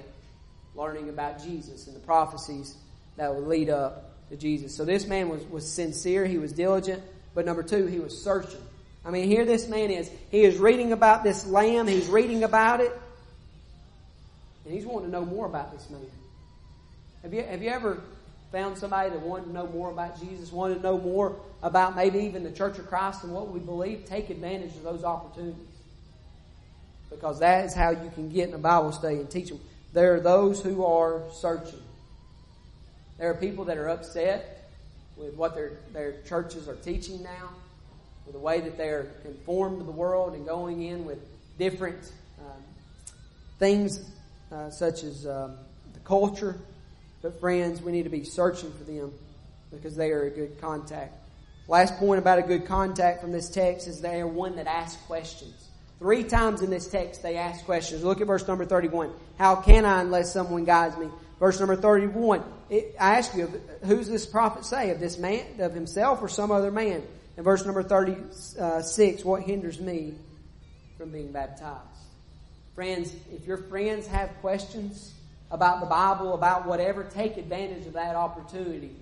learning 0.74 1.08
about 1.08 1.42
Jesus 1.42 1.86
and 1.86 1.94
the 1.94 2.00
prophecies 2.00 2.74
that 3.16 3.34
would 3.34 3.46
lead 3.46 3.70
up 3.70 4.10
to 4.30 4.36
Jesus. 4.36 4.74
So 4.74 4.84
this 4.84 5.06
man 5.06 5.28
was, 5.28 5.44
was 5.44 5.70
sincere, 5.70 6.26
he 6.26 6.38
was 6.38 6.52
diligent, 6.52 7.02
but 7.34 7.44
number 7.44 7.62
two, 7.62 7.86
he 7.86 8.00
was 8.00 8.20
searching. 8.22 8.60
I 9.04 9.10
mean, 9.10 9.28
here 9.28 9.44
this 9.44 9.68
man 9.68 9.90
is. 9.90 10.10
He 10.30 10.42
is 10.42 10.56
reading 10.56 10.92
about 10.92 11.22
this 11.22 11.46
lamb, 11.46 11.86
he's 11.86 12.08
reading 12.08 12.42
about 12.42 12.80
it, 12.80 12.98
and 14.64 14.72
he's 14.72 14.86
wanting 14.86 15.10
to 15.10 15.12
know 15.12 15.26
more 15.26 15.46
about 15.46 15.72
this 15.72 15.88
man. 15.90 16.00
Have 17.24 17.32
you, 17.32 17.42
have 17.42 17.62
you 17.62 17.70
ever 17.70 18.02
found 18.52 18.76
somebody 18.76 19.08
that 19.08 19.18
wanted 19.18 19.46
to 19.46 19.52
know 19.52 19.66
more 19.66 19.90
about 19.90 20.20
Jesus, 20.20 20.52
wanted 20.52 20.74
to 20.74 20.82
know 20.82 20.98
more 20.98 21.34
about 21.62 21.96
maybe 21.96 22.18
even 22.18 22.44
the 22.44 22.52
Church 22.52 22.78
of 22.78 22.86
Christ 22.86 23.24
and 23.24 23.32
what 23.32 23.48
we 23.48 23.60
believe? 23.60 24.04
Take 24.04 24.28
advantage 24.28 24.76
of 24.76 24.82
those 24.82 25.04
opportunities. 25.04 25.66
Because 27.08 27.40
that 27.40 27.64
is 27.64 27.72
how 27.72 27.90
you 27.90 28.10
can 28.14 28.28
get 28.28 28.50
in 28.50 28.54
a 28.54 28.58
Bible 28.58 28.92
study 28.92 29.16
and 29.16 29.30
teach 29.30 29.48
them. 29.48 29.58
There 29.94 30.14
are 30.14 30.20
those 30.20 30.62
who 30.62 30.84
are 30.84 31.22
searching. 31.32 31.80
There 33.16 33.30
are 33.30 33.34
people 33.34 33.64
that 33.66 33.78
are 33.78 33.88
upset 33.88 34.70
with 35.16 35.32
what 35.32 35.54
their, 35.54 35.78
their 35.94 36.20
churches 36.28 36.68
are 36.68 36.76
teaching 36.76 37.22
now, 37.22 37.48
with 38.26 38.34
the 38.34 38.40
way 38.40 38.60
that 38.60 38.76
they're 38.76 39.06
conformed 39.22 39.78
to 39.78 39.84
the 39.84 39.92
world 39.92 40.34
and 40.34 40.44
going 40.46 40.82
in 40.82 41.06
with 41.06 41.20
different 41.58 42.12
um, 42.38 42.62
things 43.58 44.10
uh, 44.52 44.68
such 44.68 45.04
as 45.04 45.26
um, 45.26 45.56
the 45.94 46.00
culture. 46.00 46.58
But 47.24 47.40
friends, 47.40 47.80
we 47.80 47.90
need 47.90 48.02
to 48.02 48.10
be 48.10 48.22
searching 48.22 48.70
for 48.72 48.84
them 48.84 49.10
because 49.70 49.96
they 49.96 50.10
are 50.10 50.24
a 50.24 50.30
good 50.30 50.60
contact. 50.60 51.14
Last 51.66 51.96
point 51.96 52.18
about 52.18 52.38
a 52.38 52.42
good 52.42 52.66
contact 52.66 53.22
from 53.22 53.32
this 53.32 53.48
text 53.48 53.88
is 53.88 54.02
they 54.02 54.20
are 54.20 54.26
one 54.26 54.56
that 54.56 54.66
asks 54.66 55.00
questions. 55.04 55.70
Three 55.98 56.22
times 56.22 56.60
in 56.60 56.68
this 56.68 56.86
text 56.86 57.22
they 57.22 57.36
ask 57.36 57.64
questions. 57.64 58.04
Look 58.04 58.20
at 58.20 58.26
verse 58.26 58.46
number 58.46 58.66
31. 58.66 59.10
How 59.38 59.56
can 59.56 59.86
I 59.86 60.02
unless 60.02 60.34
someone 60.34 60.66
guides 60.66 60.98
me? 60.98 61.08
Verse 61.40 61.58
number 61.58 61.76
31. 61.76 62.44
It, 62.68 62.94
I 63.00 63.16
ask 63.16 63.34
you, 63.34 63.46
who's 63.84 64.06
this 64.06 64.26
prophet 64.26 64.66
say? 64.66 64.90
Of 64.90 65.00
this 65.00 65.16
man, 65.16 65.46
of 65.60 65.72
himself 65.72 66.20
or 66.20 66.28
some 66.28 66.50
other 66.50 66.70
man? 66.70 67.02
In 67.38 67.42
verse 67.42 67.64
number 67.64 67.82
36, 67.82 69.24
what 69.24 69.42
hinders 69.44 69.80
me 69.80 70.12
from 70.98 71.08
being 71.08 71.32
baptized? 71.32 71.80
Friends, 72.74 73.14
if 73.32 73.46
your 73.46 73.56
friends 73.56 74.06
have 74.08 74.28
questions 74.42 75.14
about 75.50 75.80
the 75.80 75.86
Bible, 75.86 76.34
about 76.34 76.66
whatever, 76.66 77.04
take 77.04 77.36
advantage 77.36 77.86
of 77.86 77.92
that 77.92 78.16
opportunity 78.16 78.96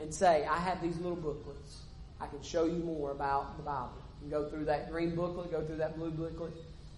and 0.00 0.12
say, 0.12 0.44
I 0.44 0.58
have 0.58 0.82
these 0.82 0.96
little 0.96 1.16
booklets. 1.16 1.82
I 2.20 2.26
can 2.26 2.42
show 2.42 2.64
you 2.64 2.78
more 2.78 3.10
about 3.10 3.56
the 3.56 3.62
Bible. 3.62 3.92
You 4.22 4.30
can 4.30 4.42
go 4.42 4.48
through 4.48 4.64
that 4.66 4.90
green 4.90 5.14
booklet, 5.14 5.50
go 5.50 5.64
through 5.64 5.76
that 5.76 5.96
blue 5.96 6.10
booklet, 6.10 6.54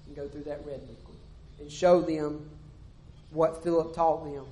and 0.06 0.16
go 0.16 0.28
through 0.28 0.44
that 0.44 0.64
red 0.64 0.80
booklet. 0.86 1.18
And 1.60 1.70
show 1.70 2.00
them 2.00 2.48
what 3.30 3.62
Philip 3.62 3.94
taught 3.94 4.24
them. 4.24 4.44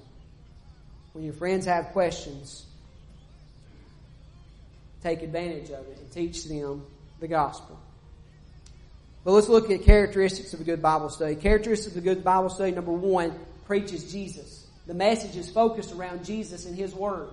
When 1.12 1.24
your 1.24 1.34
friends 1.34 1.66
have 1.66 1.86
questions, 1.88 2.66
take 5.02 5.22
advantage 5.22 5.70
of 5.70 5.86
it 5.86 5.98
and 5.98 6.10
teach 6.10 6.44
them 6.44 6.84
the 7.20 7.28
gospel. 7.28 7.78
But 9.24 9.32
let's 9.32 9.48
look 9.48 9.70
at 9.70 9.84
characteristics 9.84 10.52
of 10.52 10.60
a 10.60 10.64
good 10.64 10.82
Bible 10.82 11.08
study. 11.08 11.34
Characteristics 11.36 11.96
of 11.96 12.02
a 12.02 12.04
good 12.04 12.24
Bible 12.24 12.50
study, 12.50 12.72
number 12.72 12.92
one, 12.92 13.32
preaches 13.66 14.10
Jesus. 14.12 14.66
The 14.86 14.94
message 14.94 15.36
is 15.36 15.50
focused 15.50 15.92
around 15.92 16.24
Jesus 16.24 16.66
and 16.66 16.76
His 16.76 16.94
Word. 16.94 17.28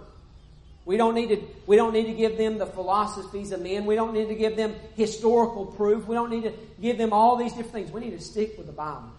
We 0.85 0.97
don't 0.97 1.13
need 1.13 1.29
to, 1.29 1.41
we 1.67 1.75
don't 1.75 1.93
need 1.93 2.07
to 2.07 2.13
give 2.13 2.37
them 2.37 2.57
the 2.57 2.65
philosophies 2.65 3.51
of 3.51 3.61
men. 3.61 3.85
We 3.85 3.95
don't 3.95 4.13
need 4.13 4.29
to 4.29 4.35
give 4.35 4.55
them 4.55 4.75
historical 4.95 5.65
proof. 5.65 6.07
We 6.07 6.15
don't 6.15 6.31
need 6.31 6.43
to 6.43 6.53
give 6.81 6.97
them 6.97 7.13
all 7.13 7.35
these 7.35 7.51
different 7.51 7.73
things. 7.73 7.91
We 7.91 8.01
need 8.01 8.17
to 8.17 8.23
stick 8.23 8.57
with 8.57 8.65
the 8.65 8.73
Bible. 8.73 9.11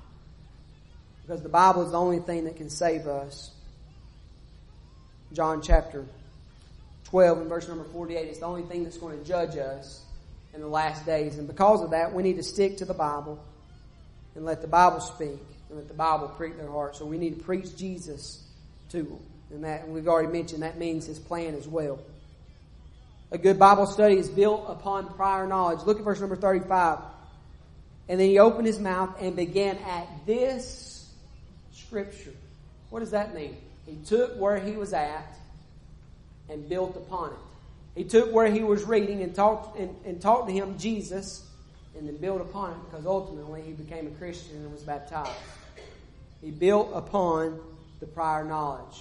Because 1.22 1.42
the 1.42 1.48
Bible 1.48 1.84
is 1.84 1.92
the 1.92 2.00
only 2.00 2.18
thing 2.18 2.44
that 2.44 2.56
can 2.56 2.68
save 2.68 3.06
us. 3.06 3.52
John 5.32 5.62
chapter 5.62 6.04
12 7.04 7.38
and 7.38 7.48
verse 7.48 7.68
number 7.68 7.84
48 7.84 8.28
is 8.28 8.38
the 8.40 8.46
only 8.46 8.62
thing 8.62 8.82
that's 8.82 8.98
going 8.98 9.18
to 9.18 9.24
judge 9.24 9.56
us 9.56 10.04
in 10.54 10.60
the 10.60 10.66
last 10.66 11.06
days. 11.06 11.38
And 11.38 11.46
because 11.46 11.80
of 11.82 11.90
that, 11.90 12.12
we 12.12 12.22
need 12.22 12.36
to 12.36 12.42
stick 12.42 12.78
to 12.78 12.84
the 12.84 12.94
Bible 12.94 13.42
and 14.34 14.44
let 14.44 14.62
the 14.62 14.68
Bible 14.68 15.00
speak 15.00 15.38
and 15.72 15.80
let 15.80 15.88
the 15.88 15.94
Bible 15.94 16.28
prick 16.28 16.58
their 16.58 16.70
heart. 16.70 16.96
So 16.96 17.06
we 17.06 17.16
need 17.16 17.38
to 17.38 17.42
preach 17.42 17.74
Jesus 17.76 18.46
to 18.90 19.02
them. 19.02 19.18
And 19.50 19.64
that 19.64 19.88
we've 19.88 20.06
already 20.06 20.30
mentioned 20.30 20.62
that 20.62 20.78
means 20.78 21.06
his 21.06 21.18
plan 21.18 21.54
as 21.54 21.66
well. 21.66 21.98
A 23.30 23.38
good 23.38 23.58
Bible 23.58 23.86
study 23.86 24.16
is 24.16 24.28
built 24.28 24.66
upon 24.68 25.14
prior 25.14 25.46
knowledge. 25.46 25.80
Look 25.86 25.98
at 25.98 26.04
verse 26.04 26.20
number 26.20 26.36
35. 26.36 26.98
And 28.08 28.20
then 28.20 28.28
he 28.28 28.38
opened 28.38 28.66
his 28.66 28.78
mouth 28.78 29.16
and 29.18 29.34
began 29.34 29.78
at 29.78 30.06
this 30.26 31.10
scripture. 31.72 32.34
What 32.90 33.00
does 33.00 33.12
that 33.12 33.34
mean? 33.34 33.56
He 33.86 33.96
took 34.04 34.38
where 34.38 34.58
he 34.58 34.72
was 34.72 34.92
at 34.92 35.34
and 36.50 36.68
built 36.68 36.96
upon 36.96 37.30
it. 37.30 37.38
He 37.94 38.04
took 38.04 38.30
where 38.30 38.50
he 38.50 38.62
was 38.62 38.84
reading 38.84 39.22
and 39.22 39.34
talked 39.34 39.78
and, 39.78 39.96
and 40.04 40.20
talked 40.20 40.48
to 40.48 40.52
him 40.52 40.76
Jesus 40.78 41.46
and 41.96 42.06
then 42.06 42.16
built 42.16 42.42
upon 42.42 42.72
it 42.72 42.76
because 42.90 43.06
ultimately 43.06 43.62
he 43.62 43.72
became 43.72 44.06
a 44.06 44.10
Christian 44.10 44.56
and 44.56 44.72
was 44.72 44.82
baptized. 44.82 45.30
He 46.42 46.50
built 46.50 46.90
upon 46.92 47.60
the 48.00 48.06
prior 48.06 48.44
knowledge. 48.44 49.00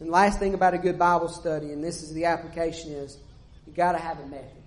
And 0.00 0.10
last 0.10 0.38
thing 0.38 0.54
about 0.54 0.74
a 0.74 0.78
good 0.78 0.98
Bible 0.98 1.28
study, 1.28 1.72
and 1.72 1.84
this 1.84 2.02
is 2.02 2.12
the 2.12 2.24
application 2.24 2.92
is 2.92 3.16
you 3.66 3.72
gotta 3.72 3.98
have 3.98 4.18
a 4.20 4.26
method. 4.26 4.62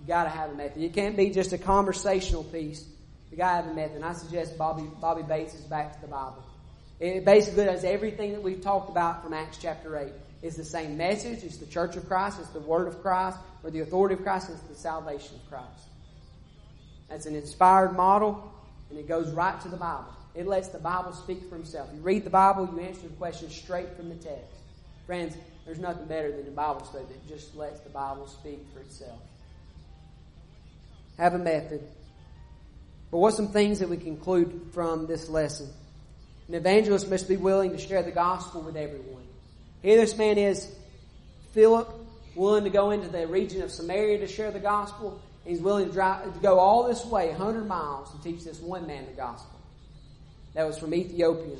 You 0.00 0.06
gotta 0.06 0.28
have 0.30 0.50
a 0.50 0.54
method. 0.54 0.82
It 0.82 0.92
can't 0.92 1.16
be 1.16 1.30
just 1.30 1.52
a 1.52 1.58
conversational 1.58 2.44
piece. 2.44 2.84
You 3.30 3.36
gotta 3.36 3.62
have 3.62 3.72
a 3.72 3.74
method. 3.74 3.96
And 3.96 4.04
I 4.04 4.12
suggest 4.12 4.58
Bobby 4.58 4.84
Bobby 5.00 5.22
Bates 5.22 5.54
is 5.54 5.62
back 5.62 5.94
to 5.94 6.00
the 6.00 6.08
Bible. 6.08 6.44
It 7.00 7.24
basically 7.24 7.64
does 7.64 7.84
everything 7.84 8.32
that 8.32 8.42
we've 8.42 8.60
talked 8.60 8.90
about 8.90 9.22
from 9.22 9.32
Acts 9.32 9.58
chapter 9.60 9.96
8. 9.96 10.12
It's 10.42 10.56
the 10.56 10.64
same 10.64 10.96
message. 10.96 11.42
It's 11.42 11.56
the 11.56 11.66
church 11.66 11.96
of 11.96 12.06
Christ. 12.06 12.38
It's 12.40 12.50
the 12.50 12.60
word 12.60 12.88
of 12.88 13.00
Christ 13.02 13.38
or 13.62 13.70
the 13.70 13.80
authority 13.80 14.14
of 14.14 14.22
Christ. 14.22 14.50
It's 14.50 14.60
the 14.62 14.74
salvation 14.74 15.36
of 15.36 15.48
Christ. 15.48 15.88
That's 17.08 17.26
an 17.26 17.34
inspired 17.34 17.96
model 17.96 18.52
and 18.90 18.98
it 18.98 19.08
goes 19.08 19.30
right 19.30 19.58
to 19.62 19.68
the 19.68 19.76
Bible. 19.76 20.12
It 20.40 20.46
lets 20.46 20.68
the 20.68 20.78
Bible 20.78 21.12
speak 21.12 21.50
for 21.50 21.56
himself. 21.56 21.90
You 21.94 22.00
read 22.00 22.24
the 22.24 22.30
Bible, 22.30 22.66
you 22.72 22.80
answer 22.80 23.02
the 23.02 23.08
question 23.16 23.50
straight 23.50 23.94
from 23.94 24.08
the 24.08 24.14
text. 24.14 24.56
Friends, 25.04 25.36
there's 25.66 25.78
nothing 25.78 26.06
better 26.06 26.34
than 26.34 26.48
a 26.48 26.50
Bible 26.50 26.82
study 26.86 27.04
that 27.04 27.28
just 27.28 27.54
lets 27.54 27.80
the 27.80 27.90
Bible 27.90 28.26
speak 28.26 28.58
for 28.72 28.80
itself. 28.80 29.20
Have 31.18 31.34
a 31.34 31.38
method. 31.38 31.86
But 33.10 33.18
what 33.18 33.34
some 33.34 33.48
things 33.48 33.80
that 33.80 33.90
we 33.90 33.98
conclude 33.98 34.68
from 34.72 35.06
this 35.06 35.28
lesson? 35.28 35.68
An 36.48 36.54
evangelist 36.54 37.10
must 37.10 37.28
be 37.28 37.36
willing 37.36 37.72
to 37.72 37.78
share 37.78 38.02
the 38.02 38.10
gospel 38.10 38.62
with 38.62 38.76
everyone. 38.76 39.24
Here 39.82 39.98
this 39.98 40.16
man 40.16 40.38
is, 40.38 40.66
Philip, 41.52 41.86
willing 42.34 42.64
to 42.64 42.70
go 42.70 42.92
into 42.92 43.08
the 43.08 43.26
region 43.26 43.60
of 43.60 43.70
Samaria 43.70 44.20
to 44.20 44.26
share 44.26 44.52
the 44.52 44.58
gospel. 44.58 45.20
He's 45.44 45.60
willing 45.60 45.88
to, 45.88 45.92
drive, 45.92 46.32
to 46.32 46.40
go 46.40 46.58
all 46.58 46.88
this 46.88 47.04
way, 47.04 47.28
100 47.28 47.68
miles, 47.68 48.10
to 48.12 48.22
teach 48.22 48.42
this 48.42 48.58
one 48.58 48.86
man 48.86 49.04
the 49.04 49.12
gospel. 49.12 49.59
That 50.54 50.66
was 50.66 50.78
from 50.78 50.94
Ethiopia. 50.94 51.56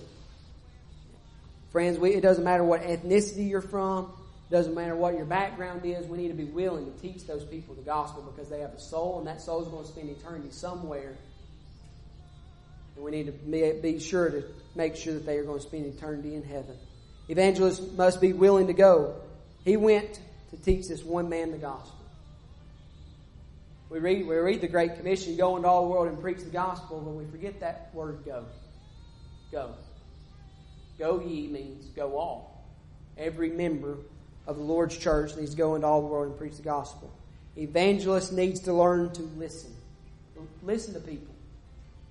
Friends, 1.71 1.99
we, 1.99 2.11
it 2.11 2.21
doesn't 2.21 2.45
matter 2.45 2.65
what 2.65 2.83
ethnicity 2.83 3.49
you're 3.49 3.61
from. 3.61 4.13
It 4.51 4.53
doesn't 4.53 4.75
matter 4.75 4.97
what 4.97 5.15
your 5.15 5.27
background 5.27 5.83
is. 5.85 6.07
We 6.07 6.19
need 6.19 6.29
to 6.29 6.35
be 6.35 6.45
willing 6.45 6.93
to 6.93 7.01
teach 7.01 7.27
those 7.27 7.45
people 7.45 7.77
the 7.77 7.83
gospel 7.83 8.23
because 8.23 8.51
they 8.51 8.61
have 8.61 8.73
a 8.73 8.81
soul, 8.81 9.19
and 9.19 9.27
that 9.29 9.41
soul 9.41 9.63
is 9.63 9.69
going 9.69 9.85
to 9.85 9.89
spend 9.89 10.11
eternity 10.11 10.51
somewhere. 10.51 11.17
And 12.97 13.05
we 13.05 13.13
need 13.13 13.27
to 13.27 13.33
be, 13.33 13.73
be 13.81 14.01
sure 14.01 14.29
to 14.29 14.43
make 14.75 14.97
sure 14.97 15.15
that 15.15 15.25
they 15.25 15.39
are 15.39 15.45
going 15.45 15.61
to 15.61 15.67
spend 15.67 15.87
eternity 15.87 16.35
in 16.35 16.43
heaven. 16.43 16.77
Evangelists 17.29 17.93
must 17.97 18.21
be 18.21 18.33
willing 18.33 18.67
to 18.67 18.73
go. 18.73 19.15
He 19.65 19.77
went 19.77 20.21
to 20.51 20.57
teach 20.57 20.89
this 20.89 21.05
one 21.05 21.29
man 21.29 21.53
the 21.53 21.59
gospel. 21.59 21.95
We 23.89 24.01
read, 24.01 24.27
we 24.27 24.37
read 24.37 24.61
the 24.61 24.69
Great 24.69 24.97
Commission, 24.97 25.37
go 25.37 25.57
into 25.57 25.69
all 25.69 25.83
the 25.83 25.91
world 25.91 26.09
and 26.09 26.21
preach 26.21 26.39
the 26.39 26.51
gospel, 26.51 27.01
but 27.01 27.11
we 27.11 27.25
forget 27.27 27.61
that 27.61 27.91
word 27.93 28.21
go. 28.25 28.45
Go. 29.53 29.75
Go 30.99 31.21
ye 31.21 31.49
means 31.49 31.87
go 31.97 32.19
all. 32.19 32.65
Every 33.17 33.51
member 33.51 33.97
of 34.47 34.57
the 34.57 34.63
Lord's 34.63 34.97
church 34.97 35.37
needs 35.37 35.53
to 35.53 35.57
go 35.57 35.75
into 35.75 35.87
all 35.87 36.01
the 36.01 36.07
world 36.07 36.29
and 36.29 36.39
preach 36.39 36.57
the 36.57 36.63
gospel. 36.63 37.13
Evangelist 37.57 38.33
needs 38.33 38.61
to 38.61 38.73
learn 38.73 39.11
to 39.13 39.23
listen. 39.37 39.75
Listen 40.63 40.95
to 40.95 41.01
people. 41.01 41.35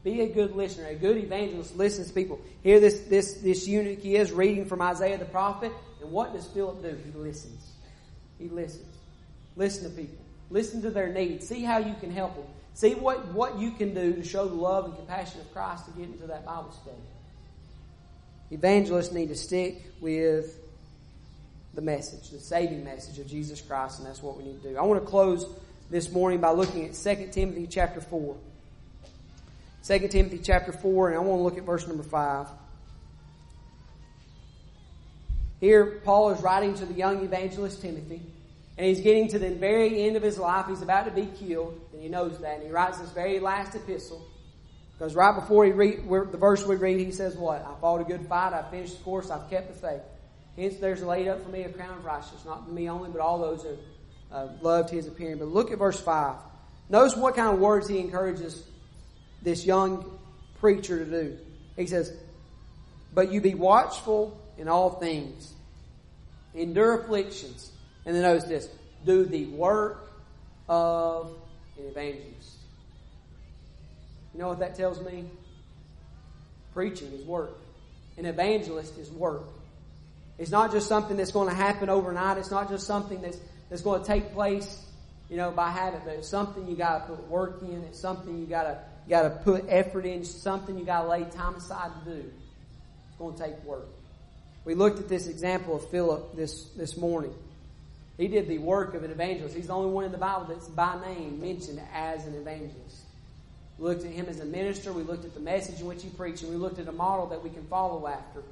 Be 0.04 0.22
a 0.22 0.30
good 0.30 0.56
listener. 0.56 0.88
A 0.88 0.96
good 0.96 1.18
evangelist 1.18 1.76
listens 1.76 2.08
to 2.08 2.14
people. 2.14 2.40
Here 2.64 2.80
this, 2.80 3.02
this, 3.02 3.34
this 3.36 3.68
eunuch 3.68 4.04
is 4.06 4.32
reading 4.32 4.66
from 4.66 4.82
Isaiah 4.82 5.18
the 5.18 5.26
prophet. 5.26 5.72
And 6.02 6.12
what 6.12 6.34
does 6.34 6.48
Philip 6.48 6.82
do? 6.82 6.98
He 7.06 7.18
listens. 7.18 7.72
He 8.38 8.48
listens. 8.48 8.96
Listen 9.56 9.84
to 9.84 9.90
people. 9.90 10.18
Listen 10.50 10.82
to 10.82 10.90
their 10.90 11.12
needs. 11.12 11.48
See 11.48 11.64
how 11.64 11.78
you 11.78 11.96
can 12.00 12.12
help 12.12 12.36
them. 12.36 12.46
See 12.74 12.96
what, 12.96 13.28
what 13.34 13.60
you 13.60 13.72
can 13.72 13.94
do 13.94 14.14
to 14.14 14.24
show 14.24 14.48
the 14.48 14.56
love 14.56 14.86
and 14.86 14.96
compassion 14.96 15.42
of 15.42 15.52
Christ 15.54 15.86
to 15.86 15.92
get 15.92 16.06
into 16.06 16.28
that 16.28 16.46
Bible 16.46 16.72
study. 16.72 16.96
Evangelists 18.52 19.12
need 19.12 19.30
to 19.30 19.36
stick 19.36 19.82
with 20.02 20.58
the 21.76 21.82
message, 21.82 22.30
the 22.32 22.40
saving 22.40 22.84
message 22.84 23.20
of 23.20 23.28
Jesus 23.28 23.62
Christ, 23.62 24.00
and 24.00 24.08
that's 24.08 24.24
what 24.24 24.38
we 24.38 24.44
need 24.44 24.62
to 24.64 24.70
do. 24.70 24.78
I 24.78 24.82
want 24.82 25.02
to 25.02 25.08
close 25.08 25.46
this 25.90 26.12
morning 26.12 26.40
by 26.40 26.52
looking 26.52 26.86
at 26.86 26.94
2 26.94 27.30
Timothy 27.32 27.68
chapter 27.68 28.02
4. 28.02 28.36
2 29.84 30.08
Timothy 30.08 30.40
chapter 30.40 30.72
4, 30.72 31.10
and 31.10 31.18
I 31.18 31.20
want 31.22 31.40
to 31.40 31.44
look 31.44 31.58
at 31.58 31.64
verse 31.64 31.88
number 31.88 32.04
5. 32.04 32.48
Here, 35.60 36.02
Paul 36.04 36.32
is 36.32 36.42
writing 36.42 36.74
to 36.76 36.86
the 36.86 36.94
young 36.94 37.24
evangelist 37.24 37.82
Timothy, 37.82 38.22
and 38.78 38.88
he's 38.88 39.02
getting 39.02 39.28
to 39.30 39.40
the 39.40 39.50
very 39.50 40.04
end 40.04 40.16
of 40.16 40.24
his 40.24 40.38
life. 40.38 40.68
He's 40.68 40.82
about 40.82 41.06
to 41.06 41.12
be 41.12 41.28
killed, 41.38 41.80
and 41.94 42.02
he 42.02 42.08
knows 42.08 42.40
that. 42.40 42.56
And 42.56 42.64
he 42.64 42.72
writes 42.72 42.98
this 42.98 43.12
very 43.12 43.40
last 43.40 43.76
epistle. 43.76 44.26
Because 45.00 45.16
right 45.16 45.34
before 45.34 45.64
he 45.64 45.72
read, 45.72 46.10
the 46.10 46.38
verse 46.38 46.66
we 46.66 46.76
read, 46.76 47.00
he 47.00 47.14
says 47.14 47.38
what? 47.38 47.66
I 47.66 47.80
fought 47.80 48.02
a 48.02 48.04
good 48.04 48.28
fight, 48.28 48.52
I 48.52 48.70
finished 48.70 48.98
the 48.98 49.04
course, 49.06 49.30
I've 49.30 49.50
kept 49.50 49.70
the 49.70 49.88
faith. 49.88 50.02
Hence 50.58 50.76
there's 50.76 51.02
laid 51.02 51.30
up 51.30 51.42
for 51.42 51.48
me 51.48 51.64
a 51.64 51.70
crown 51.70 51.98
of 51.98 52.04
righteousness, 52.04 52.44
not 52.46 52.66
for 52.66 52.72
me 52.72 52.90
only, 52.90 53.10
but 53.10 53.22
all 53.22 53.40
those 53.40 53.64
who 53.64 53.78
uh, 54.30 54.50
loved 54.62 54.90
his 54.90 55.08
appearing. 55.08 55.38
But 55.38 55.48
look 55.48 55.72
at 55.72 55.80
verse 55.80 55.98
5. 56.02 56.36
Notice 56.90 57.16
what 57.16 57.38
kind 57.38 57.54
of 57.54 57.60
words 57.60 57.88
he 57.88 57.98
encourages 58.00 58.62
this 59.42 59.66
young 59.66 60.20
preacher 60.60 61.06
to 61.06 61.10
do. 61.10 61.38
He 61.78 61.88
says, 61.88 62.12
But 63.14 63.32
you 63.32 63.40
be 63.40 63.56
watchful 63.56 64.38
in 64.58 64.68
all 64.68 64.90
things, 64.90 65.54
endure 66.54 67.00
afflictions, 67.00 67.72
and 68.06 68.14
then 68.14 68.24
notice 68.24 68.44
this 68.44 68.70
do 69.06 69.24
the 69.24 69.46
work 69.46 70.12
of 70.68 71.32
an 71.78 71.86
evangelist. 71.86 72.59
You 74.40 74.46
know 74.46 74.50
what 74.52 74.60
that 74.60 74.76
tells 74.76 75.02
me? 75.02 75.26
Preaching 76.74 77.12
is 77.12 77.26
work. 77.26 77.58
An 78.18 78.26
evangelist 78.26 78.98
is 78.98 79.12
work. 79.12 79.50
It's 80.38 80.50
not 80.50 80.72
just 80.72 80.88
something 80.88 81.18
that's 81.18 81.34
going 81.34 81.50
to 81.50 81.54
happen 81.54 81.90
overnight. 81.90 82.38
It's 82.38 82.50
not 82.50 82.70
just 82.70 82.88
something 82.88 83.22
that's, 83.22 83.38
that's 83.70 83.82
going 83.82 84.00
to 84.00 84.08
take 84.08 84.32
place, 84.32 84.82
you 85.30 85.36
know, 85.36 85.52
by 85.52 85.70
habit, 85.72 86.04
but 86.06 86.14
it's 86.14 86.30
something 86.30 86.70
you 86.70 86.78
got 86.78 87.00
to 87.00 87.16
put 87.16 87.28
work 87.28 87.62
in. 87.64 87.84
It's 87.84 88.00
something 88.00 88.40
you 88.40 88.46
got 88.46 88.64
to 88.64 88.78
you 89.06 89.10
got 89.10 89.24
to 89.24 89.30
put 89.30 89.66
effort 89.68 90.06
in. 90.06 90.22
It's 90.22 90.34
Something 90.34 90.80
you 90.80 90.86
got 90.86 91.02
to 91.02 91.10
lay 91.10 91.26
time 91.26 91.56
aside 91.56 91.92
to 92.06 92.10
do. 92.10 92.20
It's 92.20 93.18
going 93.18 93.36
to 93.36 93.44
take 93.44 93.62
work. 93.66 93.90
We 94.64 94.74
looked 94.74 95.00
at 95.00 95.10
this 95.10 95.28
example 95.28 95.76
of 95.76 95.90
Philip 95.90 96.38
this 96.38 96.64
this 96.78 96.96
morning. 96.96 97.34
He 98.18 98.30
did 98.30 98.48
the 98.48 98.60
work 98.60 98.94
of 98.94 99.04
an 99.04 99.12
evangelist. 99.12 99.54
He's 99.54 99.68
the 99.68 99.74
only 99.74 99.92
one 99.92 100.06
in 100.06 100.14
the 100.14 100.18
Bible 100.18 100.46
that's 100.46 100.70
by 100.70 100.98
name 101.06 101.42
mentioned 101.42 101.82
as 101.94 102.26
an 102.26 102.36
evangelist. 102.36 103.02
We 103.80 103.88
looked 103.88 104.04
at 104.04 104.12
him 104.12 104.26
as 104.28 104.42
a 104.42 104.46
minister. 104.46 104.92
We 104.92 105.04
looked 105.04 105.26
at 105.26 105.34
the 105.34 105.40
message 105.40 105.80
in 105.80 105.88
which 105.88 106.04
he 106.04 106.10
preached, 106.10 106.44
and 106.44 106.52
we 106.52 106.58
looked 106.58 106.80
at 106.80 106.88
a 106.88 106.92
model 106.92 107.28
that 107.28 107.44
we 107.44 107.50
can 107.50 107.66
follow 107.68 108.08
after 108.08 108.44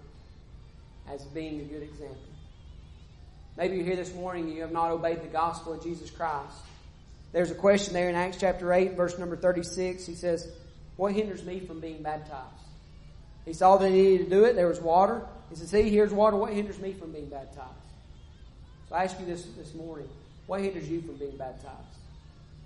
as 1.11 1.23
being 1.25 1.59
a 1.59 1.63
good 1.63 1.84
example. 1.84 2.17
Maybe 3.57 3.75
you're 3.78 3.86
here 3.86 3.95
this 3.95 4.13
morning 4.13 4.45
and 4.45 4.53
you 4.53 4.61
have 4.61 4.71
not 4.71 4.91
obeyed 4.91 5.23
the 5.23 5.28
gospel 5.28 5.73
of 5.73 5.84
Jesus 5.84 6.11
Christ. 6.11 6.57
There's 7.34 7.51
a 7.51 7.55
question 7.55 7.93
there 7.93 8.07
in 8.07 8.15
Acts 8.15 8.38
chapter 8.39 8.71
8, 8.71 8.93
verse 8.93 9.17
number 9.17 9.36
36. 9.36 10.05
He 10.05 10.15
says, 10.15 10.49
What 10.95 11.13
hinders 11.13 11.43
me 11.43 11.59
from 11.59 11.80
being 11.80 12.03
baptized? 12.03 12.53
He 13.45 13.53
saw 13.53 13.78
that 13.78 13.89
he 13.89 14.01
needed 14.01 14.25
to 14.25 14.30
do 14.30 14.43
it. 14.45 14.55
There 14.55 14.67
was 14.67 14.80
water. 14.80 15.21
He 15.49 15.55
said, 15.55 15.67
See, 15.69 15.89
here's 15.89 16.13
water. 16.13 16.38
What 16.38 16.53
hinders 16.53 16.80
me 16.80 16.93
from 16.93 17.11
being 17.11 17.30
baptized? 17.30 17.71
So 18.89 18.95
I 18.95 19.03
ask 19.03 19.19
you 19.19 19.25
this 19.25 19.43
this 19.57 19.73
morning. 19.73 20.07
What 20.45 20.61
hinders 20.61 20.88
you 20.88 21.01
from 21.01 21.15
being 21.15 21.36
baptized? 21.36 21.97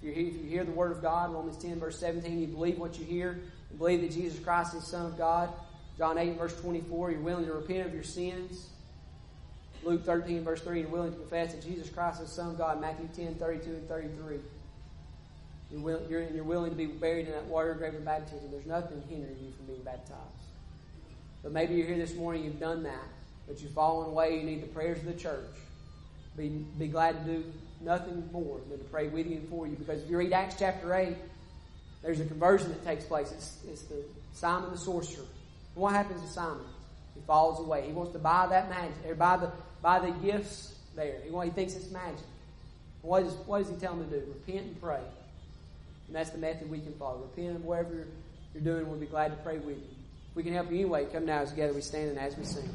If 0.01 0.07
you, 0.07 0.13
hear, 0.13 0.27
if 0.27 0.41
you 0.41 0.49
hear 0.49 0.63
the 0.63 0.71
word 0.71 0.91
of 0.91 1.01
God, 1.01 1.31
Romans 1.31 1.57
10, 1.57 1.79
verse 1.79 1.99
17, 1.99 2.39
you 2.39 2.47
believe 2.47 2.79
what 2.79 2.97
you 2.97 3.05
hear, 3.05 3.39
you 3.71 3.77
believe 3.77 4.01
that 4.01 4.11
Jesus 4.11 4.39
Christ 4.39 4.73
is 4.73 4.81
the 4.81 4.87
Son 4.87 5.05
of 5.05 5.17
God, 5.17 5.49
John 5.97 6.17
8, 6.17 6.37
verse 6.37 6.59
24, 6.59 7.11
you're 7.11 7.19
willing 7.19 7.45
to 7.45 7.53
repent 7.53 7.85
of 7.85 7.93
your 7.93 8.03
sins. 8.03 8.69
Luke 9.83 10.03
13, 10.03 10.43
verse 10.43 10.61
3, 10.61 10.81
you're 10.81 10.89
willing 10.89 11.11
to 11.11 11.17
confess 11.17 11.53
that 11.53 11.63
Jesus 11.63 11.89
Christ 11.89 12.21
is 12.21 12.29
the 12.29 12.35
Son 12.35 12.49
of 12.49 12.57
God. 12.57 12.81
Matthew 12.81 13.07
10, 13.15 13.35
32 13.35 13.69
and 13.69 13.87
33. 13.87 14.37
You're, 15.71 15.81
will, 15.81 16.01
you're, 16.09 16.23
you're 16.29 16.43
willing 16.43 16.71
to 16.71 16.75
be 16.75 16.87
buried 16.87 17.27
in 17.27 17.33
that 17.33 17.45
water 17.45 17.73
grave 17.75 17.93
of 17.93 18.03
baptism. 18.03 18.49
There's 18.51 18.65
nothing 18.65 19.03
hindering 19.09 19.37
you 19.39 19.51
from 19.51 19.67
being 19.67 19.83
baptized. 19.83 20.17
But 21.43 21.51
maybe 21.51 21.75
you're 21.75 21.87
here 21.87 21.97
this 21.97 22.15
morning, 22.15 22.43
you've 22.43 22.59
done 22.59 22.83
that, 22.83 23.07
but 23.47 23.61
you've 23.61 23.71
fallen 23.71 24.09
away, 24.09 24.37
you 24.37 24.43
need 24.43 24.61
the 24.61 24.67
prayers 24.67 24.99
of 24.99 25.05
the 25.05 25.13
church. 25.13 25.49
Be, 26.37 26.49
be 26.49 26.87
glad 26.87 27.25
to 27.25 27.31
do 27.31 27.43
nothing 27.81 28.29
more 28.31 28.59
than 28.69 28.79
to 28.79 28.85
pray 28.85 29.07
with 29.07 29.27
you 29.27 29.37
and 29.37 29.49
for 29.49 29.67
you. 29.67 29.75
Because 29.75 30.01
if 30.03 30.09
you 30.09 30.17
read 30.17 30.33
Acts 30.33 30.55
chapter 30.57 30.93
8, 30.93 31.15
there's 32.01 32.19
a 32.19 32.25
conversion 32.25 32.69
that 32.69 32.83
takes 32.83 33.05
place. 33.05 33.31
It's, 33.31 33.57
it's 33.67 33.83
the 33.83 34.03
Simon 34.33 34.71
the 34.71 34.77
sorcerer. 34.77 35.25
And 35.75 35.81
what 35.81 35.93
happens 35.93 36.21
to 36.21 36.27
Simon? 36.27 36.65
He 37.15 37.21
falls 37.21 37.59
away. 37.59 37.85
He 37.85 37.93
wants 37.93 38.13
to 38.13 38.19
buy 38.19 38.47
that 38.47 38.69
magic, 38.69 39.17
buy 39.17 39.37
the, 39.37 39.51
buy 39.81 39.99
the 39.99 40.11
gifts 40.25 40.75
there. 40.95 41.17
He, 41.23 41.29
he 41.29 41.49
thinks 41.51 41.75
it's 41.75 41.91
magic. 41.91 42.25
What 43.01 43.23
does, 43.23 43.33
what 43.45 43.59
does 43.59 43.69
he 43.69 43.75
tell 43.75 43.93
him 43.93 44.09
to 44.09 44.19
do? 44.19 44.25
Repent 44.27 44.67
and 44.67 44.81
pray. 44.81 45.01
And 46.07 46.15
that's 46.15 46.29
the 46.29 46.37
method 46.37 46.69
we 46.69 46.79
can 46.79 46.93
follow. 46.93 47.29
Repent 47.35 47.55
of 47.55 47.65
whatever 47.65 47.93
you're, 47.93 48.07
you're 48.53 48.63
doing. 48.63 48.89
We'll 48.89 48.99
be 48.99 49.05
glad 49.05 49.29
to 49.29 49.37
pray 49.37 49.57
with 49.57 49.77
you. 49.77 49.83
If 50.29 50.35
we 50.35 50.43
can 50.43 50.53
help 50.53 50.69
you 50.71 50.77
anyway, 50.77 51.05
come 51.11 51.25
now 51.25 51.39
as 51.39 51.49
together 51.49 51.73
we 51.73 51.81
stand 51.81 52.09
and 52.09 52.19
as 52.19 52.37
we 52.37 52.45
sing. 52.45 52.69